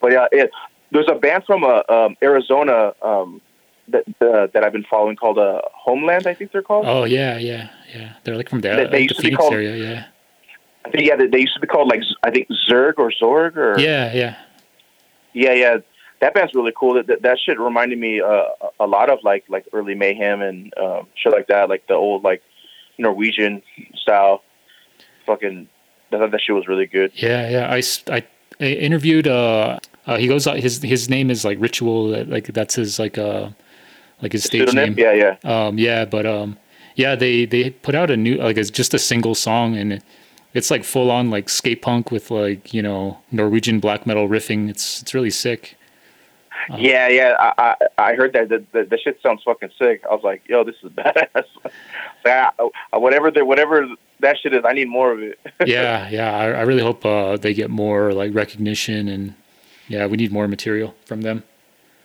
but 0.00 0.12
yeah, 0.12 0.26
it, 0.30 0.50
there's 0.92 1.08
a 1.10 1.14
band 1.16 1.44
from 1.44 1.64
uh, 1.64 1.82
um, 1.88 2.16
Arizona 2.22 2.92
um 3.02 3.40
that 3.88 4.04
uh, 4.20 4.46
that 4.54 4.64
I've 4.64 4.72
been 4.72 4.86
following 4.88 5.16
called 5.16 5.38
uh 5.38 5.60
Homeland. 5.72 6.26
I 6.26 6.34
think 6.34 6.52
they're 6.52 6.62
called. 6.62 6.86
Oh 6.86 7.04
yeah, 7.04 7.36
yeah, 7.38 7.68
yeah. 7.94 8.12
They're 8.24 8.36
like 8.36 8.48
from 8.48 8.60
the, 8.60 8.68
They- 8.68 8.76
they 8.76 8.90
like 8.90 9.00
used 9.02 9.10
the 9.10 9.14
to 9.16 9.22
be 9.22 9.28
Phoenix 9.28 9.40
called- 9.40 9.52
area. 9.54 9.76
Yeah, 9.76 10.04
I 10.84 10.90
think 10.90 11.06
yeah, 11.08 11.16
they, 11.16 11.26
they 11.26 11.38
used 11.40 11.54
to 11.54 11.60
be 11.60 11.66
called 11.66 11.88
like 11.88 12.00
I 12.22 12.30
think 12.30 12.48
Zerg 12.70 12.94
or 12.98 13.10
Zorg 13.10 13.56
or 13.56 13.78
yeah, 13.78 14.12
yeah, 14.14 14.36
Yeah, 15.32 15.52
yeah, 15.52 15.76
that 16.24 16.32
band's 16.32 16.54
really 16.54 16.72
cool. 16.74 16.94
That 16.94 17.06
that, 17.08 17.22
that 17.22 17.38
shit 17.38 17.60
reminded 17.60 17.98
me 17.98 18.20
uh, 18.20 18.44
a 18.80 18.86
lot 18.86 19.10
of 19.10 19.18
like 19.22 19.44
like 19.48 19.66
early 19.74 19.94
Mayhem 19.94 20.40
and 20.40 20.72
um, 20.78 21.06
shit 21.14 21.32
like 21.32 21.48
that, 21.48 21.68
like 21.68 21.86
the 21.86 21.94
old 21.94 22.24
like 22.24 22.42
Norwegian 22.98 23.62
style. 23.94 24.42
Fucking 25.26 25.68
I 26.12 26.18
thought 26.18 26.30
that 26.30 26.40
shit 26.40 26.54
was 26.54 26.66
really 26.66 26.86
good. 26.86 27.12
yeah, 27.14 27.48
yeah. 27.48 27.72
I 27.72 27.82
I 28.58 28.64
interviewed. 28.64 29.28
Uh, 29.28 29.78
uh, 30.06 30.16
he 30.16 30.26
goes. 30.26 30.46
His 30.46 30.80
his 30.82 31.10
name 31.10 31.30
is 31.30 31.44
like 31.44 31.58
Ritual. 31.60 32.24
Like 32.24 32.46
that's 32.46 32.74
his 32.76 32.98
like 32.98 33.18
uh 33.18 33.50
like 34.22 34.32
his 34.32 34.44
stage 34.44 34.72
name. 34.72 34.94
Yeah, 34.96 35.12
yeah. 35.12 35.36
Um, 35.44 35.78
yeah, 35.78 36.06
but 36.06 36.24
um, 36.24 36.56
yeah, 36.94 37.14
they 37.14 37.44
they 37.44 37.70
put 37.70 37.94
out 37.94 38.10
a 38.10 38.16
new 38.16 38.36
like 38.36 38.56
it's 38.56 38.70
just 38.70 38.94
a 38.94 38.98
single 38.98 39.34
song 39.34 39.76
and 39.76 39.94
it, 39.94 40.02
it's 40.54 40.70
like 40.70 40.84
full 40.84 41.10
on 41.10 41.28
like 41.28 41.50
skate 41.50 41.82
punk 41.82 42.10
with 42.10 42.30
like 42.30 42.72
you 42.72 42.80
know 42.80 43.18
Norwegian 43.30 43.78
black 43.78 44.06
metal 44.06 44.26
riffing. 44.26 44.70
It's 44.70 45.02
it's 45.02 45.12
really 45.12 45.30
sick. 45.30 45.76
Uh, 46.70 46.76
Yeah, 46.80 47.08
yeah, 47.08 47.36
I 47.38 47.52
I, 47.98 48.10
I 48.10 48.14
heard 48.14 48.32
that. 48.34 48.48
The, 48.48 48.64
the 48.72 48.84
the 48.84 48.98
shit 48.98 49.18
sounds 49.22 49.42
fucking 49.44 49.70
sick. 49.78 50.02
I 50.10 50.14
was 50.14 50.22
like, 50.24 50.42
yo, 50.48 50.64
this 50.64 50.76
is 50.82 50.90
badass. 50.98 51.44
I- 52.26 52.50
whatever 52.96 53.30
the 53.30 53.44
whatever 53.44 53.86
that 54.20 54.38
shit 54.38 54.54
is, 54.54 54.62
I 54.64 54.72
need 54.72 54.88
more 54.88 55.12
of 55.12 55.20
it. 55.22 55.38
yeah, 55.66 56.08
yeah. 56.08 56.36
I, 56.36 56.44
I 56.52 56.62
really 56.62 56.82
hope 56.82 57.04
uh, 57.04 57.36
they 57.36 57.52
get 57.54 57.70
more 57.70 58.12
like 58.12 58.34
recognition 58.34 59.08
and 59.08 59.34
yeah, 59.88 60.06
we 60.06 60.16
need 60.16 60.32
more 60.32 60.48
material 60.48 60.94
from 61.04 61.20
them. 61.22 61.42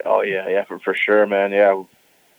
oh 0.06 0.22
yeah, 0.22 0.48
yeah, 0.50 0.66
for 0.66 0.80
for 0.80 0.94
sure, 0.94 1.26
man. 1.26 1.52
Yeah, 1.52 1.84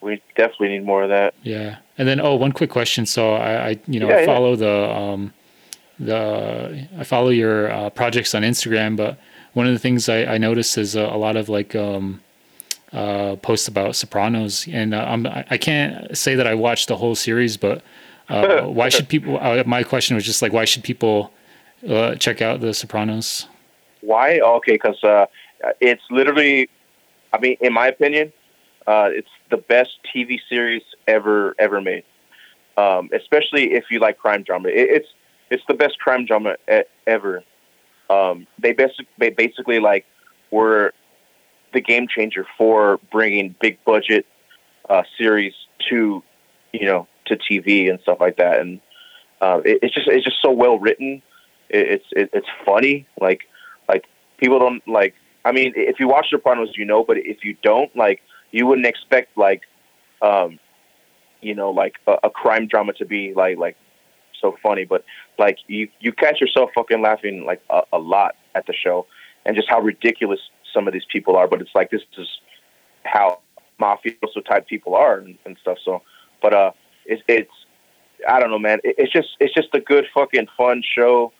we 0.02 0.20
definitely 0.36 0.68
need 0.68 0.84
more 0.84 1.02
of 1.02 1.08
that. 1.10 1.34
Yeah, 1.42 1.78
and 1.96 2.06
then 2.06 2.20
oh, 2.20 2.34
one 2.34 2.52
quick 2.52 2.70
question. 2.70 3.06
So 3.06 3.32
I, 3.34 3.68
I 3.70 3.80
you 3.86 4.00
know, 4.00 4.08
Yeah, 4.08 4.16
I 4.16 4.20
yeah. 4.20 4.26
follow 4.26 4.56
the 4.56 4.90
um, 4.90 5.32
the 5.98 6.86
I 6.98 7.04
follow 7.04 7.30
your 7.30 7.70
uh, 7.70 7.90
projects 7.90 8.34
on 8.34 8.42
Instagram, 8.42 8.96
but 8.96 9.18
one 9.52 9.66
of 9.66 9.72
the 9.72 9.78
things 9.78 10.08
I, 10.08 10.24
I 10.24 10.38
notice 10.38 10.78
is 10.78 10.96
a, 10.96 11.02
a 11.02 11.16
lot 11.16 11.36
of 11.36 11.48
like 11.48 11.74
um, 11.74 12.20
uh, 12.92 13.36
posts 13.36 13.68
about 13.68 13.96
Sopranos, 13.96 14.66
and 14.68 14.94
uh, 14.94 15.04
I'm, 15.08 15.26
I 15.26 15.56
can't 15.58 16.16
say 16.16 16.34
that 16.34 16.46
I 16.46 16.54
watched 16.54 16.88
the 16.88 16.96
whole 16.96 17.14
series, 17.14 17.56
but 17.56 17.82
uh, 18.28 18.62
why 18.66 18.88
should 18.88 19.08
people? 19.08 19.38
Uh, 19.40 19.62
my 19.66 19.82
question 19.82 20.14
was 20.14 20.24
just 20.24 20.42
like, 20.42 20.52
why 20.52 20.64
should 20.64 20.84
people 20.84 21.32
uh, 21.88 22.14
check 22.16 22.42
out 22.42 22.60
the 22.60 22.74
Sopranos? 22.74 23.46
Why? 24.00 24.40
Okay, 24.40 24.72
because 24.72 25.02
uh, 25.04 25.26
it's 25.80 26.02
literally, 26.10 26.68
I 27.32 27.38
mean, 27.38 27.56
in 27.60 27.72
my 27.72 27.88
opinion, 27.88 28.32
uh, 28.86 29.08
it's 29.12 29.28
the 29.50 29.56
best 29.56 29.90
TV 30.14 30.38
series 30.48 30.82
ever 31.06 31.54
ever 31.58 31.80
made. 31.80 32.04
Um, 32.76 33.10
especially 33.12 33.72
if 33.72 33.84
you 33.90 33.98
like 33.98 34.18
crime 34.18 34.42
drama, 34.42 34.68
it, 34.68 34.88
it's 34.90 35.08
it's 35.50 35.62
the 35.68 35.74
best 35.74 35.98
crime 35.98 36.24
drama 36.24 36.56
e- 36.72 36.82
ever. 37.06 37.42
Um, 38.10 38.46
they 38.58 38.72
basically 38.72 39.06
they 39.18 39.30
basically 39.30 39.78
like 39.78 40.04
were 40.50 40.92
the 41.72 41.80
game 41.80 42.08
changer 42.08 42.44
for 42.58 42.98
bringing 43.12 43.54
big 43.60 43.78
budget 43.84 44.26
uh, 44.88 45.04
series 45.16 45.54
to 45.88 46.22
you 46.72 46.86
know 46.86 47.06
to 47.26 47.36
TV 47.36 47.88
and 47.88 48.00
stuff 48.00 48.18
like 48.20 48.36
that. 48.36 48.60
And 48.60 48.80
uh, 49.40 49.60
it, 49.64 49.78
it's 49.82 49.94
just 49.94 50.08
it's 50.08 50.24
just 50.24 50.42
so 50.42 50.50
well 50.50 50.78
written. 50.78 51.22
It, 51.68 51.88
it's 51.88 52.04
it, 52.12 52.30
it's 52.32 52.48
funny. 52.66 53.06
Like 53.20 53.42
like 53.88 54.04
people 54.38 54.58
don't 54.58 54.86
like. 54.88 55.14
I 55.44 55.52
mean, 55.52 55.72
if 55.76 56.00
you 56.00 56.08
watch 56.08 56.26
Sopranos, 56.30 56.70
you 56.76 56.84
know. 56.84 57.04
But 57.04 57.18
if 57.18 57.44
you 57.44 57.56
don't, 57.62 57.94
like, 57.96 58.20
you 58.50 58.66
wouldn't 58.66 58.86
expect 58.86 59.38
like, 59.38 59.62
um, 60.20 60.58
you 61.40 61.54
know, 61.54 61.70
like 61.70 61.94
a, 62.06 62.16
a 62.24 62.30
crime 62.30 62.66
drama 62.66 62.92
to 62.94 63.06
be 63.06 63.32
like 63.34 63.56
like 63.56 63.76
so 64.40 64.56
funny. 64.62 64.84
But 64.84 65.04
like 65.38 65.58
you 65.66 65.88
you 66.00 66.12
catch 66.12 66.40
yourself 66.40 66.70
fucking 66.74 67.02
laughing 67.02 67.44
like 67.44 67.62
a, 67.70 67.82
a 67.92 67.98
lot 67.98 68.36
at 68.54 68.66
the 68.66 68.72
show, 68.72 69.06
and 69.44 69.56
just 69.56 69.68
how 69.68 69.80
ridiculous 69.80 70.40
some 70.72 70.86
of 70.86 70.92
these 70.92 71.06
people 71.10 71.36
are. 71.36 71.48
But 71.48 71.60
it's 71.60 71.74
like 71.74 71.90
this 71.90 72.02
is 72.18 72.28
how 73.04 73.40
mafioso 73.80 74.44
type 74.46 74.66
people 74.66 74.94
are 74.94 75.18
and, 75.18 75.38
and 75.44 75.56
stuff. 75.60 75.78
So, 75.84 76.02
but 76.42 76.54
uh, 76.54 76.72
it's 77.06 77.22
it's 77.28 77.52
I 78.28 78.40
don't 78.40 78.50
know, 78.50 78.58
man. 78.58 78.78
It, 78.84 78.96
it's 78.98 79.12
just 79.12 79.28
it's 79.40 79.54
just 79.54 79.68
a 79.74 79.80
good 79.80 80.06
fucking 80.14 80.48
fun 80.56 80.82
show. 80.82 81.32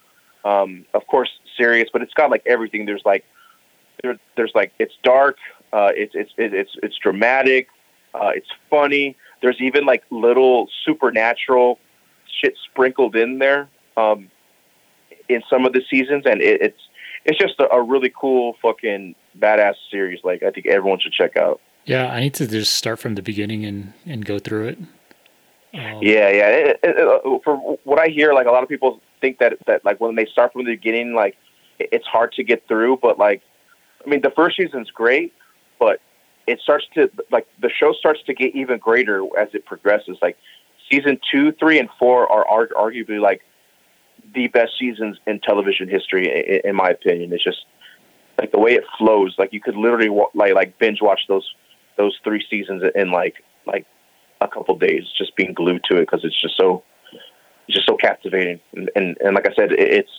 Um, 0.45 0.87
of 0.95 1.07
course, 1.07 1.31
serious, 1.57 1.89
but 1.93 2.03
it's 2.03 2.15
got 2.15 2.31
like 2.31 2.43
everything. 2.47 2.87
There's 2.87 3.03
like 3.05 3.25
there, 4.03 4.19
there's 4.37 4.53
like 4.55 4.73
it's 4.79 4.95
dark. 5.03 5.37
Uh, 5.73 5.91
it's 5.95 6.15
it's 6.15 6.33
it's 6.37 6.71
it's 6.83 6.97
dramatic. 6.99 7.69
Uh, 8.15 8.33
it's 8.35 8.49
funny. 8.69 9.17
There's 9.43 9.61
even 9.61 9.87
like 9.87 10.03
little 10.11 10.69
supernatural 10.85 11.79
shit 12.41 12.57
sprinkled 12.71 13.17
in 13.17 13.39
there 13.39 13.69
um, 13.97 14.31
in 15.29 15.43
some 15.49 15.67
of 15.67 15.73
the 15.73 15.83
seasons, 15.91 16.25
and 16.27 16.41
it, 16.41 16.61
it's 16.63 16.81
it's 17.25 17.39
just 17.39 17.59
a, 17.61 17.71
a 17.73 17.83
really 17.83 18.13
cool 18.19 18.57
fucking 18.63 19.15
badass 19.39 19.75
series. 19.91 20.21
Like 20.25 20.43
I 20.43 20.51
think 20.51 20.67
everyone 20.67 21.01
should 21.01 21.13
check 21.13 21.37
out. 21.37 21.61
Yeah, 21.85 22.13
I 22.13 22.21
need 22.21 22.35
to 22.35 22.47
just 22.47 22.75
start 22.75 22.99
from 22.99 23.15
the 23.15 23.23
beginning 23.23 23.65
and 23.65 23.93
and 24.07 24.25
go 24.25 24.39
through 24.39 24.69
it. 24.69 24.79
Um, 25.73 25.99
yeah, 26.03 26.29
yeah. 26.31 26.49
It, 26.49 26.81
it, 26.83 26.97
it, 26.99 27.43
for 27.45 27.57
what 27.85 27.99
I 27.99 28.09
hear, 28.09 28.33
like 28.33 28.47
a 28.47 28.51
lot 28.51 28.63
of 28.63 28.69
people 28.69 29.01
think 29.21 29.39
that 29.39 29.55
that 29.67 29.85
like 29.85 30.01
when 30.01 30.15
they 30.15 30.27
start 30.27 30.53
from 30.53 30.65
the 30.65 30.73
beginning, 30.73 31.15
like 31.15 31.37
it's 31.79 32.07
hard 32.07 32.33
to 32.33 32.45
get 32.45 32.67
through. 32.67 32.99
But 33.01 33.19
like, 33.19 33.43
I 34.05 34.09
mean, 34.09 34.21
the 34.21 34.31
first 34.31 34.57
season's 34.57 34.91
great, 34.91 35.33
but 35.79 36.01
it 36.47 36.61
starts 36.61 36.87
to 36.95 37.11
like 37.31 37.47
the 37.61 37.71
show 37.71 37.93
starts 37.93 38.21
to 38.27 38.35
get 38.35 38.55
even 38.55 38.79
greater 38.79 39.25
as 39.39 39.49
it 39.55 39.65
progresses. 39.65 40.19
Like 40.21 40.37
season 40.91 41.19
two, 41.31 41.53
three, 41.53 41.79
and 41.79 41.89
four 41.99 42.31
are 42.31 42.47
arg- 42.47 42.73
arguably 42.77 43.21
like 43.21 43.43
the 44.35 44.49
best 44.49 44.73
seasons 44.79 45.19
in 45.27 45.41
television 45.41 45.89
history, 45.89 46.27
in, 46.27 46.71
in 46.71 46.77
my 46.77 46.91
opinion. 46.91 47.33
It's 47.33 47.45
just 47.45 47.65
like 48.39 48.53
the 48.53 48.59
way 48.59 48.73
it 48.73 48.85
flows. 48.99 49.35
Like 49.39 49.53
you 49.53 49.61
could 49.61 49.77
literally 49.77 50.09
wa- 50.09 50.31
like 50.35 50.55
like 50.55 50.79
binge 50.79 51.01
watch 51.01 51.21
those 51.29 51.49
those 51.97 52.19
three 52.25 52.45
seasons 52.49 52.83
in 52.95 53.11
like 53.11 53.43
like 53.67 53.87
a 54.41 54.49
couple 54.49 54.77
days, 54.79 55.05
just 55.17 55.37
being 55.37 55.53
glued 55.53 55.85
to 55.85 55.97
it 55.99 56.01
because 56.01 56.25
it's 56.25 56.41
just 56.41 56.57
so 56.57 56.83
it's 57.69 57.77
just 57.77 57.87
so 57.87 57.97
captivating. 57.97 58.61
And, 58.75 58.91
and 58.97 59.17
and 59.21 59.35
like 59.35 59.49
I 59.49 59.55
said, 59.55 59.73
it, 59.73 59.81
it's 59.81 60.11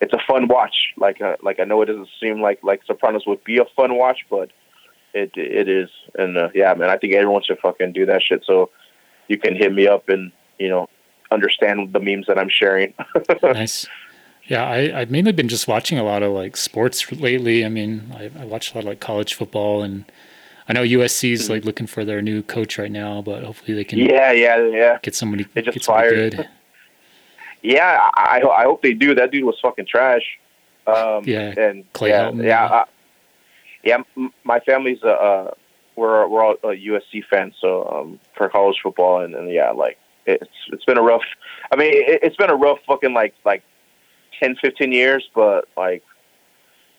it's 0.00 0.12
a 0.12 0.20
fun 0.26 0.48
watch. 0.48 0.94
Like 0.96 1.20
uh, 1.20 1.36
like 1.42 1.60
I 1.60 1.64
know 1.64 1.80
it 1.82 1.86
doesn't 1.86 2.08
seem 2.20 2.40
like 2.40 2.60
like 2.62 2.80
Sopranos 2.86 3.26
would 3.26 3.42
be 3.44 3.58
a 3.58 3.64
fun 3.76 3.96
watch, 3.96 4.20
but 4.30 4.50
it 5.14 5.32
it 5.36 5.68
is. 5.68 5.88
And 6.16 6.36
uh, 6.36 6.48
yeah, 6.54 6.74
man, 6.74 6.90
I 6.90 6.96
think 6.96 7.14
everyone 7.14 7.42
should 7.44 7.58
fucking 7.60 7.92
do 7.92 8.06
that 8.06 8.22
shit. 8.22 8.44
So 8.44 8.70
you 9.28 9.38
can 9.38 9.54
hit 9.54 9.72
me 9.72 9.86
up 9.86 10.08
and 10.08 10.32
you 10.58 10.68
know 10.68 10.88
understand 11.30 11.92
the 11.92 12.00
memes 12.00 12.26
that 12.26 12.38
I'm 12.38 12.48
sharing. 12.48 12.94
nice. 13.42 13.86
Yeah, 14.46 14.64
I, 14.64 15.00
I've 15.00 15.10
mainly 15.10 15.32
been 15.32 15.48
just 15.48 15.68
watching 15.68 15.98
a 15.98 16.04
lot 16.04 16.22
of 16.22 16.32
like 16.32 16.56
sports 16.56 17.12
lately. 17.12 17.64
I 17.64 17.68
mean, 17.68 18.14
I, 18.16 18.30
I 18.40 18.44
watch 18.46 18.72
a 18.72 18.76
lot 18.76 18.84
of 18.84 18.88
like 18.88 19.00
college 19.00 19.34
football, 19.34 19.82
and 19.82 20.10
I 20.68 20.72
know 20.72 20.82
USC 20.82 21.32
is 21.32 21.50
like 21.50 21.66
looking 21.66 21.86
for 21.86 22.04
their 22.04 22.22
new 22.22 22.42
coach 22.42 22.78
right 22.78 22.90
now, 22.90 23.20
but 23.20 23.44
hopefully 23.44 23.74
they 23.74 23.84
can. 23.84 23.98
Yeah, 23.98 24.32
yeah, 24.32 24.66
yeah. 24.68 24.98
Get 25.02 25.14
somebody. 25.14 25.46
They 25.52 25.60
just 25.60 25.84
fired. 25.84 26.36
Good. 26.36 26.48
yeah, 27.62 28.08
I 28.14 28.42
I 28.42 28.62
hope 28.64 28.82
they 28.82 28.94
do. 28.94 29.14
That 29.14 29.30
dude 29.30 29.44
was 29.44 29.58
fucking 29.60 29.86
trash. 29.86 30.22
Um, 30.86 31.24
yeah, 31.26 31.52
and 31.58 31.90
Clay 31.92 32.10
yeah, 32.10 32.30
Helton, 32.30 32.44
yeah, 32.44 32.64
uh, 32.64 32.84
yeah. 33.84 34.02
My 34.44 34.60
family's 34.60 35.02
uh 35.02 35.50
we're 35.98 36.26
we're 36.28 36.44
all 36.44 36.56
uh, 36.64 36.68
USC 36.68 37.24
fans, 37.28 37.54
so 37.60 37.84
um, 37.84 38.20
for 38.36 38.48
college 38.48 38.76
football, 38.82 39.20
and, 39.20 39.34
and 39.34 39.50
yeah, 39.50 39.70
like 39.70 39.98
it's 40.26 40.50
it's 40.72 40.84
been 40.84 40.98
a 40.98 41.02
rough. 41.02 41.24
I 41.72 41.76
mean, 41.76 41.92
it, 41.92 42.20
it's 42.22 42.36
been 42.36 42.50
a 42.50 42.56
rough 42.56 42.78
fucking 42.86 43.12
like 43.12 43.34
like 43.44 43.62
10, 44.40 44.56
15 44.56 44.92
years, 44.92 45.28
but 45.34 45.68
like 45.76 46.04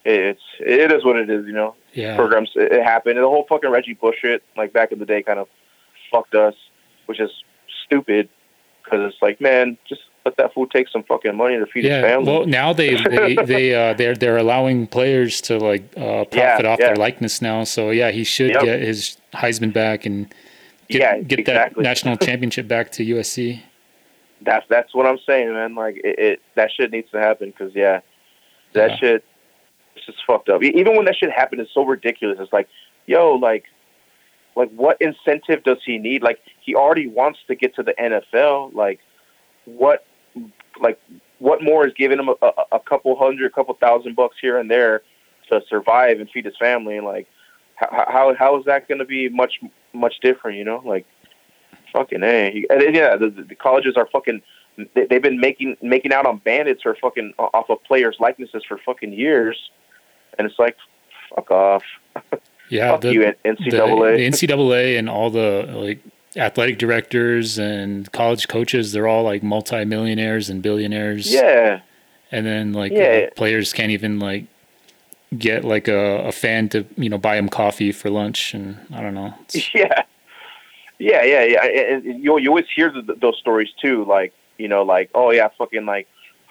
it's 0.04 0.42
it 0.60 0.92
is 0.92 1.04
what 1.04 1.16
it 1.16 1.30
is, 1.30 1.46
you 1.46 1.52
know. 1.52 1.74
Yeah. 1.92 2.16
Programs 2.16 2.50
it, 2.54 2.72
it 2.72 2.84
happened. 2.84 3.16
And 3.16 3.24
the 3.24 3.28
whole 3.28 3.46
fucking 3.48 3.70
Reggie 3.70 3.94
Bush 3.94 4.16
shit, 4.20 4.42
like 4.56 4.72
back 4.72 4.92
in 4.92 4.98
the 4.98 5.06
day, 5.06 5.22
kind 5.22 5.38
of 5.38 5.48
fucked 6.10 6.34
us, 6.34 6.54
which 7.06 7.20
is 7.20 7.30
stupid 7.86 8.28
because 8.82 9.12
it's 9.12 9.22
like, 9.22 9.40
man, 9.40 9.78
just 9.88 10.02
let 10.24 10.36
that 10.36 10.52
fool 10.52 10.66
take 10.66 10.88
some 10.88 11.02
fucking 11.04 11.36
money 11.36 11.56
to 11.58 11.66
feed 11.66 11.84
yeah. 11.84 11.96
his 11.96 12.04
family. 12.04 12.32
Well, 12.32 12.46
now 12.46 12.72
they 12.72 12.94
they 13.08 13.34
they 13.36 13.74
uh, 13.74 13.94
they're 13.94 14.14
they're 14.14 14.36
allowing 14.36 14.86
players 14.86 15.40
to 15.42 15.58
like 15.58 15.82
uh, 15.96 16.24
profit 16.24 16.34
Yeah, 16.34 16.70
off 16.70 16.78
yeah. 16.80 16.86
their 16.88 16.96
likeness 16.96 17.40
now. 17.40 17.64
So 17.64 17.90
yeah, 17.90 18.10
he 18.10 18.24
should 18.24 18.50
Yep. 18.50 18.62
get 18.62 18.80
his 18.80 19.16
Heisman 19.34 19.72
back 19.72 20.06
and 20.06 20.32
get 20.88 21.00
Yeah, 21.00 21.18
get 21.20 21.40
exactly. 21.40 21.82
that 21.82 21.88
national 21.88 22.16
championship 22.28 22.68
back 22.68 22.90
to 22.92 23.04
USC. 23.04 23.60
That's 24.42 24.66
that's 24.68 24.94
what 24.94 25.06
I'm 25.06 25.18
saying, 25.26 25.52
man. 25.52 25.74
Like 25.74 25.96
it, 26.02 26.18
it 26.18 26.42
that 26.54 26.70
shit 26.76 26.90
needs 26.90 27.10
to 27.10 27.20
happen 27.20 27.50
because 27.50 27.74
yeah, 27.74 28.00
that 28.72 28.98
shit 28.98 29.24
it's 29.96 30.06
just 30.06 30.18
fucked 30.26 30.48
up. 30.48 30.62
Even 30.62 30.96
when 30.96 31.04
that 31.06 31.16
shit 31.16 31.30
happened, 31.30 31.60
it's 31.60 31.72
so 31.74 31.84
ridiculous. 31.84 32.38
It's 32.40 32.52
like, 32.52 32.68
yo, 33.06 33.34
like, 33.34 33.64
like 34.56 34.70
what 34.70 35.00
incentive 35.00 35.62
does 35.64 35.78
he 35.84 35.98
need? 35.98 36.22
Like 36.22 36.40
he 36.60 36.74
already 36.74 37.06
wants 37.06 37.38
to 37.48 37.54
get 37.54 37.74
to 37.76 37.82
the 37.82 37.94
NFL. 37.94 38.74
Like 38.74 39.00
what, 39.64 40.04
like 40.80 41.00
what 41.38 41.62
more 41.62 41.86
is 41.86 41.92
giving 41.94 42.18
him 42.18 42.28
a, 42.28 42.34
a, 42.42 42.52
a 42.72 42.80
couple 42.80 43.16
hundred, 43.16 43.46
a 43.46 43.54
couple 43.54 43.74
thousand 43.74 44.16
bucks 44.16 44.36
here 44.40 44.58
and 44.58 44.70
there 44.70 45.02
to 45.48 45.60
survive 45.68 46.20
and 46.20 46.30
feed 46.30 46.44
his 46.44 46.56
family? 46.58 46.96
And 46.96 47.06
like, 47.06 47.28
how 47.76 48.04
how, 48.08 48.34
how 48.38 48.58
is 48.58 48.64
that 48.66 48.88
going 48.88 48.98
to 48.98 49.04
be 49.04 49.28
much 49.28 49.60
much 49.92 50.14
different? 50.20 50.58
You 50.58 50.64
know, 50.64 50.82
like 50.84 51.06
fucking 51.92 52.22
a. 52.22 52.64
And 52.70 52.94
yeah, 52.94 53.16
the, 53.16 53.30
the 53.30 53.54
colleges 53.54 53.96
are 53.96 54.08
fucking. 54.12 54.42
They, 54.94 55.06
they've 55.06 55.22
been 55.22 55.40
making 55.40 55.76
making 55.82 56.12
out 56.12 56.26
on 56.26 56.38
bandits 56.38 56.82
or 56.84 56.96
fucking 56.96 57.34
off 57.38 57.68
of 57.68 57.82
players' 57.84 58.16
likenesses 58.20 58.62
for 58.66 58.78
fucking 58.78 59.12
years, 59.12 59.70
and 60.38 60.46
it's 60.46 60.58
like, 60.58 60.76
fuck 61.34 61.50
off. 61.50 61.82
Yeah, 62.70 62.92
Fuck 62.92 63.00
the, 63.00 63.12
you, 63.12 63.20
the, 63.20 63.36
NCAA. 63.44 64.16
the 64.16 64.46
NCAA 64.46 64.98
and 64.98 65.10
all 65.10 65.28
the 65.28 65.68
like 65.74 66.00
athletic 66.36 66.78
directors 66.78 67.58
and 67.58 68.10
college 68.12 68.48
coaches, 68.48 68.92
they're 68.92 69.08
all 69.08 69.24
like 69.24 69.42
multimillionaires 69.42 70.48
and 70.48 70.62
billionaires. 70.62 71.32
yeah, 71.32 71.80
and 72.30 72.46
then 72.46 72.72
like 72.72 72.92
Yeah. 72.92 73.26
uh, 73.28 73.34
players 73.34 73.72
can't 73.72 73.90
even 73.90 74.18
like 74.18 74.44
get 75.38 75.64
like 75.64 75.88
a, 75.88 76.26
a 76.26 76.32
fan 76.32 76.68
to 76.70 76.84
you 76.96 77.08
know 77.08 77.18
buy 77.18 77.36
him 77.36 77.48
coffee 77.48 77.92
for 77.92 78.10
lunch, 78.10 78.54
and 78.54 78.78
I 78.92 79.00
don't 79.00 79.14
know. 79.14 79.34
It's- 79.54 79.70
yeah, 79.74 80.02
yeah, 80.98 81.22
yeah, 81.22 81.42
yeah. 81.44 81.64
And 81.94 82.22
you 82.22 82.38
you 82.38 82.48
always 82.50 82.66
hear 82.74 82.90
the, 82.90 83.14
those 83.14 83.38
stories 83.38 83.70
too, 83.80 84.04
like 84.04 84.32
you 84.58 84.68
know, 84.68 84.82
like 84.82 85.10
oh 85.14 85.30
yeah, 85.30 85.48
fucking 85.58 85.86
like 85.86 86.06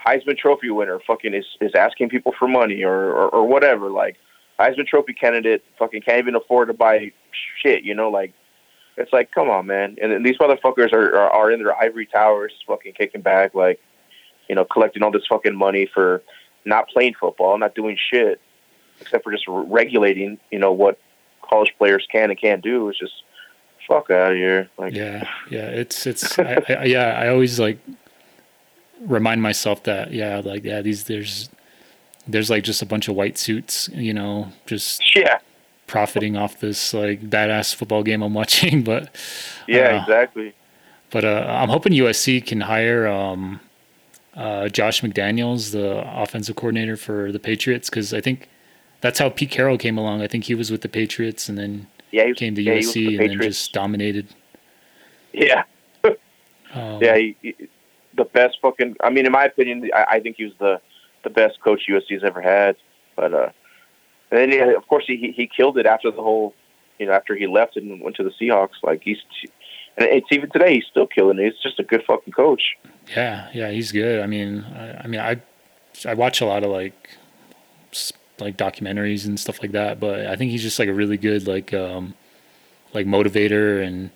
Heisman 0.06 0.38
Trophy 0.38 0.70
winner, 0.70 1.00
fucking 1.06 1.34
is 1.34 1.46
is 1.62 1.74
asking 1.76 2.10
people 2.10 2.34
for 2.38 2.48
money 2.48 2.84
or 2.84 3.12
or, 3.12 3.30
or 3.30 3.48
whatever. 3.48 3.90
Like 3.90 4.18
Heisman 4.60 4.88
Trophy 4.88 5.14
candidate, 5.14 5.64
fucking 5.78 6.02
can't 6.02 6.18
even 6.20 6.36
afford 6.36 6.68
to 6.70 6.74
buy 6.74 7.12
shit. 7.62 7.84
You 7.84 7.94
know, 7.96 8.10
like 8.10 8.34
it's 9.00 9.14
like 9.14 9.32
come 9.32 9.50
on, 9.50 9.66
man. 9.66 9.98
And 10.02 10.12
then 10.12 10.24
these 10.24 10.38
motherfuckers 10.38 10.94
are, 10.94 11.16
are 11.16 11.30
are 11.30 11.52
in 11.52 11.64
their 11.64 11.76
ivory 11.76 12.06
towers, 12.06 12.54
fucking 12.68 12.94
kicking 12.94 13.22
back, 13.22 13.56
like 13.56 13.80
you 14.48 14.56
know, 14.56 14.66
collecting 14.66 15.04
all 15.04 15.12
this 15.12 15.26
fucking 15.28 15.56
money 15.56 15.88
for 15.94 16.22
not 16.66 16.90
playing 16.90 17.14
football, 17.20 17.58
not 17.58 17.76
doing 17.76 17.98
shit, 18.12 18.42
except 19.00 19.24
for 19.24 19.32
just 19.32 19.48
re- 19.48 19.66
regulating, 19.68 20.38
you 20.52 20.60
know, 20.60 20.72
what 20.72 21.00
college 21.42 21.74
players 21.78 22.06
can 22.12 22.30
and 22.30 22.40
can't 22.40 22.62
do. 22.62 22.90
It's 22.90 23.00
just 23.00 23.24
fuck 23.88 24.12
out 24.12 24.32
of 24.34 24.38
here. 24.38 24.70
Like, 24.78 24.94
yeah, 24.94 25.28
yeah, 25.50 25.68
it's 25.68 26.06
it's 26.06 26.38
I, 26.38 26.64
I, 26.68 26.84
yeah. 26.86 27.20
I 27.20 27.30
always 27.30 27.60
like 27.60 27.80
remind 29.02 29.42
myself 29.42 29.84
that 29.84 30.12
yeah, 30.12 30.42
like 30.44 30.64
yeah, 30.64 30.82
these 30.82 31.06
there's 31.06 31.50
there's 32.28 32.50
like 32.50 32.64
just 32.64 32.82
a 32.82 32.86
bunch 32.86 33.08
of 33.08 33.16
white 33.16 33.38
suits, 33.38 33.90
you 33.94 34.14
know, 34.14 34.52
just 34.66 35.16
yeah, 35.16 35.40
profiting 35.90 36.38
off 36.38 36.60
this 36.62 36.94
like 36.94 37.22
badass 37.30 37.76
football 37.76 38.04
game 38.04 38.22
I'm 38.24 38.34
watching. 38.36 38.84
But 38.92 39.16
yeah, 39.68 39.98
Uh, 39.98 40.02
exactly. 40.04 40.56
But 41.12 41.26
uh, 41.26 41.46
I'm 41.50 41.70
hoping 41.70 41.94
USC 41.94 42.46
can 42.46 42.62
hire 42.62 43.08
um, 43.08 43.60
uh, 44.36 44.70
Josh 44.70 45.02
McDaniels, 45.02 45.72
the 45.72 46.04
offensive 46.22 46.56
coordinator 46.56 46.96
for 46.98 47.32
the 47.32 47.40
Patriots, 47.40 47.90
because 47.90 48.14
I 48.14 48.22
think 48.22 48.48
that's 49.02 49.20
how 49.20 49.30
Pete 49.30 49.52
Carroll 49.52 49.78
came 49.78 49.98
along. 49.98 50.22
I 50.22 50.28
think 50.28 50.46
he 50.46 50.56
was 50.56 50.72
with 50.72 50.82
the 50.82 50.90
Patriots 50.90 51.50
and 51.50 51.58
then 51.58 51.88
Yeah, 52.12 52.26
he 52.26 52.30
was, 52.30 52.38
came 52.40 52.56
to 52.56 52.62
yeah, 52.62 52.76
he 52.76 52.86
was 52.86 52.96
with 52.96 53.14
USC 53.14 53.18
the 53.18 53.26
and 53.26 53.42
then 53.42 53.42
just 53.42 53.74
dominated. 53.74 54.28
yeah, 55.34 55.64
Um, 56.74 57.02
yeah. 57.02 57.18
He, 57.18 57.36
he, 57.42 57.56
the 58.16 58.26
best 58.26 58.58
fucking. 58.62 58.98
I 59.02 59.10
mean, 59.10 59.26
in 59.26 59.32
my 59.32 59.46
opinion, 59.46 59.90
I, 59.96 60.06
I 60.16 60.20
think 60.20 60.38
he 60.38 60.46
was 60.46 60.54
the 60.60 60.82
the 61.24 61.30
best 61.30 61.60
coach 61.62 61.84
USC's 61.90 62.24
ever 62.24 62.42
had. 62.42 62.76
But 63.16 63.34
uh, 63.34 63.50
and 64.32 64.40
then 64.40 64.52
yeah, 64.52 64.76
of 64.76 64.88
course 64.88 65.06
he 65.08 65.34
he- 65.36 65.50
killed 65.56 65.78
it 65.78 65.86
after 65.86 66.12
the 66.12 66.22
whole, 66.22 66.54
you 67.00 67.06
know, 67.06 67.14
after 67.14 67.36
he 67.36 67.48
left 67.48 67.78
and 67.78 68.02
went 68.02 68.16
to 68.18 68.24
the 68.24 68.32
Seahawks. 68.32 68.84
Like 68.84 69.02
he's 69.04 69.18
and 69.98 70.08
it's 70.08 70.28
even 70.32 70.50
today 70.50 70.76
he's 70.76 70.86
still 70.90 71.08
killing 71.08 71.40
it. 71.40 71.54
He's 71.54 71.62
just 71.62 71.80
a 71.80 71.84
good 71.84 72.04
fucking 72.06 72.34
coach. 72.34 72.76
Yeah, 73.16 73.50
yeah, 73.54 73.70
he's 73.72 73.92
good. 73.92 74.22
I 74.22 74.28
mean, 74.28 74.64
I, 74.64 75.04
I 75.04 75.08
mean, 75.08 75.20
I 75.20 75.42
I 76.06 76.14
watch 76.14 76.42
a 76.42 76.46
lot 76.46 76.64
of 76.64 76.72
like 76.72 77.18
like 78.40 78.56
documentaries 78.56 79.26
and 79.26 79.40
stuff 79.40 79.62
like 79.62 79.72
that, 79.74 80.00
but 80.00 80.28
I 80.28 80.36
think 80.36 80.52
he's 80.52 80.62
just 80.62 80.80
like 80.80 80.90
a 80.90 80.94
really 80.94 81.18
good 81.18 81.48
like 81.48 81.74
um 81.74 82.14
like 82.94 83.06
motivator 83.06 83.86
and 83.86 84.10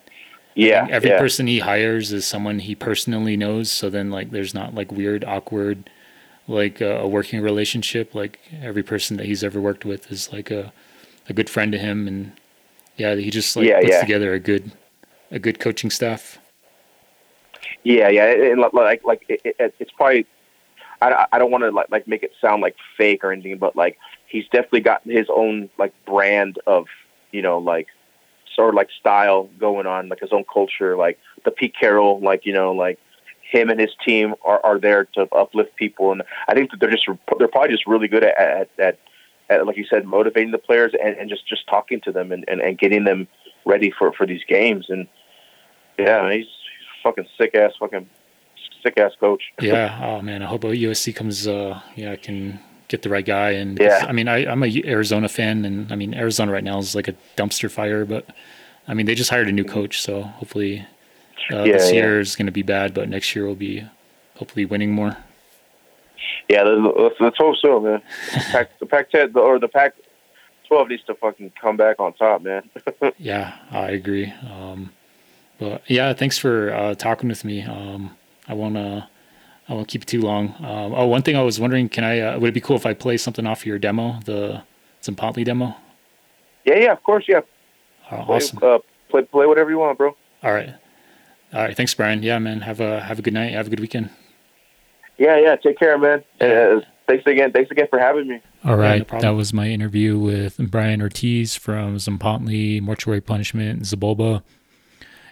yeah 0.55 0.87
every 0.89 1.09
yeah. 1.09 1.19
person 1.19 1.47
he 1.47 1.59
hires 1.59 2.11
is 2.11 2.25
someone 2.25 2.59
he 2.59 2.75
personally 2.75 3.35
knows 3.35 3.71
so 3.71 3.89
then 3.89 4.11
like 4.11 4.31
there's 4.31 4.53
not 4.53 4.75
like 4.75 4.91
weird 4.91 5.23
awkward 5.25 5.89
like 6.47 6.81
uh, 6.81 6.85
a 7.01 7.07
working 7.07 7.41
relationship 7.41 8.13
like 8.15 8.39
every 8.61 8.83
person 8.83 9.17
that 9.17 9.25
he's 9.25 9.43
ever 9.43 9.61
worked 9.61 9.85
with 9.85 10.11
is 10.11 10.31
like 10.31 10.51
a 10.51 10.73
a 11.29 11.33
good 11.33 11.49
friend 11.49 11.71
to 11.71 11.77
him 11.77 12.07
and 12.07 12.33
yeah 12.97 13.15
he 13.15 13.29
just 13.31 13.55
like 13.55 13.69
Yeah, 13.69 13.79
puts 13.79 13.97
yeah. 13.97 13.99
together 13.99 14.33
a 14.33 14.39
good 14.39 14.71
a 15.31 15.39
good 15.39 15.59
coaching 15.59 15.89
staff 15.89 16.39
Yeah, 17.83 18.09
yeah, 18.09 18.25
and 18.25 18.61
li- 18.61 18.69
like 18.73 19.03
like 19.03 19.25
it, 19.29 19.41
it, 19.43 19.75
it's 19.79 19.91
probably. 19.91 20.25
I, 21.01 21.27
I 21.33 21.39
don't 21.39 21.51
want 21.51 21.63
to 21.63 21.71
like 21.71 21.89
like 21.91 22.07
make 22.07 22.23
it 22.23 22.31
sound 22.41 22.61
like 22.61 22.75
fake 22.97 23.23
or 23.23 23.31
anything, 23.31 23.57
but 23.57 23.75
like 23.75 23.97
he's 24.27 24.45
definitely 24.45 24.81
got 24.81 25.03
his 25.03 25.27
own 25.33 25.69
like 25.77 25.93
brand 26.05 26.59
of 26.65 26.87
you 27.31 27.41
know 27.41 27.59
like 27.59 27.87
sort 28.55 28.69
of 28.69 28.75
like 28.75 28.89
style 28.99 29.49
going 29.59 29.85
on, 29.85 30.09
like 30.09 30.21
his 30.21 30.31
own 30.31 30.45
culture, 30.51 30.95
like 30.95 31.19
the 31.45 31.51
Pete 31.51 31.75
Carroll, 31.77 32.19
like 32.21 32.45
you 32.45 32.53
know 32.53 32.71
like 32.71 32.99
him 33.53 33.69
and 33.69 33.79
his 33.79 33.91
team 34.05 34.33
are, 34.43 34.59
are 34.65 34.79
there 34.79 35.05
to 35.15 35.21
uplift 35.33 35.75
people, 35.75 36.11
and 36.11 36.23
I 36.49 36.53
think 36.55 36.71
that 36.71 36.79
they're 36.79 36.91
just 36.91 37.07
they're 37.37 37.47
probably 37.47 37.69
just 37.71 37.87
really 37.87 38.07
good 38.07 38.23
at 38.23 38.37
at, 38.37 38.69
at, 38.79 38.99
at 39.49 39.65
like 39.67 39.77
you 39.77 39.85
said, 39.85 40.05
motivating 40.05 40.51
the 40.51 40.57
players 40.57 40.91
and, 41.01 41.15
and 41.17 41.29
just 41.29 41.47
just 41.47 41.67
talking 41.67 42.01
to 42.01 42.11
them 42.11 42.31
and, 42.31 42.43
and, 42.47 42.59
and 42.61 42.77
getting 42.77 43.03
them 43.05 43.27
ready 43.65 43.91
for 43.97 44.11
for 44.11 44.25
these 44.25 44.43
games, 44.47 44.87
and 44.89 45.07
yeah, 45.99 46.29
he's, 46.31 46.45
he's 46.45 46.47
a 46.49 47.03
fucking 47.03 47.27
sick 47.37 47.53
ass 47.55 47.71
fucking 47.79 48.09
sick 48.81 48.97
ass 48.97 49.11
coach. 49.19 49.43
yeah. 49.61 49.99
Oh 50.03 50.21
man. 50.21 50.41
I 50.41 50.47
hope 50.47 50.61
usc 50.63 51.15
comes 51.15 51.47
uh 51.47 51.79
yeah 51.95 52.15
can 52.15 52.59
get 52.87 53.01
the 53.03 53.09
right 53.09 53.25
guy. 53.25 53.51
And 53.51 53.77
Yeah. 53.79 54.05
i 54.07 54.11
mean 54.11 54.27
I, 54.27 54.45
i'm 54.51 54.61
a 54.63 54.81
arizona 54.85 55.29
fan 55.29 55.63
and 55.65 55.91
i 55.91 55.95
mean 55.95 56.13
arizona 56.13 56.51
right 56.51 56.63
now 56.63 56.79
is 56.79 56.93
like 56.95 57.07
a 57.07 57.15
dumpster 57.37 57.71
fire 57.71 58.03
but 58.05 58.25
i 58.87 58.93
mean 58.93 59.05
they 59.05 59.15
just 59.15 59.29
hired 59.29 59.47
a 59.47 59.51
new 59.51 59.63
coach. 59.63 60.01
So 60.01 60.23
hopefully 60.23 60.85
uh, 61.51 61.63
Yeah, 61.63 61.73
this 61.73 61.89
yeah. 61.91 61.95
year 62.01 62.19
is 62.19 62.35
going 62.35 62.45
to 62.47 62.51
be 62.51 62.63
bad 62.63 62.93
but 62.93 63.09
next 63.09 63.35
year 63.35 63.45
we'll 63.45 63.55
be 63.55 63.83
hopefully 64.35 64.65
winning 64.65 64.91
more 64.91 65.17
Yeah, 66.49 66.63
let's, 66.63 67.15
let's, 67.19 67.37
hope 67.37 67.55
so, 67.57 67.79
man. 67.79 68.01
Pac, 68.51 68.77
the 68.79 68.85
Pac-10 68.85 69.35
or 69.35 69.59
the 69.59 69.67
Pac-12 69.67 70.89
needs 70.89 71.03
to 71.03 71.15
fucking 71.15 71.51
come 71.59 71.77
back 71.77 71.99
on 71.99 72.13
top, 72.13 72.41
man. 72.41 72.69
Yeah, 73.17 73.55
I 73.71 73.89
agree. 73.91 74.33
Um, 74.49 74.91
but 75.59 75.81
yeah, 75.87 76.13
thanks 76.13 76.37
for 76.37 76.73
uh, 76.73 76.95
talking 76.95 77.29
with 77.29 77.45
me. 77.45 77.61
Um, 77.61 78.15
I 78.47 78.53
won't. 78.53 78.75
Uh, 78.77 79.01
I 79.69 79.73
won't 79.73 79.87
keep 79.87 80.01
it 80.01 80.07
too 80.07 80.21
long. 80.21 80.49
Um, 80.59 80.93
oh, 80.93 81.05
one 81.07 81.21
thing 81.21 81.37
I 81.37 81.41
was 81.41 81.59
wondering, 81.59 81.87
can 81.87 82.03
I? 82.03 82.19
Uh, 82.19 82.39
would 82.39 82.49
it 82.49 82.53
be 82.53 82.59
cool 82.61 82.75
if 82.75 82.85
I 82.85 82.93
play 82.93 83.15
something 83.17 83.47
off 83.47 83.65
your 83.65 83.79
demo, 83.79 84.19
the 84.25 84.63
some 84.99 85.15
Tzompantli 85.15 85.45
demo? 85.45 85.75
yeah, 86.65 86.77
yeah, 86.79 86.91
of 86.91 87.01
course, 87.03 87.25
yeah. 87.27 87.41
Uh, 88.11 88.25
Play, 88.25 88.35
awesome. 88.35 88.59
uh, 88.61 88.79
play, 89.09 89.21
play 89.23 89.45
whatever 89.45 89.69
you 89.69 89.77
want, 89.79 89.97
bro. 89.97 90.15
All 90.43 90.53
right. 90.53 90.73
All 91.53 91.61
right. 91.61 91.75
Thanks, 91.77 91.93
Brian. 91.93 92.23
Yeah, 92.23 92.39
man. 92.39 92.61
Have 92.61 92.79
a 92.79 92.99
have 93.01 93.19
a 93.19 93.21
good 93.21 93.33
night. 93.33 93.53
Have 93.53 93.67
a 93.67 93.69
good 93.69 93.79
weekend. 93.79 94.09
Yeah, 95.17 95.37
yeah. 95.37 95.55
Take 95.55 95.77
care, 95.77 95.97
man. 95.97 96.23
Yeah. 96.41 96.47
Uh, 96.47 96.81
thanks 97.07 97.25
again. 97.27 97.51
Thanks 97.51 97.69
again 97.69 97.87
for 97.89 97.99
having 97.99 98.27
me. 98.27 98.41
All 98.65 98.75
right, 98.77 99.05
Yeah, 99.07 99.15
no 99.15 99.21
that 99.21 99.29
was 99.31 99.53
my 99.53 99.67
interview 99.67 100.17
with 100.17 100.57
Brian 100.71 101.01
Ortiz 101.01 101.55
from 101.55 101.97
Tzompantli, 101.97 102.81
Mortuary 102.81 103.21
Punishment, 103.21 103.83
Xibalba. 103.83 104.41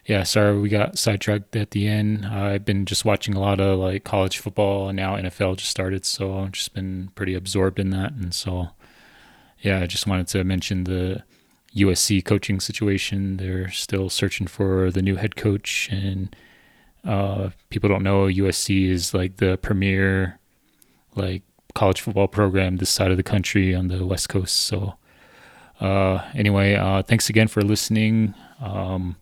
Yeah, 0.05 0.23
sorry 0.23 0.59
we 0.59 0.69
got 0.69 0.97
sidetracked 0.97 1.55
at 1.55 1.71
the 1.71 1.87
end. 1.87 2.25
I've 2.25 2.65
been 2.65 2.85
just 2.85 3.05
watching 3.05 3.35
a 3.35 3.39
lot 3.39 3.59
of 3.59 3.79
like 3.79 4.03
college 4.03 4.37
football 4.39 4.89
and 4.89 4.95
now 4.97 5.15
NFL 5.15 5.57
just 5.57 5.69
started, 5.69 6.05
so 6.05 6.39
I've 6.39 6.51
just 6.51 6.73
been 6.73 7.11
pretty 7.15 7.33
absorbed 7.35 7.79
in 7.79 7.91
that. 7.91 8.13
And 8.13 8.33
so, 8.33 8.69
yeah, 9.59 9.79
I 9.79 9.85
just 9.87 10.07
wanted 10.07 10.27
to 10.29 10.43
mention 10.43 10.83
the 10.85 11.23
USC 11.75 12.23
coaching 12.23 12.59
situation. 12.59 13.37
They're 13.37 13.71
still 13.71 14.09
searching 14.09 14.47
for 14.47 14.91
the 14.91 15.01
new 15.01 15.15
head 15.15 15.35
coach, 15.35 15.89
and 15.91 16.35
uh, 17.05 17.49
people 17.69 17.89
don't 17.89 18.03
know 18.03 18.25
USC 18.25 18.87
is 18.89 19.13
like 19.13 19.37
the 19.37 19.57
premier 19.57 20.39
like 21.15 21.43
college 21.73 22.01
football 22.01 22.27
program 22.27 22.77
this 22.77 22.89
side 22.89 23.11
of 23.11 23.17
the 23.17 23.23
country 23.23 23.73
on 23.75 23.87
the 23.87 24.05
west 24.05 24.29
coast. 24.29 24.55
So 24.55 24.95
uh 25.79 26.23
anyway 26.33 26.75
uh 26.75 27.01
thanks 27.03 27.29
again 27.29 27.47
for 27.47 27.61
listening. 27.61 28.33
Um 28.59 29.15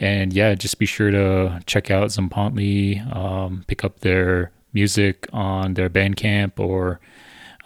and 0.00 0.32
yeah 0.32 0.54
just 0.54 0.78
be 0.78 0.86
sure 0.86 1.10
to 1.10 1.60
check 1.66 1.90
out 1.90 2.08
Tzompantli, 2.08 3.14
um 3.14 3.64
pick 3.66 3.84
up 3.84 4.00
their 4.00 4.52
music 4.72 5.26
on 5.32 5.74
their 5.74 5.88
bandcamp 5.88 6.58
or 6.58 7.00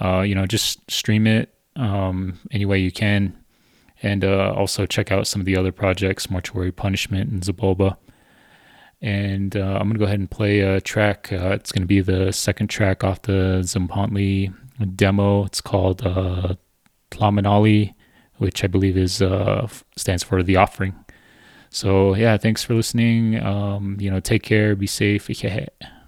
uh 0.00 0.20
you 0.20 0.34
know 0.34 0.46
just 0.46 0.90
stream 0.90 1.26
it 1.26 1.54
um 1.76 2.38
any 2.50 2.64
way 2.64 2.78
you 2.78 2.92
can 2.92 3.36
and 4.02 4.24
uh 4.24 4.54
also 4.56 4.86
check 4.86 5.12
out 5.12 5.26
some 5.26 5.40
of 5.40 5.46
the 5.46 5.56
other 5.56 5.72
projects 5.72 6.30
mortuary 6.30 6.72
punishment 6.72 7.30
and 7.30 7.42
Xibalba 7.42 7.96
and 9.02 9.56
uh, 9.56 9.78
I'm 9.80 9.88
gonna 9.88 9.98
go 9.98 10.04
ahead 10.04 10.20
and 10.20 10.30
play 10.30 10.60
a 10.60 10.80
track. 10.80 11.32
Uh, 11.32 11.50
it's 11.50 11.72
gonna 11.72 11.86
be 11.86 12.00
the 12.00 12.32
second 12.32 12.68
track 12.68 13.02
off 13.02 13.22
the 13.22 13.60
Tzompantli 13.62 14.54
demo. 14.96 15.44
It's 15.44 15.60
called 15.60 16.02
uh, 16.06 16.54
which 18.36 18.64
I 18.64 18.66
believe 18.66 18.96
is 18.96 19.22
uh, 19.22 19.68
stands 19.96 20.22
for 20.22 20.42
the 20.42 20.56
offering. 20.56 20.94
So 21.70 22.14
yeah, 22.14 22.36
thanks 22.36 22.62
for 22.62 22.74
listening. 22.74 23.40
Um, 23.42 23.96
you 24.00 24.10
know, 24.10 24.20
take 24.20 24.42
care, 24.42 24.74
be 24.76 24.86
safe. 24.86 25.28